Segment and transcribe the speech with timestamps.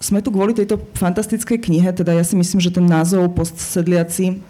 [0.00, 4.40] sme tu kvôli tejto fantastickej knihe, teda ja si myslím, že ten názov Postsedliaci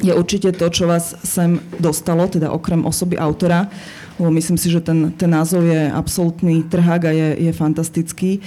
[0.00, 3.68] je určite to, čo vás sem dostalo, teda okrem osoby autora,
[4.16, 8.40] lebo myslím si, že ten, ten názov je absolútny trhák a je, je fantastický.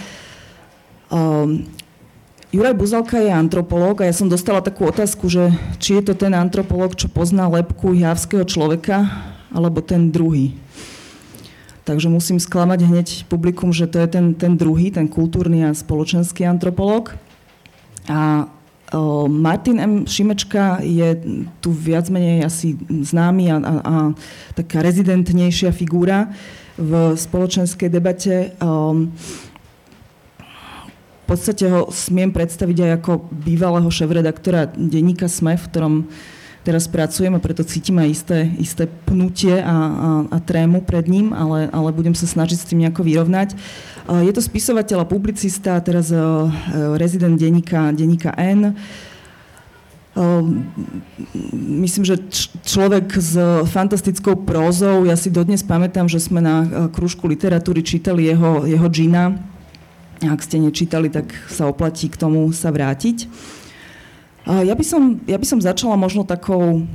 [1.14, 1.70] Um,
[2.50, 6.34] Juraj Buzalka je antropológ a ja som dostala takú otázku, že či je to ten
[6.34, 9.06] antropológ, čo pozná lepku javského človeka,
[9.54, 10.58] alebo ten druhý.
[11.90, 16.46] Takže musím sklamať hneď publikum, že to je ten, ten druhý, ten kultúrny a spoločenský
[16.46, 17.18] antropológ.
[18.06, 18.46] A
[18.94, 19.94] o, Martin M.
[20.06, 21.18] Šimečka je
[21.58, 23.96] tu viac menej asi známy a, a, a
[24.54, 26.30] taká rezidentnejšia figúra
[26.78, 28.54] v spoločenskej debate.
[28.62, 29.10] O,
[31.30, 35.96] podstate ho smiem predstaviť aj ako bývalého šéf-redaktora denníka SME, v ktorom
[36.64, 41.32] teraz pracujem a preto cítim aj isté, isté pnutie a, a, a trému pred ním,
[41.32, 43.56] ale, ale budem sa snažiť s tým nejako vyrovnať.
[44.10, 46.18] Je to spisovateľ a publicista, teraz e,
[46.98, 47.94] rezident denníka,
[48.42, 48.74] N.
[48.74, 48.74] E,
[51.78, 52.18] myslím, že
[52.66, 53.38] človek s
[53.70, 58.88] fantastickou prózou, ja si dodnes pamätám, že sme na e, krúžku literatúry čítali jeho, jeho
[58.90, 59.38] Gina,
[60.26, 63.30] ak ste nečítali, tak sa oplatí k tomu sa vrátiť.
[64.48, 66.88] Ja by som, ja by som začala možno takou,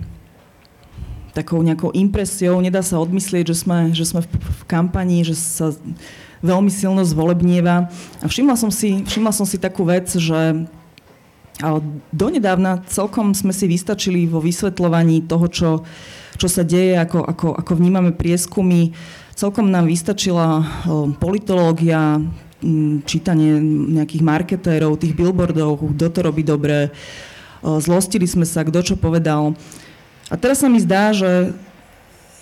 [1.36, 2.62] takou nejakou impresiou.
[2.62, 5.74] Nedá sa odmyslieť, že sme, že sme v, v kampanii, že sa
[6.40, 7.88] veľmi silno zvolebnieva.
[8.20, 10.68] A všimla som si, všimla som si takú vec, že
[12.10, 15.70] donedávna celkom sme si vystačili vo vysvetľovaní toho, čo,
[16.34, 18.90] čo sa deje, ako, ako, ako vnímame prieskumy.
[19.34, 20.62] Celkom nám vystačila
[21.18, 22.18] politológia,
[23.04, 23.60] čítanie
[24.00, 26.90] nejakých marketérov, tých billboardov, kto to robí dobre,
[27.80, 29.56] zlostili sme sa, kto čo povedal.
[30.28, 31.56] A teraz sa mi zdá, že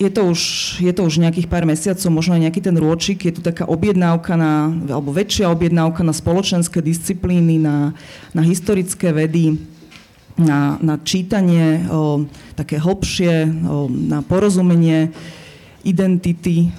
[0.03, 0.41] je to, už,
[0.83, 4.35] je to už nejakých pár mesiacov, možno aj nejaký ten rôčik, je tu taká objednávka
[4.35, 7.95] na, alebo väčšia objednávka na spoločenské disciplíny, na,
[8.35, 9.63] na historické vedy,
[10.35, 12.27] na, na čítanie o,
[12.59, 15.15] také hlbšie, o, na porozumenie
[15.83, 16.71] identity,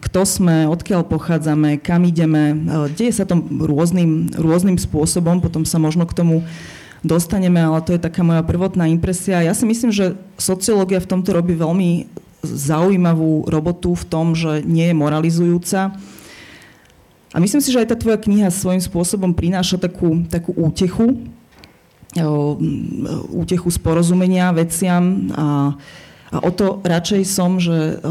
[0.00, 2.56] kto sme, odkiaľ pochádzame, kam ideme.
[2.96, 6.40] Deje sa to rôznym, rôznym spôsobom, potom sa možno k tomu
[7.04, 9.44] dostaneme, ale to je taká moja prvotná impresia.
[9.44, 12.08] Ja si myslím, že sociológia v tomto robí veľmi
[12.42, 15.94] zaujímavú robotu v tom, že nie je moralizujúca.
[17.34, 21.20] A myslím si, že aj tá tvoja kniha svojím spôsobom prináša takú, takú útechu,
[23.34, 25.46] útechu z porozumenia veciam a
[26.34, 28.02] a o to radšej som, že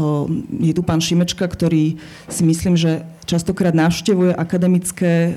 [0.48, 2.00] je tu pán Šimečka, ktorý
[2.32, 5.36] si myslím, že častokrát navštevuje akademické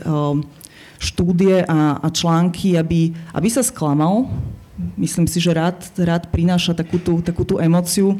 [0.98, 4.30] štúdie a, a články, aby, aby sa sklamal.
[4.98, 8.14] Myslím si, že rád, rád prináša takú tú, takú tú emociu,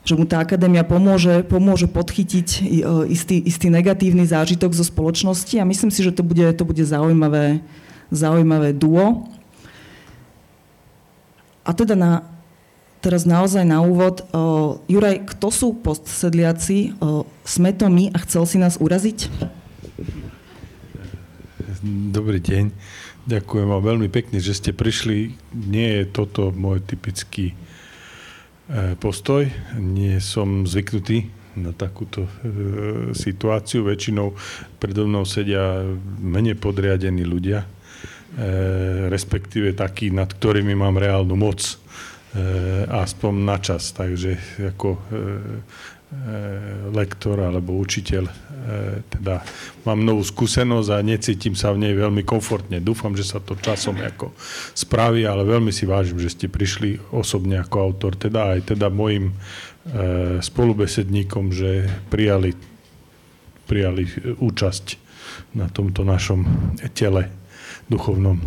[0.00, 2.64] že mu tá akadémia pomôže, pomôže podchytiť
[3.12, 7.60] istý, istý negatívny zážitok zo spoločnosti a myslím si, že to bude, to bude zaujímavé,
[8.08, 9.28] zaujímavé duo.
[11.60, 12.24] A teda na,
[13.04, 14.24] teraz naozaj na úvod.
[14.32, 16.96] Uh, Juraj, kto sú postsedliaci?
[16.96, 19.28] Uh, sme to my a chcel si nás uraziť?
[21.84, 22.72] Dobrý deň.
[23.24, 25.32] Ďakujem vám veľmi pekne, že ste prišli.
[25.52, 27.56] Nie je toto môj typický
[29.00, 29.48] postoj.
[29.80, 32.28] Nie som zvyknutý na takúto
[33.16, 33.88] situáciu.
[33.88, 34.36] Väčšinou
[34.76, 35.82] predo mnou sedia
[36.20, 37.64] menej podriadení ľudia,
[38.30, 41.74] E, respektíve taký, nad ktorými mám reálnu moc, e,
[42.86, 43.90] aspoň na čas.
[43.90, 45.00] Takže ako e,
[46.90, 48.26] lektor alebo učiteľ,
[49.14, 49.46] teda
[49.86, 52.82] mám novú skúsenosť a necítim sa v nej veľmi komfortne.
[52.82, 54.34] Dúfam, že sa to časom ako
[54.74, 59.38] spraví, ale veľmi si vážim, že ste prišli osobne ako autor, teda aj teda mojim
[60.42, 62.58] spolubesedníkom, že prijali,
[63.70, 64.04] prijali
[64.42, 64.86] účasť
[65.54, 66.42] na tomto našom
[66.90, 67.30] tele
[67.86, 68.42] duchovnom.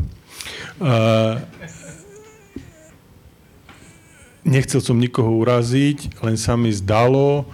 [4.44, 7.48] Nechcel som nikoho uraziť, len sa mi zdalo,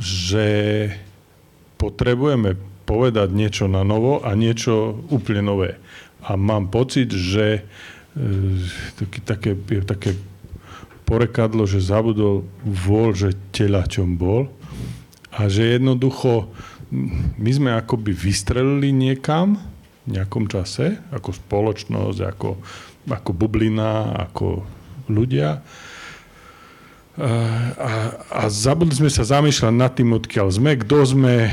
[0.00, 0.46] že
[1.76, 2.56] potrebujeme
[2.88, 5.76] povedať niečo na novo a niečo úplne nové.
[6.24, 7.60] A mám pocit, že
[8.16, 9.52] e, také,
[9.84, 10.16] také
[11.04, 14.48] porekadlo, že zabudol vol, že telaťom bol
[15.28, 16.48] a že jednoducho
[17.36, 19.60] my sme akoby vystrelili niekam
[20.04, 22.50] nejakom čase, ako spoločnosť, ako,
[23.08, 24.62] ako bublina, ako
[25.08, 25.64] ľudia.
[27.14, 31.52] A, a zabudli sme sa zamýšľať nad tým, odkiaľ sme, kto sme, e,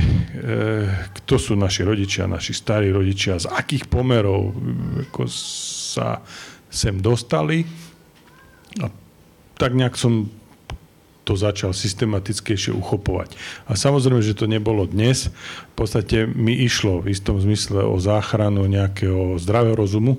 [1.22, 4.58] kto sú naši rodičia, naši starí rodičia, z akých pomerov
[5.06, 6.25] ako sa
[6.66, 7.69] sem dostali.
[8.81, 8.90] A
[9.62, 10.34] tak nejak som
[11.22, 13.38] to začal systematickejšie uchopovať.
[13.69, 15.30] A samozrejme, že to nebolo dnes.
[15.78, 20.18] V podstate mi išlo v istom zmysle o záchranu nejakého zdravého rozumu,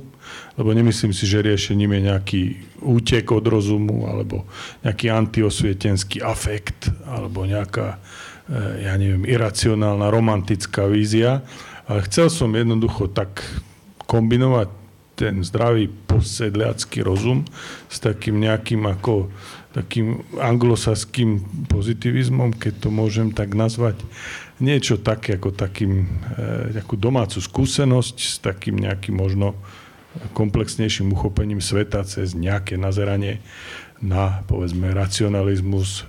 [0.56, 2.42] lebo nemyslím si, že riešením je nejaký
[2.84, 4.44] útek od rozumu, alebo
[4.84, 11.40] nejaký antiosvietenský afekt, alebo nejaká, eh, ja neviem, iracionálna romantická vízia.
[11.88, 13.42] Ale chcel som jednoducho tak
[14.06, 14.68] kombinovať
[15.16, 17.44] ten zdravý posedliacký rozum
[17.86, 19.28] s takým nejakým ako
[19.72, 21.40] takým anglosaským
[21.72, 23.96] pozitivizmom, keď to môžem tak nazvať.
[24.60, 26.06] Niečo také ako takým,
[26.36, 29.56] e, takú domácu skúsenosť s takým nejakým možno
[30.36, 33.40] komplexnejším uchopením sveta cez nejaké nazeranie
[34.02, 36.04] na, povedzme, racionalizmus, e,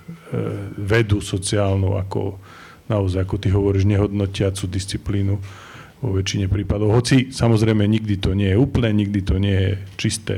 [0.82, 2.42] vedu sociálnu, ako
[2.90, 5.38] naozaj, ako ty hovoríš, nehodnotiacu disciplínu
[6.04, 6.92] vo väčšine prípadov.
[6.92, 10.36] Hoci samozrejme nikdy to nie je úplné, nikdy to nie je čisté.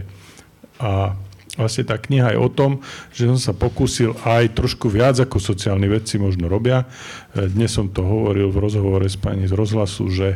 [0.78, 1.16] A
[1.56, 2.84] vlastne tá kniha je o tom,
[3.16, 6.86] že som sa pokúsil aj trošku viac ako sociálni vedci možno robia.
[7.34, 10.36] E, dnes som to hovoril v rozhovore s pani z rozhlasu, že,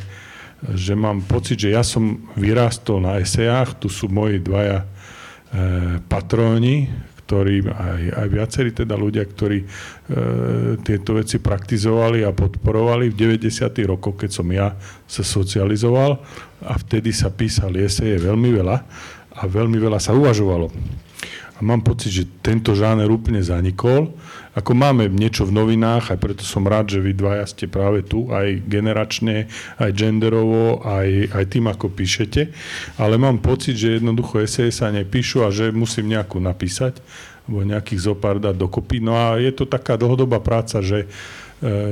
[0.60, 4.86] že mám pocit, že ja som vyrástol na esejách, tu sú moji dvaja e,
[6.04, 6.92] patróni,
[7.24, 9.66] ktorí, aj, aj viacerí teda ľudia, ktorí e,
[10.82, 13.86] tieto veci praktizovali a podporovali v 90.
[13.86, 14.74] rokoch, keď som ja
[15.06, 16.20] sa socializoval
[16.66, 18.78] a vtedy sa písali eseje veľmi veľa
[19.40, 20.74] a veľmi veľa sa uvažovalo.
[21.60, 24.16] A mám pocit, že tento žáner úplne zanikol.
[24.56, 28.32] Ako máme niečo v novinách, aj preto som rád, že vy dvaja ste práve tu,
[28.32, 32.56] aj generačne, aj genderovo, aj, aj tým, ako píšete.
[32.96, 37.04] Ale mám pocit, že jednoducho eseje sa nepíšu a že musím nejakú napísať,
[37.44, 39.04] alebo nejakých zopár dať dokopy.
[39.04, 41.12] No a je to taká dlhodobá práca, že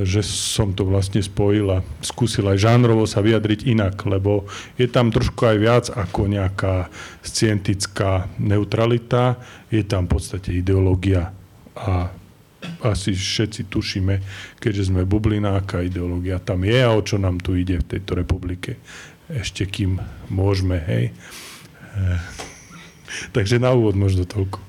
[0.08, 4.48] že som to vlastne spojil a skúsil aj žánrovo sa vyjadriť inak, lebo
[4.80, 6.88] je tam trošku aj viac ako nejaká
[7.20, 9.36] scientická neutralita,
[9.68, 11.36] je tam v podstate ideológia
[11.76, 12.08] a
[12.82, 14.16] asi všetci tušíme,
[14.58, 18.18] keďže sme bublinák a ideológia tam je a o čo nám tu ide v tejto
[18.18, 18.80] republike.
[19.28, 20.00] Ešte kým
[20.32, 21.12] môžeme, hej.
[21.12, 22.04] E,
[23.36, 24.67] takže na úvod možno toľko.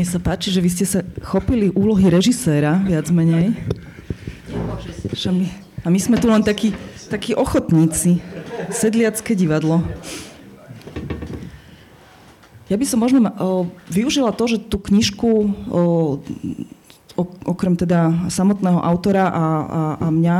[0.00, 3.52] Mne sa páči, že vy ste sa chopili úlohy režiséra, viac menej.
[5.84, 6.72] A my sme tu len takí,
[7.12, 8.16] takí ochotníci.
[8.72, 9.84] Sedliacké divadlo.
[12.72, 13.28] Ja by som možno
[13.92, 15.52] využila to, že tú knižku
[17.44, 20.36] okrem teda samotného autora a, a, a mňa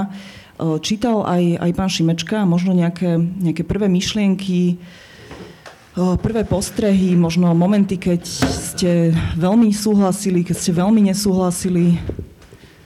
[0.80, 4.80] čítal aj, aj pán Šimečka a možno nejaké, nejaké prvé myšlienky,
[5.94, 11.98] prvé postrehy, možno momenty, keď ste veľmi súhlasili, keď ste veľmi nesúhlasili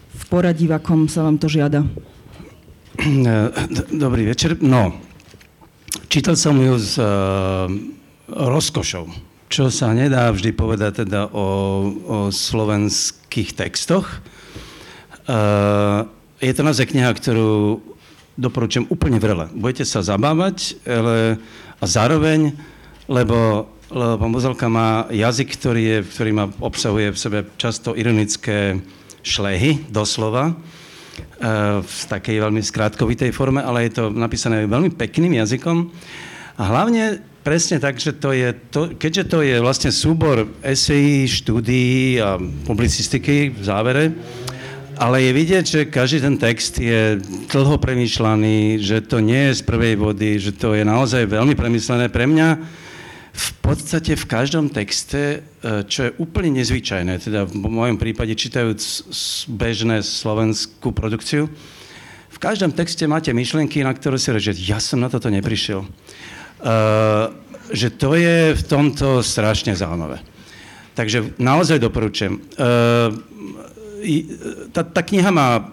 [0.09, 1.85] v poradí, v akom sa vám to žiada?
[4.05, 4.57] Dobrý večer.
[4.65, 4.97] No,
[6.09, 7.69] čítal som ju s uh,
[8.33, 9.13] rozkošou,
[9.53, 11.47] čo sa nedá vždy povedať teda o,
[12.09, 14.09] o slovenských textoch.
[15.29, 16.09] Uh,
[16.41, 17.85] je to naozaj kniha, ktorú
[18.41, 19.53] doporučujem úplne vrele.
[19.53, 21.37] Budete sa zabávať, ale
[21.81, 22.57] a zároveň
[23.09, 28.81] lebo, lebo pán Buzelka má jazyk, ktorý, je, ktorý má, obsahuje v sebe často ironické
[29.25, 30.55] šlehy, doslova, e,
[31.81, 35.89] v takej veľmi skrátkovitej forme, ale je to napísané veľmi pekným jazykom.
[36.55, 42.17] A hlavne presne tak, že to je, to, keďže to je vlastne súbor esejí, štúdií
[42.23, 44.05] a publicistiky v závere,
[44.95, 47.19] ale je vidieť, že každý ten text je
[47.51, 52.07] dlho premýšľaný, že to nie je z prvej vody, že to je naozaj veľmi premyslené.
[52.07, 52.49] Pre mňa
[53.35, 59.11] v podstate v každom texte, e, čo je úplne nezvyčajné, teda v mojom prípade čítajúc
[59.51, 61.51] bežné slovenskú produkciu,
[62.31, 65.87] v každom texte máte myšlienky, na ktoré si že ja som na toto neprišiel.
[66.65, 67.31] Uh,
[67.71, 70.19] že to je v tomto strašne zaujímavé.
[70.99, 72.43] Takže naozaj doporučujem.
[72.59, 73.15] Uh,
[74.75, 75.71] tá, tá kniha má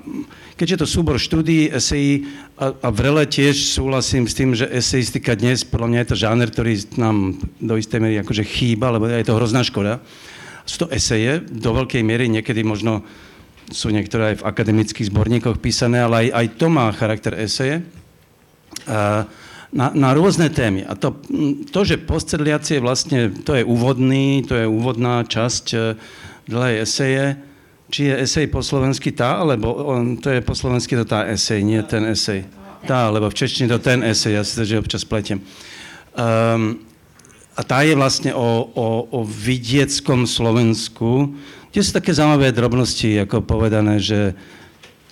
[0.62, 2.30] keďže je to súbor štúdií, esejí
[2.62, 6.48] a, a vrele tiež súhlasím s tým, že eseistika dnes, podľa mňa je to žáner,
[6.54, 9.98] ktorý nám do istej miery akože chýba, lebo je to hrozná škoda.
[10.70, 13.02] Sú to eseje, do veľkej miery niekedy možno
[13.74, 17.82] sú niektoré aj v akademických zborníkoch písané, ale aj, aj to má charakter eseje.
[18.86, 19.26] A,
[19.72, 20.84] na, na rôzne témy.
[20.84, 21.16] A to,
[21.72, 25.78] to že postsedliacie vlastne, to je úvodný, to je úvodná časť e,
[26.52, 27.40] dlhej eseje,
[27.92, 31.60] či je esej po slovensky tá, alebo on, to je po slovensky to tá esej,
[31.60, 32.48] nie ten esej.
[32.88, 35.44] Tá, lebo v češtine to ten esej, ja si to, že občas pletiem.
[36.16, 36.82] Um,
[37.54, 41.36] a tá je vlastne o, o, o vidieckom Slovensku,
[41.70, 44.34] kde sú také zaujímavé drobnosti, ako povedané, že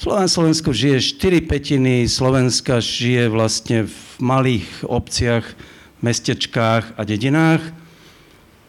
[0.07, 5.43] Na Slovensku žije 4 petiny Slovenska žije vlastne v malých obciach,
[5.99, 7.59] mestečkách a dedinách.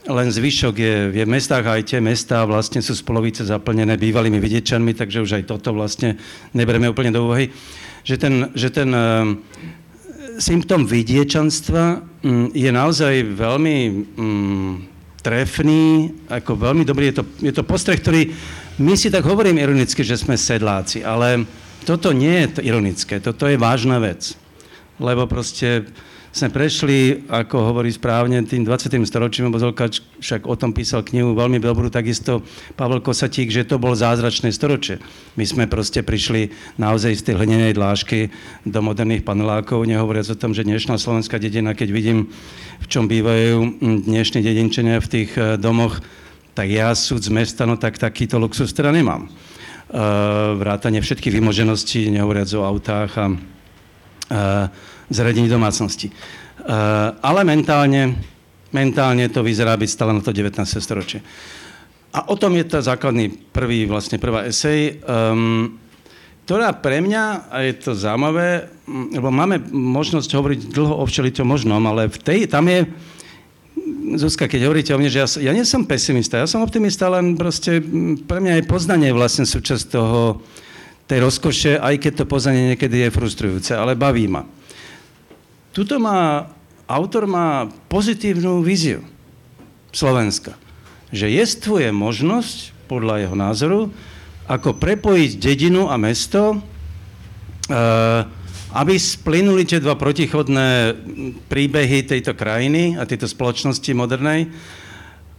[0.00, 4.40] Len zvyšok je, je v mestách aj tie mestá vlastne sú z polovice zaplnené bývalými
[4.40, 6.16] vidiečanmi, takže už aj toto vlastne
[6.56, 7.52] neberieme úplne do úvahy.
[8.00, 9.28] Že ten, že ten uh,
[10.40, 13.76] symptom vidiečanstva um, je naozaj veľmi
[14.16, 14.88] um,
[15.20, 17.12] trefný, ako veľmi dobrý.
[17.12, 18.32] Je to, je to postreh, ktorý
[18.80, 21.44] my si tak hovorím ironicky, že sme sedláci, ale
[21.84, 24.32] toto nie je ironické, toto je vážna vec.
[24.96, 25.84] Lebo proste
[26.30, 29.02] sme prešli, ako hovorí správne, tým 20.
[29.02, 32.46] storočím, lebo Zolkač však o tom písal knihu veľmi dobrú, takisto
[32.78, 35.02] Pavel Kosatík, že to bol zázračné storočie.
[35.34, 38.30] My sme proste prišli naozaj z tej hlinenej dlášky
[38.62, 42.30] do moderných panelákov, nehovoriac o tom, že dnešná slovenská dedina, keď vidím,
[42.78, 45.98] v čom bývajú dnešní dedinčania v tých eh, domoch,
[46.54, 49.30] tak ja súd z mesta, no tak takýto luxus teda nemám.
[49.90, 54.70] Uh, vrátanie všetkých vymožeností, nehovoriac o autách a uh,
[55.10, 56.08] zariadení domácnosti.
[56.10, 58.14] Uh, ale mentálne,
[58.70, 60.54] mentálne to vyzerá byť stále na to 19.
[60.78, 61.20] storočie.
[62.10, 65.78] A o tom je to základný prvý, vlastne prvá esej, um,
[66.46, 71.78] ktorá pre mňa, a je to zaujímavé, lebo máme možnosť hovoriť dlho o všeličom možnom,
[71.86, 72.90] ale v tej, tam je
[74.18, 77.38] Zuzka, keď hovoríte o mne, že ja, ja nie som pesimista, ja som optimista, len
[77.38, 77.78] proste
[78.26, 80.42] pre mňa je poznanie vlastne súčasť toho,
[81.06, 84.46] tej rozkoše, aj keď to poznanie niekedy je frustrujúce, ale baví ma.
[85.70, 86.50] Tuto má,
[86.90, 89.06] autor má pozitívnu víziu
[89.94, 90.58] Slovenska.
[91.14, 93.80] Že jestvuje možnosť, podľa jeho názoru,
[94.50, 98.26] ako prepojiť dedinu a mesto, uh,
[98.74, 100.98] aby splynuli tie dva protichodné
[101.46, 104.50] príbehy tejto krajiny a tejto spoločnosti modernej.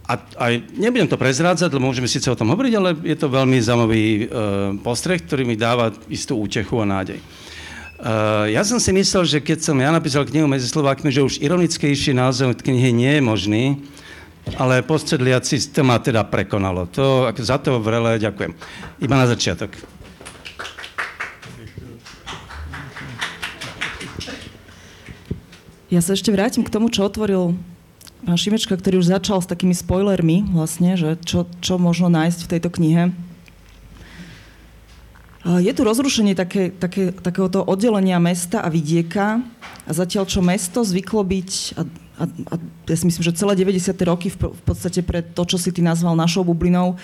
[0.08, 3.60] A aj nebudem to prezrádzať, lebo môžeme síce o tom hovoriť, ale je to veľmi
[3.60, 4.24] zaujímavý uh,
[4.80, 7.20] postreh, ktorý mi dáva istú útechu a nádej.
[8.02, 11.38] Uh, ja som si myslel, že keď som ja napísal knihu medzi Slovákmi, že už
[11.38, 13.64] ironickejší názov knihy nie je možný,
[14.58, 16.90] ale postsedliaci to ma teda prekonalo.
[16.98, 18.58] To, za to vrele ďakujem.
[18.98, 19.70] Iba na začiatok.
[25.94, 27.54] Ja sa ešte vrátim k tomu, čo otvoril
[28.26, 32.50] pán Šimečka, ktorý už začal s takými spoilermi vlastne, že čo, čo možno nájsť v
[32.50, 33.14] tejto knihe.
[35.42, 39.42] Je tu rozrušenie také, také, takéhoto oddelenia mesta a vidieka
[39.82, 41.82] a zatiaľ, čo mesto zvyklo byť, a,
[42.22, 42.54] a, a
[42.86, 43.90] ja si myslím, že celé 90.
[44.06, 46.94] roky v, v podstate pre to, čo si ty nazval našou bublinou,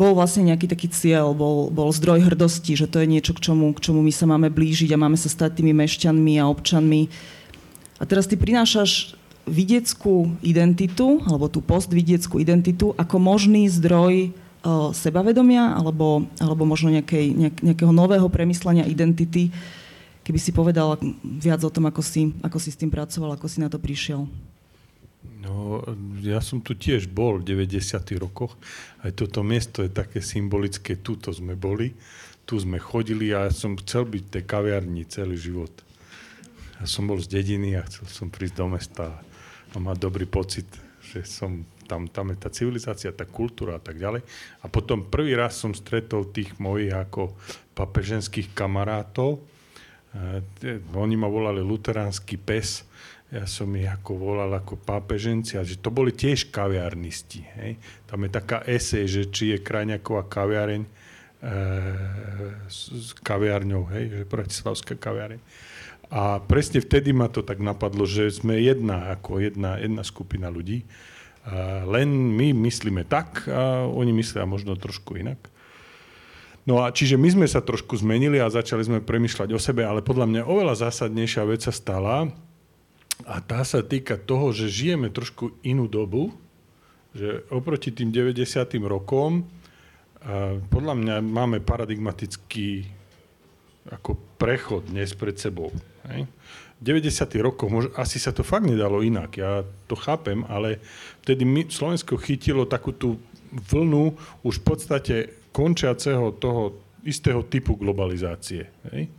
[0.00, 3.76] bol vlastne nejaký taký cieľ, bol, bol zdroj hrdosti, že to je niečo, k čomu,
[3.76, 7.12] k čomu my sa máme blížiť a máme sa stať tými mešťanmi a občanmi
[8.00, 9.14] a teraz ty prinášaš
[9.46, 14.34] vidieckú identitu, alebo tú postvidieckú identitu, ako možný zdroj
[14.94, 19.50] sebavedomia, alebo, alebo možno nejakej, nejak, nejakého nového premyslenia identity,
[20.22, 23.58] keby si povedal viac o tom, ako si, ako si s tým pracoval, ako si
[23.58, 24.30] na to prišiel.
[25.42, 25.82] No,
[26.22, 27.98] ja som tu tiež bol v 90.
[28.22, 28.54] rokoch.
[29.02, 30.98] Aj toto miesto je také symbolické.
[30.98, 31.94] Tuto sme boli,
[32.46, 35.74] tu sme chodili a ja som chcel byť v tej kaviarni celý život.
[36.78, 39.18] Ja som bol z dediny a chcel som prísť do mesta
[39.72, 40.66] a mať dobrý pocit,
[41.02, 44.24] že som tam, tam je tá civilizácia, tá kultúra a tak ďalej.
[44.64, 47.36] A potom prvý raz som stretol tých mojich ako
[47.76, 49.44] papeženských kamarátov.
[50.16, 52.88] E, oni ma volali luteránsky pes,
[53.32, 57.40] ja som ich ako volal ako pápeženci, že to boli tiež kaviarnisti.
[57.60, 57.80] Hej.
[58.08, 60.90] Tam je taká esej, že či je Krajňaková kaviareň e,
[62.68, 65.40] s, s kaviarňou, hej, že Bratislavská kaviareň.
[66.12, 70.84] A presne vtedy ma to tak napadlo, že sme jedna, ako jedna, jedna skupina ľudí.
[71.88, 75.38] Len my myslíme tak a oni myslia možno trošku inak.
[76.62, 80.06] No a čiže my sme sa trošku zmenili a začali sme premyšľať o sebe, ale
[80.06, 82.30] podľa mňa oveľa zásadnejšia vec sa stala
[83.26, 86.30] a tá sa týka toho, že žijeme trošku inú dobu,
[87.10, 88.46] že oproti tým 90.
[88.86, 89.42] rokom
[90.70, 92.86] podľa mňa máme paradigmatický
[93.90, 95.74] ako prechod dnes pred sebou.
[96.06, 96.30] Hej.
[96.82, 97.38] V 90.
[97.38, 100.82] rokoch mož, asi sa to fakt nedalo inak, ja to chápem, ale
[101.22, 103.22] vtedy my, Slovensko chytilo takú tú
[103.70, 105.14] vlnu už v podstate
[105.54, 108.66] končiaceho toho istého typu globalizácie.
[108.90, 109.14] Hej.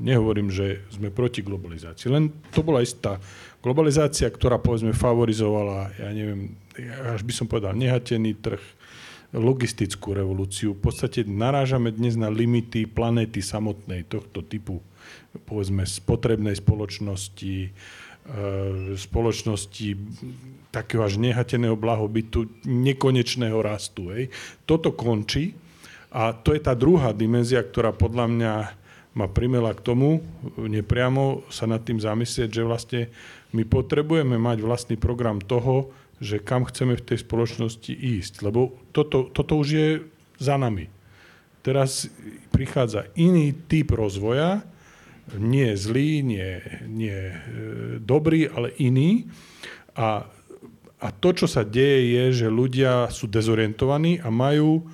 [0.00, 3.20] Nehovorím, že sme proti globalizácii, len to bola istá
[3.60, 6.56] globalizácia, ktorá povedzme favorizovala, ja neviem,
[7.12, 8.64] až by som povedal, nehatený trh,
[9.32, 10.76] logistickú revolúciu.
[10.76, 14.84] V podstate narážame dnes na limity planéty samotnej tohto typu
[15.44, 17.70] povedzme spotrebnej spoločnosti, e,
[18.96, 19.88] spoločnosti
[20.72, 24.12] takého až nehateného blahobytu, nekonečného rastu.
[24.12, 24.32] Hej.
[24.64, 25.56] Toto končí
[26.12, 28.52] A to je tá druhá dimenzia, ktorá podľa mňa
[29.16, 30.20] ma primela k tomu,
[30.56, 33.00] nepriamo sa nad tým zamyslieť, že vlastne
[33.56, 38.44] my potrebujeme mať vlastný program toho, že kam chceme v tej spoločnosti ísť.
[38.44, 39.88] Lebo toto, toto už je
[40.36, 40.88] za nami.
[41.64, 42.08] Teraz
[42.52, 44.64] prichádza iný typ rozvoja,
[45.38, 47.36] nie zlý, nie, nie e,
[48.00, 49.28] dobrý, ale iný.
[49.96, 50.26] A,
[51.00, 54.84] a to, čo sa deje, je, že ľudia sú dezorientovaní a majú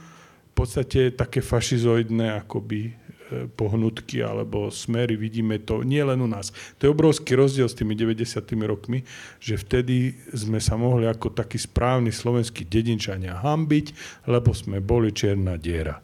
[0.48, 3.08] v podstate také fašizoidné akoby
[3.56, 6.50] pohnutky alebo smery, vidíme to nie len u nás.
[6.80, 8.24] To je obrovský rozdiel s tými 90.
[8.64, 9.04] rokmi,
[9.38, 13.86] že vtedy sme sa mohli ako takí správni slovenskí dedinčania hambiť,
[14.28, 16.00] lebo sme boli čierna diera.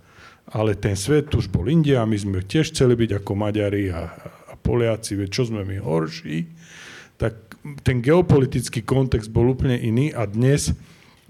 [0.52, 4.12] Ale ten svet už bol India a my sme tiež chceli byť ako Maďari a,
[4.50, 6.44] a Poliaci, veď čo sme my horší.
[7.16, 10.76] Tak ten geopolitický kontext bol úplne iný a dnes,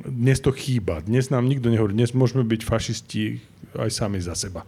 [0.02, 0.98] dnes to chýba.
[1.06, 3.38] Dnes nám nikto nehovorí, dnes môžeme byť fašisti
[3.78, 4.66] aj sami za seba.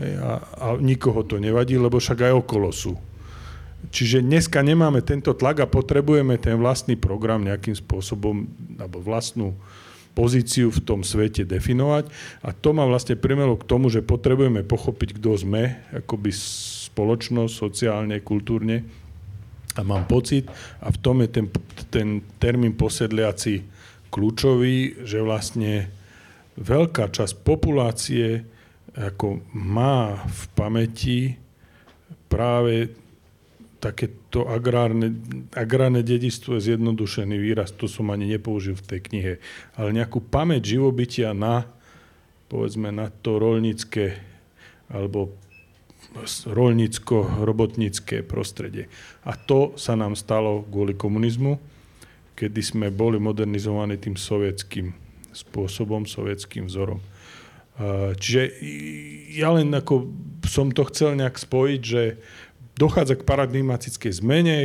[0.00, 2.96] A, a nikoho to nevadí, lebo však aj okolo sú.
[3.92, 8.48] Čiže dneska nemáme tento tlak a potrebujeme ten vlastný program nejakým spôsobom,
[8.80, 9.54] alebo vlastnú
[10.18, 12.10] pozíciu v tom svete definovať.
[12.42, 16.34] A to ma vlastne primelo k tomu, že potrebujeme pochopiť, kto sme, akoby
[16.90, 18.82] spoločnosť, sociálne, kultúrne.
[19.78, 20.50] A mám pocit,
[20.82, 21.46] a v tom je ten,
[21.94, 22.08] ten
[22.42, 23.62] termín posedliaci
[24.10, 25.86] kľúčový, že vlastne
[26.58, 28.42] veľká časť populácie
[28.98, 31.20] ako má v pamäti
[32.26, 32.90] práve
[33.78, 35.14] takéto agrárne,
[35.54, 39.32] agrárne dedistvo je zjednodušený výraz, to som ani nepoužil v tej knihe,
[39.78, 41.66] ale nejakú pamäť živobytia na,
[42.50, 44.18] povedzme, na to rolnícke
[44.90, 45.34] alebo
[46.48, 48.88] rolnícko-robotnícke prostredie.
[49.28, 51.60] A to sa nám stalo kvôli komunizmu,
[52.34, 54.96] kedy sme boli modernizovaní tým sovietským
[55.30, 57.04] spôsobom, sovietským vzorom.
[58.18, 58.42] Čiže
[59.38, 60.10] ja len ako
[60.48, 62.18] som to chcel nejak spojiť, že
[62.78, 64.56] dochádza k paradigmatickej zmene,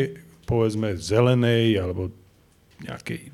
[0.46, 2.13] povedzme zelenej alebo
[2.86, 3.34] nejakej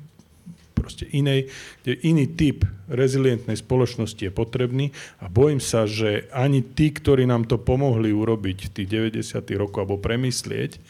[0.72, 1.52] proste inej,
[1.84, 7.44] kde iný typ rezilientnej spoločnosti je potrebný a bojím sa, že ani tí, ktorí nám
[7.44, 8.88] to pomohli urobiť v tých
[9.20, 9.60] 90.
[9.60, 10.80] rokoch alebo premyslieť,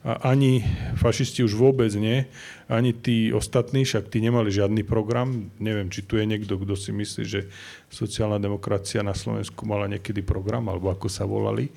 [0.00, 0.64] a ani
[0.96, 2.24] fašisti už vôbec nie,
[2.72, 5.52] ani tí ostatní, však tí nemali žiadny program.
[5.60, 7.52] Neviem, či tu je niekto, kto si myslí, že
[7.92, 11.68] sociálna demokracia na Slovensku mala niekedy program, alebo ako sa volali.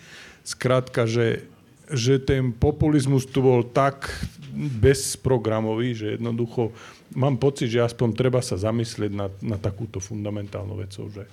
[0.48, 1.44] Skrátka, že,
[1.91, 4.08] že ten populizmus tu bol tak
[4.54, 6.72] bezprogramový, že jednoducho
[7.17, 11.26] mám pocit, že aspoň treba sa zamyslieť na, na takúto fundamentálnu vecou, že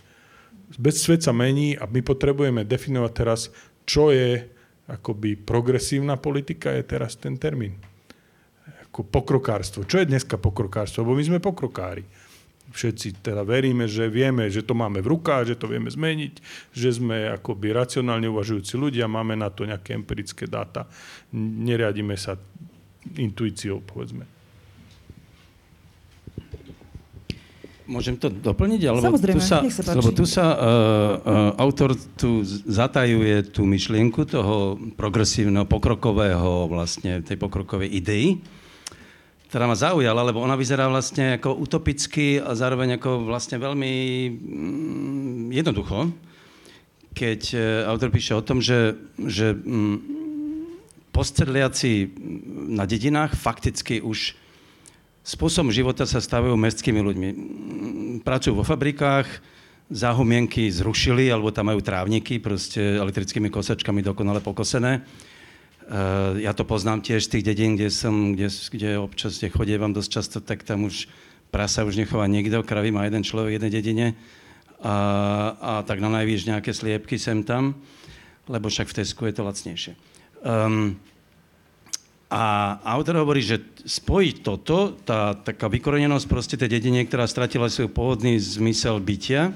[0.79, 3.41] bez svet sa mení a my potrebujeme definovať teraz,
[3.87, 4.47] čo je
[4.91, 7.79] akoby progresívna politika je teraz ten termín.
[8.91, 9.87] Ako pokrokárstvo.
[9.87, 11.07] Čo je dneska pokrokárstvo?
[11.07, 12.03] Lebo my sme pokrokári.
[12.71, 16.35] Všetci teda veríme, že vieme, že to máme v rukách, že to vieme zmeniť,
[16.71, 20.87] že sme akoby racionálne uvažujúci ľudia, máme na to nejaké empirické dáta.
[21.35, 22.39] Neriadíme sa
[23.19, 24.23] intuíciou, povedzme.
[27.91, 28.81] Môžem to doplniť?
[28.87, 29.99] Alebo Samozrejme, tu sa, nech sa páči.
[29.99, 37.35] Lebo tu sa uh, uh, autor tu zatajuje tú myšlienku toho progresívneho, pokrokového, vlastne tej
[37.35, 38.39] pokrokovej idei,
[39.51, 43.95] ktorá ma zaujala, lebo ona vyzerá vlastne ako utopicky a zároveň ako vlastne veľmi
[44.31, 46.15] mm, jednoducho,
[47.11, 49.99] keď uh, autor píše o tom, že, že mm,
[51.11, 52.15] postsedliaci
[52.71, 54.39] na dedinách fakticky už
[55.27, 57.29] spôsobom života sa stavajú mestskými ľuďmi.
[58.23, 59.27] Pracujú vo fabrikách,
[59.91, 65.03] záhumienky zrušili, alebo tam majú trávniky, proste elektrickými kosačkami dokonale pokosené.
[65.91, 69.91] Uh, ja to poznám tiež z tých dedín, kde som, kde, kde občas kde chodievam
[69.91, 71.11] dosť často, tak tam už
[71.51, 74.07] prasa už nechová nikto, kravy má jeden človek v jednej dedine
[74.79, 74.97] a,
[75.59, 77.75] a tak na najvýš nejaké sliepky sem tam,
[78.47, 79.93] lebo však v Tesku je to lacnejšie.
[80.47, 80.95] Um,
[82.31, 87.91] a autor hovorí, že spojiť toto, tá taká vykorenenosť proste tej dedine, ktorá stratila svoj
[87.91, 89.51] pôvodný zmysel bytia,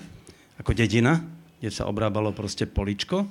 [0.59, 1.23] ako dedina,
[1.63, 3.31] kde sa obrábalo proste poličko,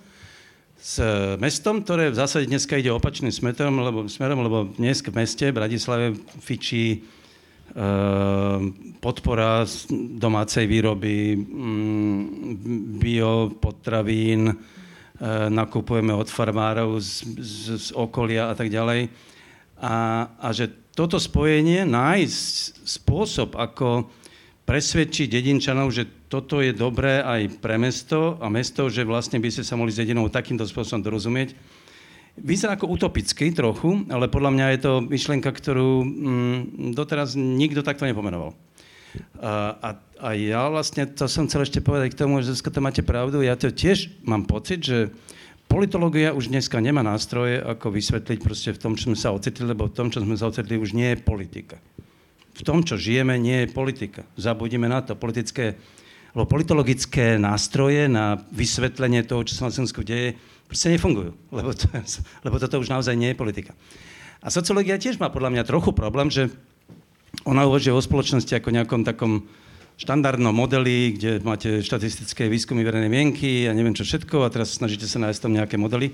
[0.83, 0.99] s
[1.39, 5.55] mestom, ktoré v zásade dneska ide opačným smerom, lebo, smerom, lebo dnes v meste, v
[5.55, 6.11] Bratislave,
[6.43, 6.99] fičí e,
[8.99, 9.63] podpora
[10.19, 12.19] domácej výroby, mm,
[12.99, 14.55] biopotravín, e,
[15.47, 19.07] nakupujeme od farmárov z, z, z okolia a tak ďalej.
[19.79, 19.95] A,
[20.35, 24.11] a že toto spojenie, nájsť spôsob, ako
[24.63, 29.63] presvedčiť dedinčanov, že toto je dobré aj pre mesto a mesto, že vlastne by ste
[29.67, 31.51] sa mohli s dedinou takýmto spôsobom dorozumieť,
[32.39, 36.59] vyzerá ako utopicky trochu, ale podľa mňa je to myšlienka, ktorú mm,
[36.97, 38.57] doteraz nikto takto nepomenoval.
[39.37, 43.05] A, a, a ja vlastne, to som chcel ešte povedať k tomu, že to máte
[43.05, 45.13] pravdu, ja to tiež mám pocit, že
[45.69, 49.85] politológia už dneska nemá nástroje, ako vysvetliť proste v tom, čo sme sa ocitli, lebo
[49.85, 51.77] v tom, čo sme sa ocitli, už nie je politika.
[52.53, 54.21] V tom, čo žijeme, nie je politika.
[54.37, 55.17] Zabudíme na to.
[55.17, 55.73] Politické,
[56.37, 60.37] lebo politologické nástroje na vysvetlenie toho, čo sa na Slovensku deje,
[60.69, 61.89] proste nefungujú, lebo, to,
[62.45, 63.71] lebo toto už naozaj nie je politika.
[64.43, 66.51] A sociológia tiež má podľa mňa trochu problém, že
[67.47, 69.49] ona uvažuje o spoločnosti ako nejakom takom
[69.97, 75.05] štandardnom modeli, kde máte štatistické výskumy verejnej mienky a neviem čo všetko a teraz snažíte
[75.05, 76.13] sa nájsť tam nejaké modely.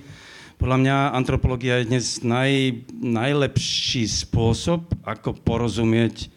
[0.59, 6.27] Podľa mňa antropológia je dnes naj, najlepší spôsob, ako porozumieť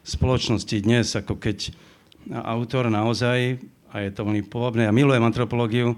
[0.00, 1.76] spoločnosti dnes, ako keď
[2.32, 3.60] autor naozaj,
[3.92, 5.92] a je to veľmi pôvabné, ja milujem antropológiu,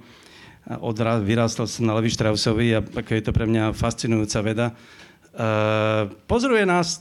[0.83, 4.67] odra, vyrástal som na Levi Straussovi a ako je to pre mňa fascinujúca veda.
[5.38, 6.99] Uh, pozoruje nás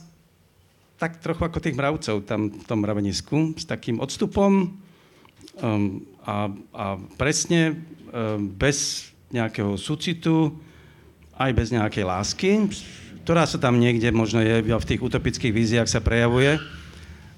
[0.94, 4.78] tak trochu ako tých mravcov tam v tom mravenisku, s takým odstupom
[5.58, 7.82] um, a, a presne
[8.14, 10.54] um, bez nejakého súcitu,
[11.38, 12.50] aj bez nejakej lásky,
[13.22, 16.58] ktorá sa tam niekde možno je v tých utopických víziách sa prejavuje,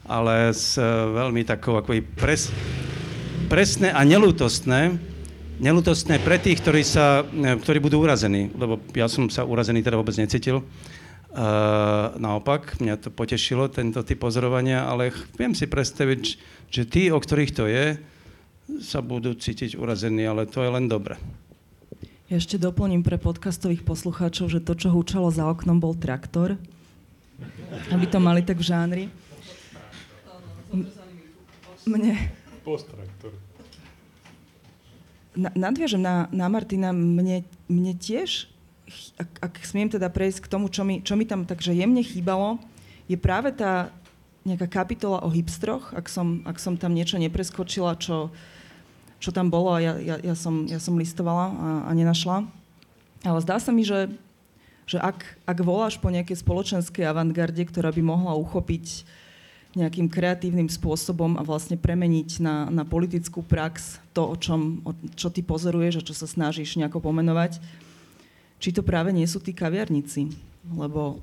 [0.08, 2.48] ale s uh, veľmi takou ako pres,
[3.52, 4.96] presné a nelútostné,
[5.60, 10.00] nelutostné pre tých, ktorí, sa, e, ktorí budú urazení, lebo ja som sa urazený teda
[10.00, 10.64] vôbec necítil.
[11.30, 16.22] Uh, naopak, mňa to potešilo, tento typ pozorovania, ale viem si predstaviť,
[16.66, 18.02] že tí, o ktorých to je,
[18.82, 21.18] sa budú cítiť urazení, ale to je len dobre.
[22.30, 26.54] Ja ešte doplním pre podcastových poslucháčov, že to, čo húčalo za oknom, bol traktor.
[27.90, 29.04] Aby to mali tak v žánri.
[31.90, 32.30] Mne...
[32.62, 33.34] Post-traktor
[35.36, 38.50] nadviažem na, na Martina, mne, mne tiež,
[39.14, 42.58] ak, ak smiem teda prejsť k tomu, čo mi, čo mi tam takže jemne chýbalo,
[43.06, 43.94] je práve tá
[44.42, 48.32] nejaká kapitola o hipstroch, ak som, ak som tam niečo nepreskočila, čo,
[49.20, 52.48] čo tam bolo a ja, ja, ja, som, ja som listovala a, a nenašla.
[53.20, 54.08] Ale zdá sa mi, že,
[54.88, 59.04] že ak, ak voláš po nejakej spoločenskej avantgarde, ktorá by mohla uchopiť
[59.70, 65.30] nejakým kreatívnym spôsobom a vlastne premeniť na, na politickú prax to, o čom, o, čo
[65.30, 67.62] ty pozoruješ a čo sa snažíš nejako pomenovať.
[68.58, 70.32] Či to práve nie sú tí kaviarníci?
[70.74, 71.22] Lebo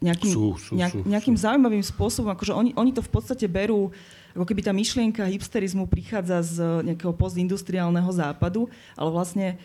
[0.00, 1.42] nejakým, sú, sú, nejak, nejakým sú.
[1.44, 3.92] zaujímavým spôsobom, akože oni, oni to v podstate berú,
[4.36, 9.56] ako keby tá myšlienka hipsterizmu prichádza z nejakého postindustriálneho západu, ale vlastne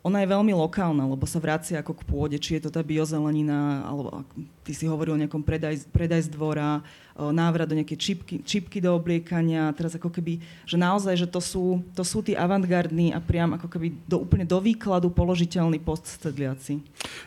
[0.00, 3.84] ona je veľmi lokálna, lebo sa vracia ako k pôde, či je to tá biozelenina,
[3.84, 4.24] alebo
[4.64, 6.80] ty si hovoril o nejakom predaj, predaj z dvora,
[7.20, 11.84] návrat do nejaké čipky, čipky do obliekania, teraz ako keby, že naozaj, že to sú,
[11.92, 16.80] to sú tí avantgardní a priam ako keby do, úplne do výkladu položiteľní postsedliaci.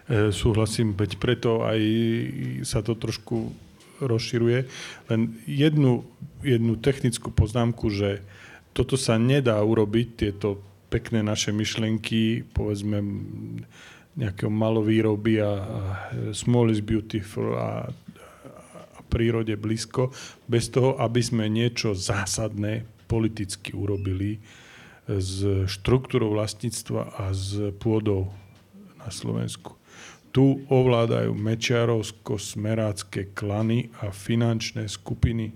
[0.10, 1.82] E, súhlasím, veď preto aj
[2.66, 3.54] sa to trošku
[4.02, 4.66] rozširuje.
[5.14, 6.02] Len jednu,
[6.44, 8.22] jednu technickú poznámku, že
[8.76, 10.62] toto sa nedá urobiť, tieto
[10.94, 13.02] pekné naše myšlenky, povedzme
[14.14, 15.54] nejakého malovýroby a, a
[16.38, 17.90] small is beautiful a,
[18.94, 20.14] a prírode blízko,
[20.46, 24.38] bez toho, aby sme niečo zásadné politicky urobili
[25.10, 28.30] s štruktúrou vlastníctva a s pôdou
[29.02, 29.82] na Slovensku.
[30.34, 35.54] Tu ovládajú mečiarovsko-smerácké klany a finančné skupiny,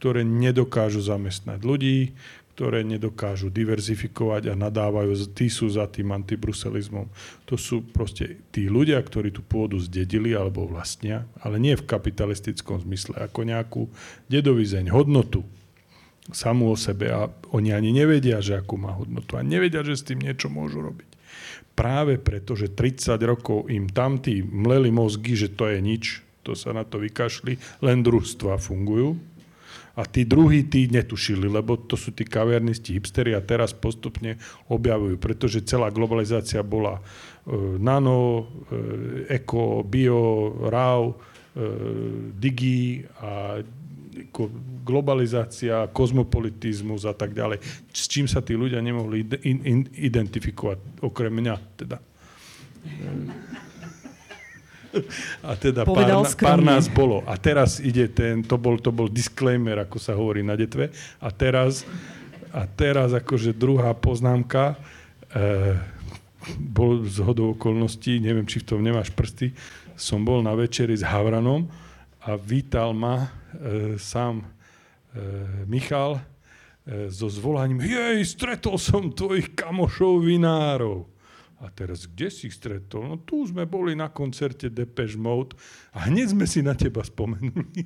[0.00, 2.16] ktoré nedokážu zamestnať ľudí,
[2.56, 7.08] ktoré nedokážu diverzifikovať a nadávajú, tí sú za tým antibruselizmom.
[7.48, 12.84] To sú proste tí ľudia, ktorí tú pôdu zdedili alebo vlastnia, ale nie v kapitalistickom
[12.84, 13.82] zmysle, ako nejakú
[14.28, 15.40] dedovizeň, hodnotu
[16.32, 20.04] samú o sebe a oni ani nevedia, že akú má hodnotu a nevedia, že s
[20.04, 21.08] tým niečo môžu robiť.
[21.72, 26.76] Práve preto, že 30 rokov im tamtí mleli mozgy, že to je nič, to sa
[26.76, 29.16] na to vykašli, len družstva fungujú,
[30.00, 34.40] a tí druhí tí netušili, lebo to sú tí kavernisti, hipsteri a teraz postupne
[34.72, 37.02] objavujú, pretože celá globalizácia bola e,
[37.76, 41.14] nano, e, eko, bio, RAW, e,
[42.32, 43.60] digi a
[44.32, 44.48] ko,
[44.80, 47.60] globalizácia, kozmopolitizmus a tak ďalej.
[47.92, 49.28] S čím sa tí ľudia nemohli
[50.00, 52.00] identifikovať, okrem mňa teda.
[55.48, 57.22] A teda pár, pár nás bolo.
[57.26, 60.90] A teraz ide ten, to bol, to bol disclaimer, ako sa hovorí na detve.
[61.22, 61.86] A teraz,
[62.50, 64.74] a teraz akože druhá poznámka,
[65.30, 65.98] e,
[66.56, 69.52] bol z hodou okolností, neviem, či v tom nemáš prsty,
[69.94, 71.68] som bol na večeri s Havranom
[72.24, 73.28] a vítal ma e,
[74.00, 74.46] sám e,
[75.68, 81.04] Michal e, so zvolaním, jej, stretol som tvojich kamošov vinárov.
[81.60, 83.04] A teraz, kde si ich stretol?
[83.04, 85.52] No tu sme boli na koncerte Depeche Mode
[85.92, 87.84] a hneď sme si na teba spomenuli.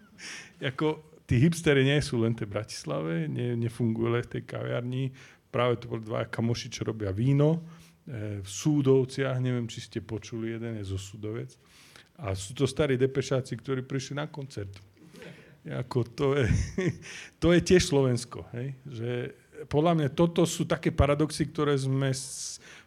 [0.72, 5.12] Ako, tí hipstery nie sú len v Bratislave, ne, nefungujú len v tej kaviarni.
[5.52, 7.60] Práve to boli dva kamoši, čo robia víno
[8.08, 11.52] e, v Súdovciach, neviem, či ste počuli, jeden je zo Súdovec.
[12.16, 14.72] A sú to starí depešáci, ktorí prišli na koncert.
[15.68, 16.48] Ako to, je,
[17.42, 18.48] to je tiež Slovensko.
[18.56, 18.72] Hej?
[18.88, 19.10] Že
[19.70, 22.10] podľa mňa toto sú také paradoxy, ktoré sme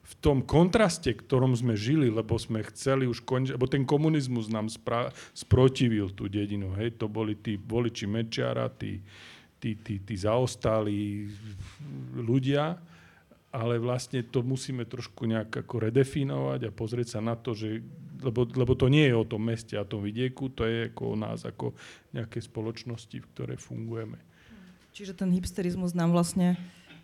[0.05, 4.69] v tom kontraste, ktorom sme žili, lebo sme chceli už končiť, lebo ten komunizmus nám
[4.69, 6.77] spra- sprotivil tú dedinu.
[6.77, 7.01] Hej?
[7.01, 9.01] To boli tí voliči Mečiara, tí,
[9.57, 11.25] tí, tí, tí zaostali
[12.21, 12.77] ľudia,
[13.49, 17.81] ale vlastne to musíme trošku nejak ako redefinovať a pozrieť sa na to, že,
[18.21, 21.15] lebo, lebo to nie je o tom meste a tom vidieku, to je ako o
[21.17, 21.73] nás, ako
[22.13, 24.21] nejaké spoločnosti, v ktorej fungujeme.
[24.93, 26.59] Čiže ten hipsterizmus nám vlastne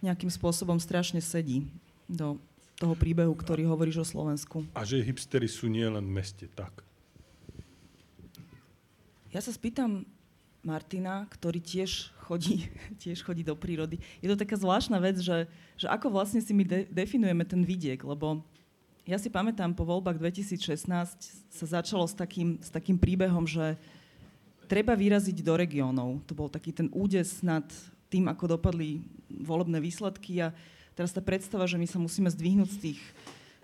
[0.05, 1.65] nejakým spôsobom strašne sedí
[2.11, 2.37] do
[2.81, 4.65] toho príbehu, ktorý hovoríš o Slovensku.
[4.73, 6.81] A že hipstery sú nie len v meste, tak.
[9.29, 10.03] Ja sa spýtam
[10.65, 14.01] Martina, ktorý tiež chodí, tiež chodí do prírody.
[14.17, 15.45] Je to taká zvláštna vec, že,
[15.77, 18.41] že ako vlastne si my de- definujeme ten vidiek, lebo
[19.05, 20.85] ja si pamätám, po voľbách 2016
[21.49, 23.77] sa začalo s takým, s takým príbehom, že
[24.69, 26.21] treba vyraziť do regiónov.
[26.29, 27.65] To bol taký ten údes nad
[28.13, 30.53] tým, ako dopadli volebné výsledky a
[31.01, 33.01] teraz tá predstava, že my sa musíme zdvihnúť z tých,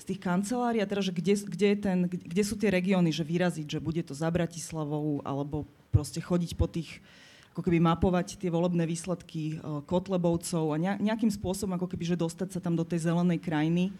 [0.01, 3.21] z tých kancelárií a teda, že kde, kde, je ten, kde sú tie regióny, že
[3.21, 6.97] vyraziť, že bude to za Bratislavou alebo proste chodiť po tých
[7.53, 12.57] ako keby mapovať tie volebné výsledky e, Kotlebovcov a nejakým spôsobom ako keby, že dostať
[12.57, 13.93] sa tam do tej zelenej krajiny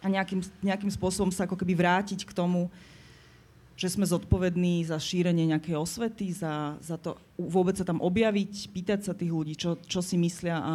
[0.00, 2.72] a nejakým, nejakým spôsobom sa ako keby vrátiť k tomu,
[3.76, 9.00] že sme zodpovední za šírenie nejakej osvety, za, za to vôbec sa tam objaviť, pýtať
[9.08, 10.72] sa tých ľudí, čo, čo si myslia a,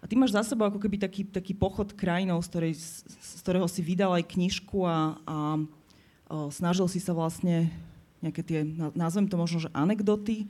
[0.00, 2.74] a ty máš za sebou ako keby taký, taký pochod krajinou, z, ktorej,
[3.20, 5.36] z ktorého si vydal aj knižku a, a
[6.28, 7.68] o, snažil si sa vlastne
[8.24, 8.58] nejaké tie,
[8.96, 10.48] nazvem to možno, že anekdoty,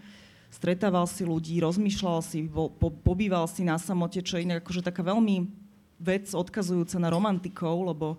[0.50, 4.86] stretával si ľudí, rozmýšľal si, po, po, pobýval si na samote, čo je inak akože
[4.86, 5.46] taká veľmi
[6.02, 8.18] vec odkazujúca na romantikov, lebo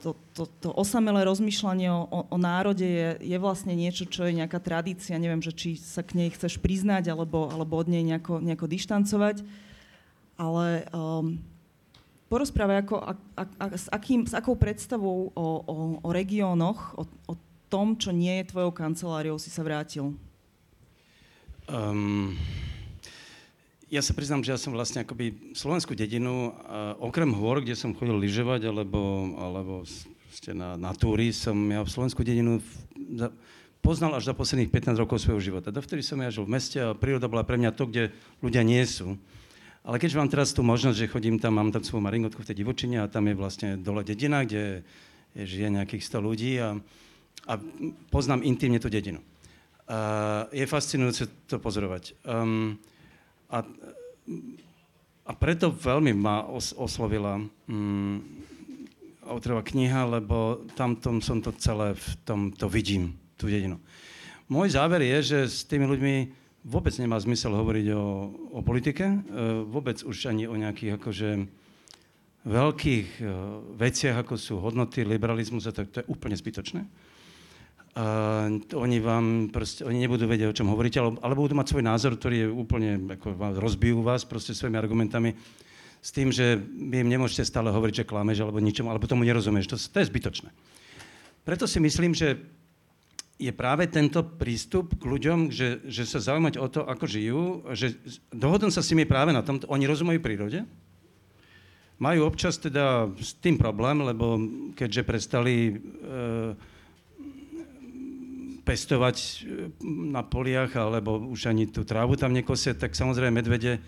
[0.00, 4.36] to, to, to osamelé rozmýšľanie o, o, o národe je, je vlastne niečo, čo je
[4.36, 5.16] nejaká tradícia.
[5.16, 9.40] Neviem, že či sa k nej chceš priznať alebo, alebo od nej nejako, nejako dištancovať.
[10.36, 11.40] Ale um,
[12.28, 17.08] porozprávaj, ako, a, a, a, s, akým, s akou predstavou o, o, o regiónoch, o,
[17.32, 17.34] o
[17.72, 20.14] tom, čo nie je tvojou kanceláriou, si sa vrátil.
[21.66, 22.36] Um,
[23.90, 27.94] ja sa priznám, že ja som vlastne akoby slovenskú dedinu, uh, okrem hôr, kde som
[27.94, 29.72] chodil lyžovať, alebo, alebo
[30.30, 32.70] ste na, na túry, som ja v slovenskú dedinu v,
[33.16, 33.32] za,
[33.80, 35.72] poznal až za posledných 15 rokov svojho života.
[35.72, 38.10] Dovtedy som ja žil v meste a príroda bola pre mňa to, kde
[38.42, 39.14] ľudia nie sú.
[39.86, 42.58] Ale keďže mám teraz tú možnosť, že chodím tam, mám tam svoju maringotku v tej
[42.58, 44.82] divočine a tam je vlastne dole dedina, kde
[45.38, 46.74] je, žije nejakých 100 ľudí a,
[47.46, 47.52] a
[48.10, 49.22] poznám intimne tú dedinu.
[49.86, 52.18] Uh, je fascinujúce to pozorovať.
[52.26, 52.74] Um,
[53.46, 53.62] a,
[55.22, 57.38] a preto veľmi ma os, oslovila
[57.70, 58.18] mm,
[59.30, 63.78] autorová kniha, lebo tam tom som to celé, v tom to vidím, tú dedinu.
[64.50, 66.14] Môj záver je, že s tými ľuďmi
[66.66, 68.04] vôbec nemá zmysel hovoriť o,
[68.58, 69.18] o politike, e,
[69.62, 71.28] vôbec už ani o nejakých akože
[72.42, 73.28] veľkých e,
[73.78, 76.82] veciach, ako sú hodnoty, liberalizmus a tak, to je úplne zbytočné
[77.96, 81.84] Uh, oni vám proste, oni nebudú vedieť, o čom hovoríte, alebo, alebo budú mať svoj
[81.88, 85.32] názor, ktorý je úplne, ako rozbijú vás proste svojimi argumentami
[86.04, 89.72] s tým, že vy im nemôžete stále hovoriť, že klameš alebo ničomu, alebo tomu nerozumieš.
[89.72, 90.52] To, to je zbytočné.
[91.48, 92.36] Preto si myslím, že
[93.36, 97.40] je práve tento prístup k ľuďom, že, že sa zaujímať o to, ako žijú,
[97.76, 98.00] že
[98.32, 100.64] dohodom sa s nimi práve na tom, oni rozumejú prírode,
[102.00, 104.40] majú občas teda s tým problém, lebo
[104.72, 105.72] keďže prestali e,
[108.64, 109.32] pestovať e,
[109.84, 113.80] na poliach, alebo už ani tú trávu tam nekosia, tak samozrejme medvede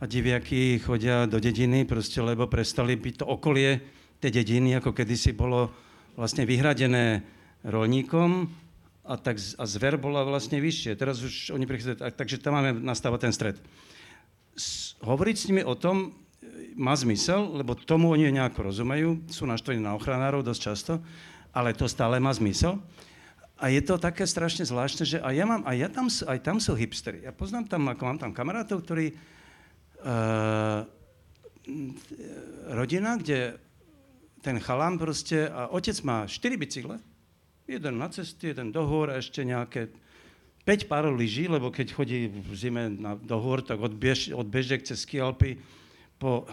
[0.00, 3.80] a diviaky chodia do dediny, proste, lebo prestali byť to okolie
[4.20, 5.72] tej dediny, ako kedysi bolo
[6.20, 7.24] vlastne vyhradené
[7.64, 8.63] rolníkom
[9.04, 10.96] a, tak, a zver bola vlastne vyššie.
[10.96, 13.56] Teraz už oni prichádzajú, takže tam máme nastávať ten stred.
[14.56, 16.08] S, hovoriť s nimi o tom
[16.40, 20.92] e, má zmysel, lebo tomu oni nejako rozumejú, sú naštvení na ochranárov dosť často,
[21.52, 22.80] ale to stále má zmysel.
[23.60, 26.56] A je to také strašne zvláštne, že aj, ja mám, aj, ja tam, aj tam
[26.58, 27.22] sú hipstery.
[27.22, 29.14] Ja poznám tam, ako mám tam kamarátov, ktorí...
[30.04, 30.84] Uh,
[32.68, 33.56] rodina, kde
[34.44, 35.48] ten chalám proste...
[35.48, 37.00] A otec má 4 bicykle,
[37.64, 39.88] jeden na cesty, jeden do hôr a ešte nejaké
[40.64, 45.04] 5 párov lyží, lebo keď chodí v zime na, do hôr, tak odbiež, odbežek cez
[45.04, 45.60] Skialpy
[46.16, 46.48] po...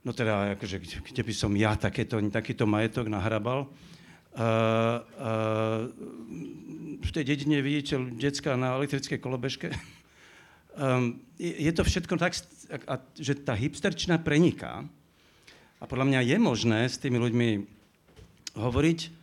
[0.00, 3.68] No teda, akože, kde by som ja takéto, takýto majetok nahrabal
[7.00, 9.74] v tej dedine vidíte detská na elektrickej kolobežke.
[10.78, 12.38] Um, je, je to všetko tak,
[12.86, 14.86] a, že tá hipsterčina preniká.
[15.80, 17.48] A podľa mňa je možné s tými ľuďmi
[18.54, 19.19] hovoriť,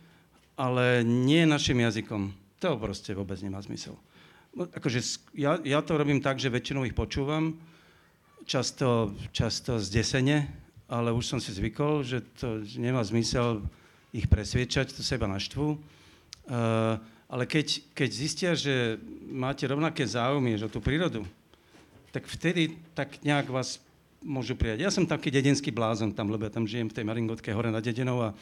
[0.58, 2.34] ale nie našim jazykom.
[2.58, 3.94] To proste vôbec nemá zmysel.
[4.58, 4.98] Akože
[5.38, 7.54] ja, ja to robím tak, že väčšinou ich počúvam,
[8.42, 10.50] často, často zdesene,
[10.90, 13.62] ale už som si zvykol, že to nemá zmysel
[14.10, 15.78] ich presviečať, to seba naštvú.
[16.48, 18.96] Uh, ale keď, keď zistia, že
[19.28, 21.28] máte rovnaké záujmy, že tú prírodu,
[22.08, 23.78] tak vtedy tak nejak vás
[24.24, 24.80] môžu prijať.
[24.80, 27.84] Ja som taký dedinský blázon tam, lebo ja tam žijem v tej Maringotke hore na
[27.84, 28.34] dedinou a,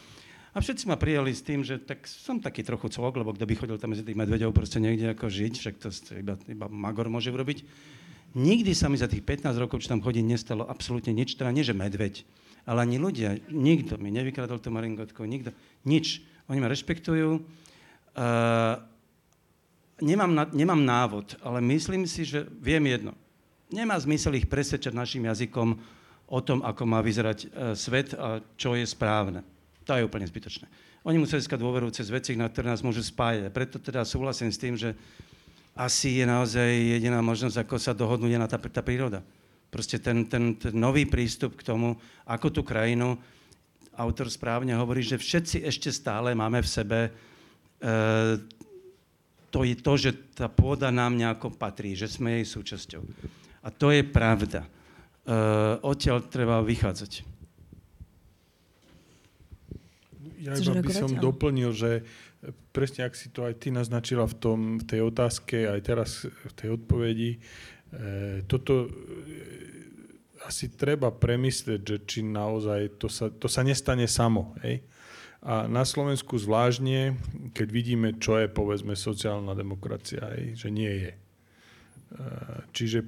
[0.57, 3.53] a všetci ma prijali s tým, že tak som taký trochu cvok, lebo kto by
[3.53, 7.29] chodil tam medzi tých medveďov proste niekde ako žiť, však to iba, iba Magor môže
[7.29, 7.61] urobiť.
[8.33, 11.61] Nikdy sa mi za tých 15 rokov, čo tam chodí, nestalo absolútne nič, teda nie,
[11.61, 12.25] že medveď,
[12.65, 15.53] ale ani ľudia, nikto mi nevykradol tú maringotku, nikto,
[15.85, 16.25] nič.
[16.49, 17.37] Oni ma rešpektujú.
[18.17, 18.81] Uh,
[20.01, 23.13] nemám, na, nemám návod, ale myslím si, že viem jedno.
[23.69, 25.77] Nemá zmysel ich presvedčať našim jazykom
[26.27, 29.45] o tom, ako má vyzerať uh, svet a čo je správne.
[29.87, 30.67] To je úplne zbytočné.
[31.07, 33.47] Oni musia získať dôveru cez veci, na ktoré nás môžu spájať.
[33.55, 34.91] Preto teda súhlasím s tým, že
[35.71, 39.23] asi je naozaj jediná možnosť, ako sa dohodnúť na tá, tá príroda.
[39.71, 41.95] Proste ten, ten, ten nový prístup k tomu,
[42.27, 43.15] ako tú krajinu,
[43.95, 47.11] autor správne hovorí, že všetci ešte stále máme v sebe e,
[49.47, 53.01] to je to, že tá pôda nám nejako patrí, že sme jej súčasťou.
[53.63, 54.67] A to je pravda.
[54.67, 54.69] E,
[55.81, 57.36] odtiaľ treba vychádzať.
[60.47, 62.07] Ja iba by som doplnil, že
[62.71, 66.53] presne ak si to aj ty naznačila v, tom, v tej otázke, aj teraz v
[66.55, 67.43] tej odpovedi,
[67.93, 68.89] E, toto e,
[70.43, 74.55] asi treba premyslieť, že či naozaj to sa, to sa nestane samo.
[74.63, 74.83] Hej?
[75.47, 77.15] A na Slovensku zvláštne,
[77.55, 81.11] keď vidíme, čo je povedzme sociálna demokracia, hej, že nie je.
[81.15, 81.17] E,
[82.75, 82.99] čiže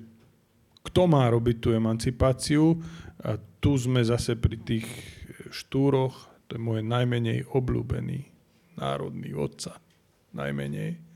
[0.80, 2.80] kto má robiť tú emancipáciu?
[3.20, 4.88] A tu sme zase pri tých
[5.52, 8.20] štúroch, to je môj najmenej obľúbený
[8.82, 9.78] národný vodca.
[10.34, 11.10] Najmenej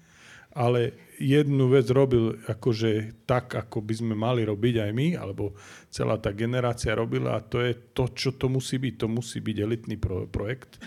[0.53, 5.57] ale jednu vec robil akože tak, ako by sme mali robiť aj my, alebo
[5.89, 8.93] celá tá generácia robila a to je to, čo to musí byť.
[9.01, 10.77] To musí byť elitný pro, projekt,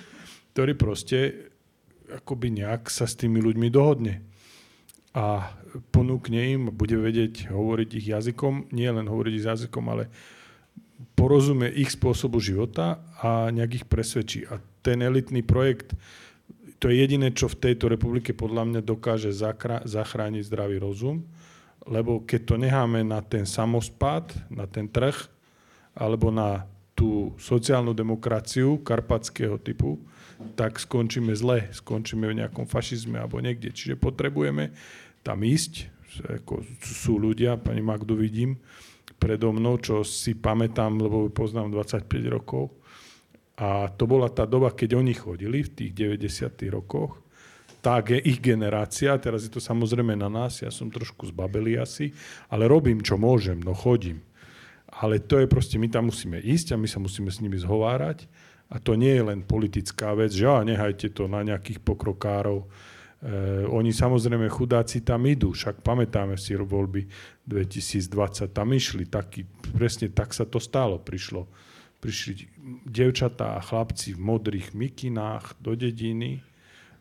[0.54, 1.50] ktorý proste
[2.06, 4.22] akoby nejak sa s tými ľuďmi dohodne.
[5.18, 5.50] A
[5.90, 10.12] ponúkne im, bude vedieť hovoriť ich jazykom, nie len hovoriť ich jazykom, ale
[11.18, 14.44] porozumie ich spôsobu života a nejak ich presvedčí.
[14.48, 15.96] A ten elitný projekt
[16.76, 19.33] to je jediné, čo v tejto republike podľa mňa dokáže
[19.88, 21.24] zachrániť zdravý rozum,
[21.88, 25.16] lebo keď to necháme na ten samospad, na ten trh,
[25.96, 29.96] alebo na tú sociálnu demokraciu karpatského typu,
[30.52, 33.72] tak skončíme zle, skončíme v nejakom fašizme alebo niekde.
[33.72, 34.76] Čiže potrebujeme
[35.24, 35.88] tam ísť,
[36.44, 38.61] ako sú ľudia, pani Magdu vidím,
[39.16, 42.76] predo mnou, čo si pamätám, lebo poznám 25 rokov,
[43.57, 46.61] a to bola tá doba, keď oni chodili v tých 90.
[46.69, 47.25] rokoch.
[47.81, 52.12] Tá ich generácia, teraz je to samozrejme na nás, ja som trošku zbabelý asi,
[52.53, 54.21] ale robím, čo môžem, no chodím.
[55.01, 58.29] Ale to je proste, my tam musíme ísť a my sa musíme s nimi zhovárať.
[58.66, 62.66] A to nie je len politická vec, že á, nehajte to na nejakých pokrokárov.
[62.66, 62.66] E,
[63.71, 67.07] oni samozrejme chudáci tam idú, však pamätáme si voľby
[67.47, 71.47] 2020, tam išli, taký, presne tak sa to stalo, prišlo
[72.00, 72.46] prišli
[72.87, 76.44] devčatá a chlapci v modrých mikinách do dediny,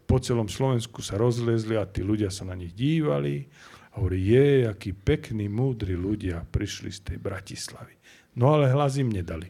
[0.05, 3.49] po celom Slovensku sa rozlezli a tí ľudia sa na nich dívali
[3.93, 7.97] a hovorí, je, akí pekní, múdri ľudia prišli z tej Bratislavy.
[8.37, 9.49] No ale hlas im nedali.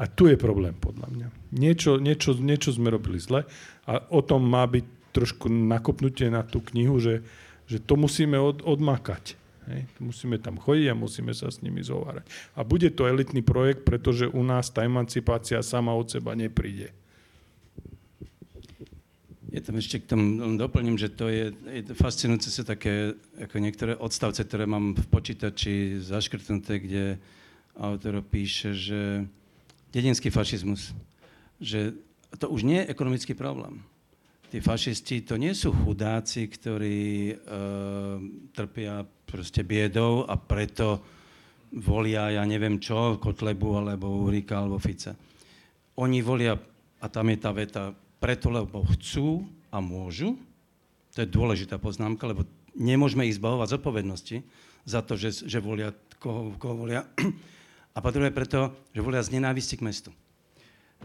[0.00, 1.28] A tu je problém, podľa mňa.
[1.52, 3.44] Niečo, niečo, niečo sme robili zle
[3.84, 7.20] a o tom má byť trošku nakopnutie na tú knihu, že,
[7.68, 9.36] že to musíme od, odmakať.
[9.70, 9.86] Hej.
[10.02, 12.26] Musíme tam chodiť a musíme sa s nimi zhovárať.
[12.58, 16.90] A bude to elitný projekt, pretože u nás tá emancipácia sama od seba nepríde.
[19.50, 23.98] Ja tam ešte k tomu doplním, že to je, je fascinujúce sa také, ako niektoré
[23.98, 27.04] odstavce, ktoré mám v počítači zaškrtnuté, kde
[27.74, 29.26] autor píše, že
[29.90, 30.94] dedinský fašizmus,
[31.58, 31.98] že
[32.38, 33.82] to už nie je ekonomický problém
[34.50, 37.34] tí fašisti to nie sú chudáci, ktorí e,
[38.50, 41.00] trpia proste biedou a preto
[41.70, 45.14] volia, ja neviem čo, Kotlebu alebo Urika alebo Fica.
[45.94, 46.58] Oni volia,
[46.98, 50.34] a tam je tá veta, preto, lebo chcú a môžu.
[51.14, 54.36] To je dôležitá poznámka, lebo nemôžeme ich zbavovať zodpovednosti
[54.84, 57.06] za to, že, že volia, koho, koho volia.
[57.90, 60.10] A po druhé preto, že volia z nenávisti k mestu.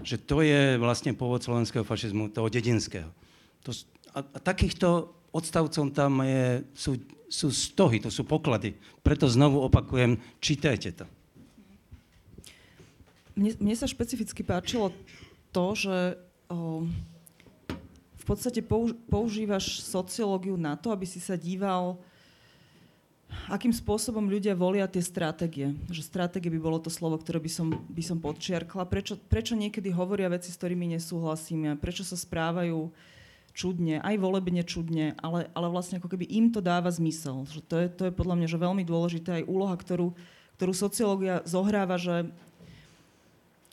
[0.06, 3.10] že to je vlastne pôvod slovenského fašizmu, toho dedinského.
[3.66, 3.74] To,
[4.14, 6.96] a, a takýchto odstavcom tam je, sú,
[7.28, 8.80] sú stohy, to sú poklady.
[9.04, 11.06] Preto znovu opakujem, čítajte to.
[13.36, 14.96] Mne, mne sa špecificky páčilo
[15.52, 15.96] to, že
[16.48, 16.88] o,
[18.16, 22.00] v podstate použ, používaš sociológiu na to, aby si sa díval,
[23.52, 25.76] akým spôsobom ľudia volia tie stratégie.
[25.92, 28.88] Že stratégie by bolo to slovo, ktoré by som, by som podčiarkla.
[28.88, 32.88] Prečo, prečo niekedy hovoria veci, s ktorými nesúhlasíme, prečo sa správajú
[33.56, 37.48] čudne, aj volebne čudne, ale, ale vlastne ako keby im to dáva zmysel.
[37.48, 40.12] Že to, je, to je podľa mňa že veľmi dôležité aj úloha, ktorú,
[40.60, 42.28] ktorú sociológia zohráva, že,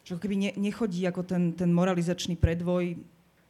[0.07, 2.95] že ako keby ne, nechodí ako ten, ten moralizačný predvoj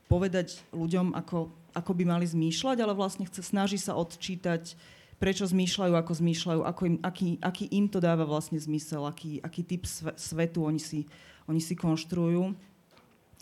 [0.08, 4.72] povedať ľuďom, ako, ako by mali zmýšľať, ale vlastne chce, snaží sa odčítať,
[5.20, 9.62] prečo zmýšľajú, ako zmýšľajú, ako im, aký, aký im to dáva vlastne zmysel, aký, aký
[9.62, 9.84] typ
[10.16, 11.04] svetu oni si,
[11.44, 12.56] oni si konštruujú.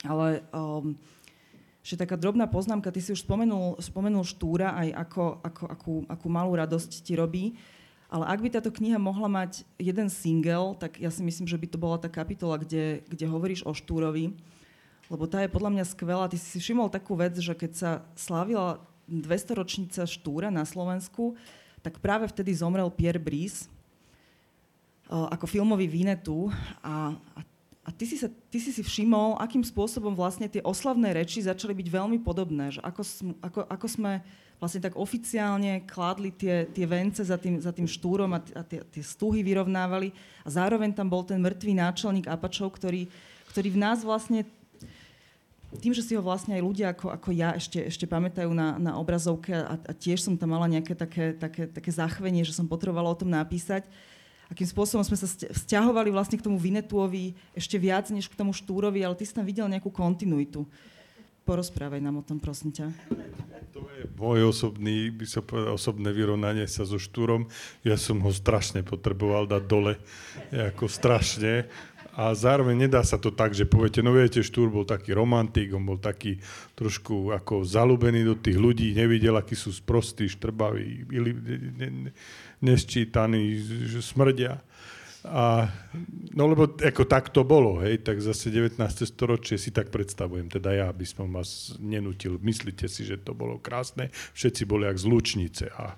[0.04, 0.96] Ale um,
[1.80, 6.26] že taká drobná poznámka, ty si už spomenul, spomenul Štúra aj ako, ako, akú, akú
[6.28, 7.56] malú radosť ti robí,
[8.10, 11.66] ale ak by táto kniha mohla mať jeden single, tak ja si myslím, že by
[11.70, 14.34] to bola tá kapitola, kde, kde hovoríš o Štúrovi,
[15.06, 16.26] lebo tá je podľa mňa skvelá.
[16.26, 21.38] Ty si všimol takú vec, že keď sa slávila 200 ročnica Štúra na Slovensku,
[21.86, 23.70] tak práve vtedy zomrel Pierre Brice
[25.10, 26.46] ako filmový Vinetu
[26.86, 27.40] a, a
[27.80, 31.72] a ty si, sa, ty si si všimol, akým spôsobom vlastne tie oslavné reči začali
[31.72, 32.76] byť veľmi podobné.
[32.76, 33.02] Že ako,
[33.40, 34.12] ako, ako sme
[34.60, 38.84] vlastne tak oficiálne kládli tie, tie vence za tým, za tým štúrom a, a tie,
[38.84, 40.12] tie stuhy vyrovnávali.
[40.44, 43.08] A zároveň tam bol ten mŕtvý náčelník Apačov, ktorý,
[43.48, 44.44] ktorý v nás vlastne
[45.80, 48.92] tým, že si ho vlastne aj ľudia ako, ako ja ešte, ešte pamätajú na, na
[49.00, 53.14] obrazovke a, a tiež som tam mala nejaké také, také, také zachvenie, že som potrebovala
[53.14, 53.86] o tom napísať,
[54.50, 59.00] akým spôsobom sme sa vzťahovali vlastne k tomu Vinetuovi ešte viac než k tomu Štúrovi,
[59.00, 60.66] ale ty si tam videl nejakú kontinuitu.
[61.46, 62.92] Porozprávaj nám o tom, prosím ťa.
[63.70, 67.46] To je môj osobný, by sa povedal, osobné vyrovnanie sa so Štúrom.
[67.86, 69.96] Ja som ho strašne potreboval dať dole,
[70.50, 71.70] ako strašne.
[72.18, 75.86] A zároveň nedá sa to tak, že poviete, no viete, Štúr bol taký romantik, on
[75.86, 76.42] bol taký
[76.74, 81.06] trošku ako zalúbený do tých ľudí, nevidel, akí sú sprostí, štrbaví,
[82.60, 83.56] nesčítaní,
[83.88, 84.60] že smrdia.
[85.20, 85.68] A,
[86.32, 88.80] no lebo ako tak to bolo, hej, tak zase 19.
[89.04, 93.60] storočie si tak predstavujem, teda ja by som vás nenutil, myslíte si, že to bolo
[93.60, 95.92] krásne, všetci boli jak z Lučnice a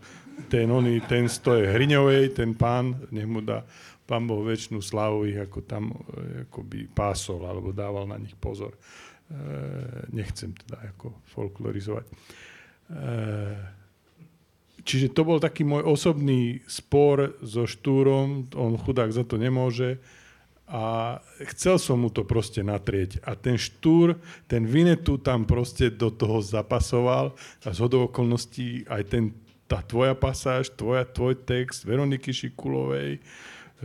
[0.50, 3.62] ten, oný, ten stoje Hriňovej, ten pán, nech mu dá
[4.12, 8.74] pán Boh väčšinu slavu ich ako tam e, by pásol alebo dával na nich pozor.
[8.74, 8.80] E,
[10.12, 12.04] nechcem teda ako folklorizovať.
[12.04, 12.14] E,
[14.82, 20.02] čiže to bol taký môj osobný spor so Štúrom, on chudák za to nemôže
[20.72, 21.18] a
[21.52, 23.20] chcel som mu to proste natrieť.
[23.28, 24.16] A ten Štúr,
[24.48, 29.36] ten Vinetu tam proste do toho zapasoval a z okolností aj ten,
[29.68, 33.20] tá tvoja pasáž, tvoja, tvoj text Veroniky Šikulovej,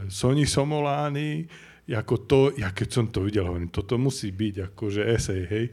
[0.07, 1.49] Soni Somolány,
[1.87, 5.65] ako to, ja keď som to videl, hovorím, toto musí byť akože esej, hej.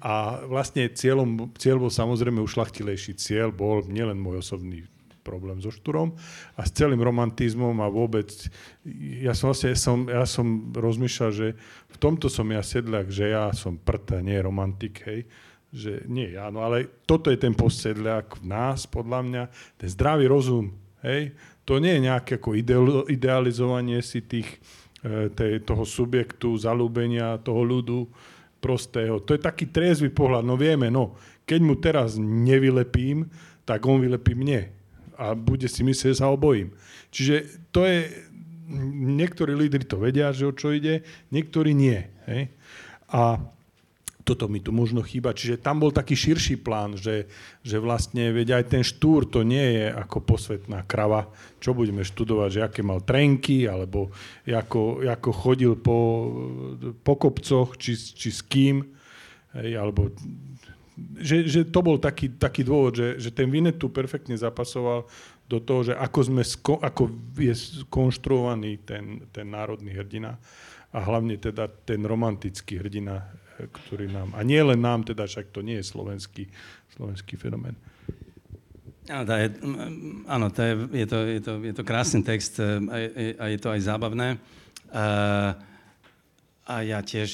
[0.00, 4.88] A vlastne cieľom, cieľ bol samozrejme ušlachtilejší cieľ, bol nielen môj osobný
[5.20, 6.16] problém so štúrom
[6.56, 8.32] a s celým romantizmom a vôbec,
[9.20, 11.48] ja som vlastne, som, ja som rozmýšľal, že
[11.92, 15.28] v tomto som ja sedľak, že ja som prta, nie romantik, hej,
[15.70, 19.42] že nie ja, no ale toto je ten postsedľak v nás, podľa mňa,
[19.78, 20.72] ten zdravý rozum,
[21.04, 21.36] hej,
[21.68, 22.56] to nie je nejaké ako
[23.06, 24.58] idealizovanie si tých,
[25.04, 28.10] e, tej, toho subjektu, zalúbenia, toho ľudu,
[28.60, 29.18] prostého.
[29.24, 30.44] To je taký triezvy pohľad.
[30.44, 31.16] No vieme, no,
[31.48, 33.26] keď mu teraz nevylepím,
[33.64, 34.68] tak on vylepí mne.
[35.16, 36.76] A bude si myslieť, že sa obojím.
[37.10, 38.28] Čiže to je...
[38.94, 41.02] Niektorí lídry to vedia, že o čo ide,
[41.34, 42.06] niektorí nie.
[42.30, 42.54] Hej?
[43.10, 43.42] A
[44.24, 45.32] toto mi tu možno chýba.
[45.32, 47.28] Čiže tam bol taký širší plán, že,
[47.64, 52.48] že vlastne, veď aj ten štúr to nie je ako posvetná krava, čo budeme študovať,
[52.52, 54.12] že aké mal trenky, alebo
[54.44, 55.98] ako, ako chodil po,
[57.00, 58.84] po kopcoch, či, či s kým,
[59.56, 60.12] hej, alebo
[61.16, 65.08] že, že to bol taký, taký dôvod, že, že ten Vinetu perfektne zapasoval
[65.48, 67.10] do toho, že ako, sme sko, ako
[67.40, 67.54] je
[67.88, 70.36] skonštruovaný ten, ten národný hrdina
[70.90, 73.26] a hlavne teda ten romantický hrdina
[73.68, 76.48] ktorý nám, a nie len nám, teda však to nie je slovenský,
[76.96, 77.76] slovenský fenomén.
[79.10, 79.46] Áno, to je,
[80.30, 83.44] áno, to je, je, to, je, to, je to krásny text e, a je, a
[83.50, 84.38] je to aj zábavné.
[84.94, 85.04] A,
[86.62, 87.30] a ja tiež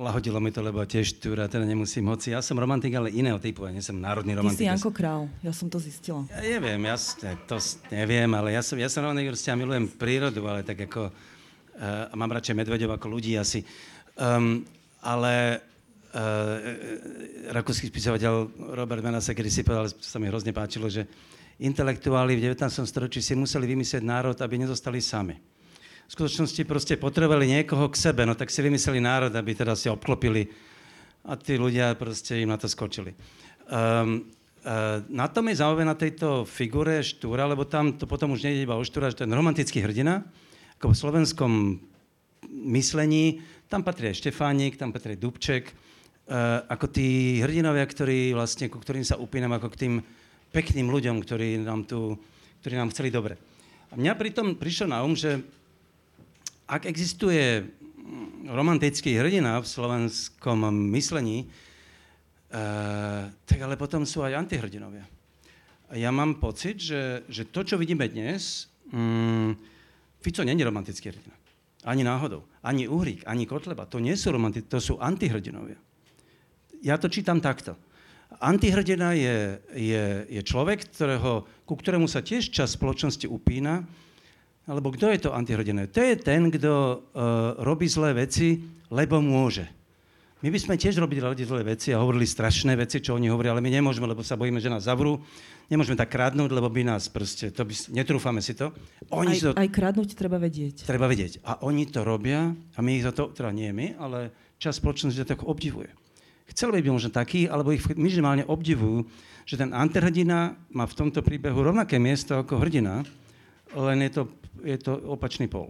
[0.00, 3.68] lahodilo mi to, lebo tiež tu teda nemusím, hoci ja som romantik, ale iného typu,
[3.68, 4.64] ja nie som národný romantik.
[4.64, 6.24] Ty si Janko Král, ja som to zistila.
[6.32, 6.96] Ja neviem, ja
[7.44, 7.56] to
[7.92, 12.32] neviem, ale ja som, ja som romantik, ja milujem prírodu, ale tak ako uh, mám
[12.32, 13.60] radšej medvedov ako ľudí asi.
[14.20, 14.68] Um,
[15.00, 15.64] ale
[16.12, 21.08] uh, rakúsky spisovateľ Robert Menase, kedy si povedal, sa mi hrozne páčilo, že
[21.56, 22.84] intelektuáli v 19.
[22.84, 25.40] storočí si museli vymyslieť národ, aby nezostali sami.
[26.04, 29.88] V skutočnosti proste potrebovali niekoho k sebe, no tak si vymysleli národ, aby teda si
[29.88, 30.52] obklopili
[31.24, 33.16] a tí ľudia proste im na to skočili.
[33.72, 34.28] Um,
[34.68, 38.68] uh, na tom je zaujímavé na tejto figure Štúra, lebo tam to potom už nejde
[38.68, 40.28] iba o Štúra, že je romantický hrdina,
[40.76, 41.52] ako v slovenskom
[42.48, 48.80] myslení, tam patrí aj Štefánik, tam patrí Dubček, uh, ako tí hrdinovia, ktorí vlastne, ku
[48.80, 49.94] ktorým sa upínam ako k tým
[50.50, 52.18] pekným ľuďom, ktorí nám tu,
[52.64, 53.38] ktorí nám chceli dobre.
[53.90, 55.42] A mňa pritom prišlo na um, že
[56.70, 57.66] ak existuje
[58.46, 65.06] romantický hrdina v slovenskom myslení, uh, tak ale potom sú aj antihrdinovia.
[65.90, 69.58] A ja mám pocit, že, že to, čo vidíme dnes, um,
[70.22, 71.39] Fico není romantický hrdina.
[71.84, 72.44] Ani náhodou.
[72.60, 73.88] Ani Uhrík, ani Kotleba.
[73.88, 75.80] To nie sú romantici, to sú antihrdinovia.
[76.84, 77.76] Ja to čítam takto.
[78.40, 83.82] Antihrdina je, je, je človek, ktorého, ku ktorému sa tiež čas spoločnosti upína,
[84.70, 85.90] alebo kto je to antihrdina?
[85.90, 86.98] To je ten, kto uh,
[87.64, 88.60] robí zlé veci,
[88.92, 89.66] lebo môže.
[90.40, 93.52] My by sme tiež robili radi zlé veci a hovorili strašné veci, čo oni hovoria,
[93.52, 95.20] ale my nemôžeme, lebo sa bojíme, že nás zavrú.
[95.68, 98.72] Nemôžeme tak kradnúť, lebo by nás proste, to by, netrúfame si to.
[99.12, 100.88] Oni aj, to, aj kradnúť treba vedieť.
[100.88, 101.44] Treba vedieť.
[101.44, 105.20] A oni to robia a my ich za to, teda nie my, ale čas spoločnosti
[105.20, 105.92] to tak obdivuje.
[106.48, 109.04] Chceli by byť možno taký, alebo ich minimálne obdivujú,
[109.44, 113.04] že ten antihrdina má v tomto príbehu rovnaké miesto ako hrdina,
[113.76, 114.22] len je to,
[114.64, 115.68] je to opačný pol.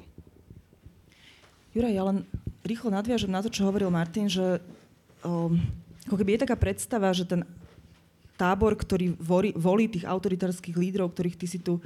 [1.71, 2.27] Juraj, ja len
[2.67, 4.59] rýchlo nadviažem na to, čo hovoril Martin, že
[5.23, 5.55] um,
[6.11, 7.47] ako keby je taká predstava, že ten
[8.35, 11.79] tábor, ktorý volí, volí tých autoritárskych lídrov, ktorých ty si tu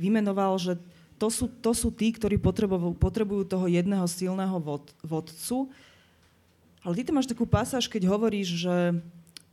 [0.00, 0.74] vymenoval, že
[1.20, 5.68] to sú, to sú tí, ktorí potrebujú, potrebujú toho jedného silného vod, vodcu.
[6.80, 8.96] Ale ty tam máš takú pasáž, keď hovoríš, že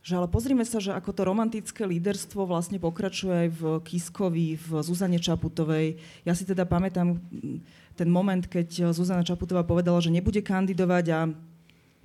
[0.08, 4.68] že ale pozrime sa, že ako to romantické líderstvo vlastne pokračuje aj v Kiskovi, v
[4.80, 6.00] Zuzane Čaputovej.
[6.24, 7.20] Ja si teda pamätám
[7.92, 11.28] ten moment, keď Zuzana Čaputová povedala, že nebude kandidovať a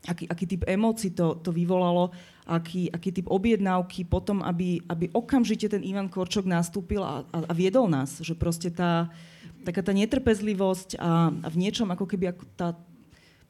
[0.04, 2.12] aký, aký typ emócií to, to vyvolalo,
[2.44, 7.54] aký, aký typ objednávky potom, aby, aby okamžite ten Ivan Korčok nastúpil a, a, a
[7.56, 8.20] viedol nás.
[8.20, 9.08] Že proste tá,
[9.64, 12.76] taká tá netrpezlivosť a, a v niečom ako keby ako tá,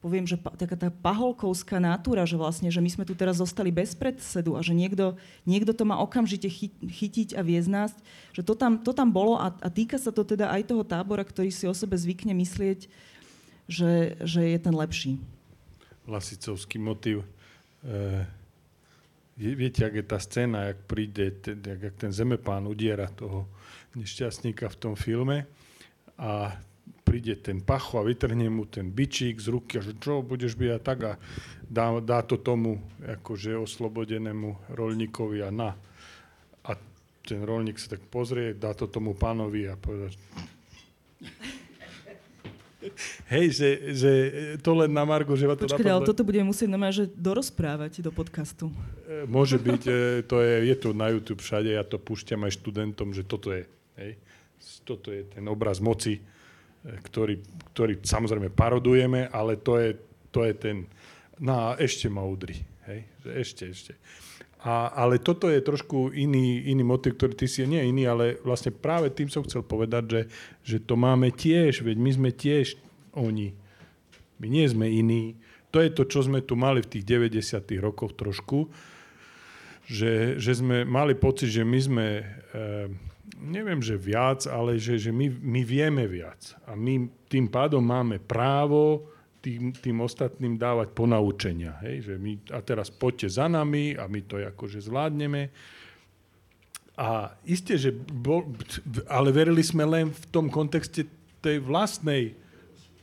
[0.04, 3.96] poviem, že taká tá paholkovská natúra, že vlastne, že my sme tu teraz zostali bez
[3.96, 5.16] predsedu a že niekto,
[5.48, 7.96] niekto to má okamžite chy, chytiť a viesť
[8.36, 11.24] že to tam, to tam bolo a, a týka sa to teda aj toho tábora,
[11.24, 12.84] ktorý si o sebe zvykne myslieť,
[13.64, 15.16] že, že je ten lepší.
[16.04, 17.24] Lasicovský motiv.
[17.80, 18.28] E,
[19.40, 23.48] viete, ak je tá scéna, jak príde, jak ten zemepán udiera toho
[23.96, 25.48] nešťastníka v tom filme
[26.20, 26.60] a
[27.04, 30.70] príde ten pacho a vytrhne mu ten bičík z ruky a že čo, budeš byť
[30.72, 31.12] a tak a
[31.68, 35.76] dá, dá to tomu akože oslobodenému rolníkovi a na.
[36.64, 36.76] A
[37.22, 40.16] ten rolník sa tak pozrie, dá to tomu pánovi a povedať
[43.32, 44.12] Hej, že, že
[44.60, 48.04] to len na Margo, že ma to Počkej, ale toto budeme musieť normálne, že dorozprávať
[48.04, 48.68] do podcastu.
[49.08, 49.94] E, môže byť, e,
[50.28, 53.64] to je, je to na YouTube všade, ja to púšťam aj študentom, že toto je,
[53.96, 54.20] hej,
[54.84, 56.20] toto je ten obraz moci,
[56.84, 57.40] ktorý,
[57.72, 59.90] ktorý samozrejme parodujeme, ale to je,
[60.28, 60.76] to je ten,
[61.40, 63.92] no a ešte ma udri, hej, ešte, ešte.
[64.64, 68.72] A, ale toto je trošku iný, iný motiv, ktorý ty si nie iný, ale vlastne
[68.72, 70.22] práve tým som chcel povedať, že,
[70.64, 72.80] že to máme tiež, veď my sme tiež
[73.12, 73.52] oni.
[74.40, 75.36] My nie sme iní.
[75.68, 77.60] To je to, čo sme tu mali v tých 90.
[77.76, 78.72] rokoch trošku,
[79.84, 82.06] že, že sme mali pocit, že my sme...
[82.52, 86.54] E, neviem, že viac, ale že, že my, my vieme viac.
[86.64, 89.10] A my tým pádom máme právo
[89.44, 91.76] tým, tým ostatným dávať ponaučenia.
[91.84, 92.08] Hej?
[92.08, 95.52] Že my, a teraz poďte za nami a my to akože zvládneme.
[96.94, 98.48] A isté, že bol,
[99.10, 101.04] ale verili sme len v tom kontexte
[101.42, 102.38] tej vlastnej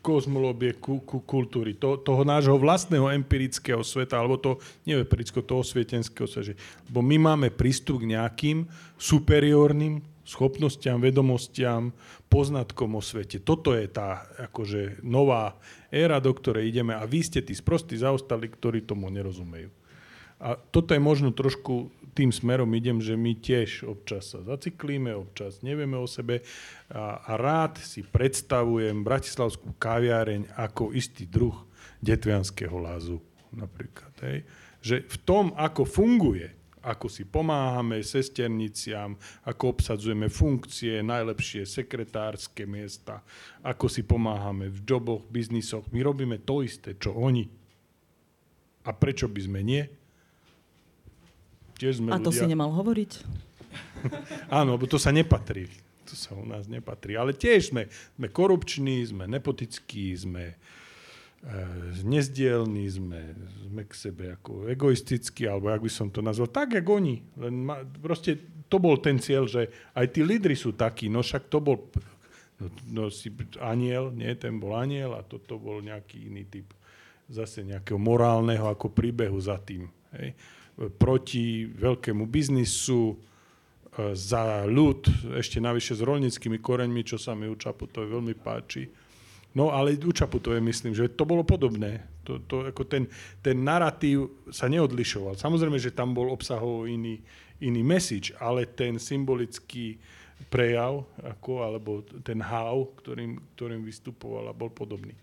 [0.02, 5.62] kozmológie ku, ku, kultúry, to, toho nášho vlastného empirického sveta, alebo to, nie empirického, toho
[5.62, 6.58] svietenského sveta.
[6.90, 8.66] Lebo my máme prístup k nejakým
[8.98, 10.02] superiórnym
[10.32, 11.92] schopnostiam, vedomostiam,
[12.32, 13.44] poznatkom o svete.
[13.44, 15.60] Toto je tá akože nová
[15.92, 19.68] éra, do ktorej ideme a vy ste tí sprostí zaostali, ktorí tomu nerozumejú.
[20.42, 25.62] A toto je možno trošku tým smerom idem, že my tiež občas sa zaciklíme, občas
[25.62, 26.42] nevieme o sebe
[26.90, 31.56] a, a rád si predstavujem bratislavskú kaviareň ako istý druh
[32.02, 33.22] detvianského lázu
[33.54, 34.12] napríklad.
[34.26, 34.48] Hej.
[34.82, 39.14] Že v tom, ako funguje ako si pomáhame sesterniciam,
[39.46, 43.22] ako obsadzujeme funkcie, najlepšie sekretárske miesta,
[43.62, 45.86] ako si pomáhame v joboch, biznisoch.
[45.94, 47.46] My robíme to isté, čo oni.
[48.82, 49.84] A prečo by sme nie?
[51.78, 52.42] Tiež sme A to ľudia...
[52.42, 53.12] si nemal hovoriť?
[54.58, 55.70] Áno, lebo to sa nepatrí.
[56.10, 57.14] To sa u nás nepatrí.
[57.14, 60.58] Ale tiež sme, sme korupční, sme nepotickí, sme
[62.06, 63.34] nezdielní, sme,
[63.66, 67.26] sme k sebe ako egoistickí, alebo jak by som to nazval, tak, jak oni.
[67.38, 68.38] Len ma, proste
[68.70, 69.68] to bol ten cieľ, že
[69.98, 71.90] aj tí lídry sú takí, no však to bol
[72.62, 76.70] no, no si aniel, nie, ten bol aniel a toto bol nejaký iný typ
[77.32, 79.90] zase nejakého morálneho ako príbehu za tým.
[80.14, 80.38] Hej
[80.90, 83.16] proti veľkému biznisu, e,
[84.16, 85.06] za ľud,
[85.38, 88.88] ešte navyše s rolnickými koreňmi, čo sa mi u Čaputovej veľmi páči.
[89.52, 92.08] No ale u Čaputovej myslím, že to bolo podobné.
[92.24, 93.04] To, to, ako ten,
[93.44, 95.36] ten narratív sa neodlišoval.
[95.36, 97.20] Samozrejme, že tam bol obsahovo iný,
[97.60, 100.00] iný message, ale ten symbolický
[100.48, 105.14] prejav, ako, alebo ten how, ktorým, ktorým vystupoval, bol podobný.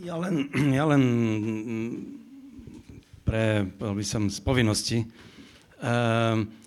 [0.00, 1.02] Ja len, ja len
[3.22, 4.98] pre, by som, z povinnosti.
[5.84, 6.63] Ehm,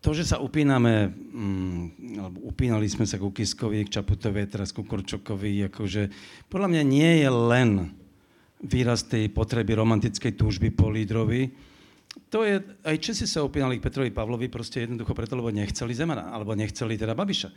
[0.00, 1.84] to, že sa upíname, mm,
[2.16, 6.02] alebo upínali sme sa ku Kiskovi, k Čaputovej, teraz ku Korčokovi, akože
[6.48, 7.70] podľa mňa nie je len
[8.64, 11.52] výraz tej potreby romantickej túžby po lídrovi.
[12.32, 16.32] To je, aj Česi sa upínali k Petrovi Pavlovi proste jednoducho preto, lebo nechceli Zemana,
[16.34, 17.48] alebo nechceli teda Babiša.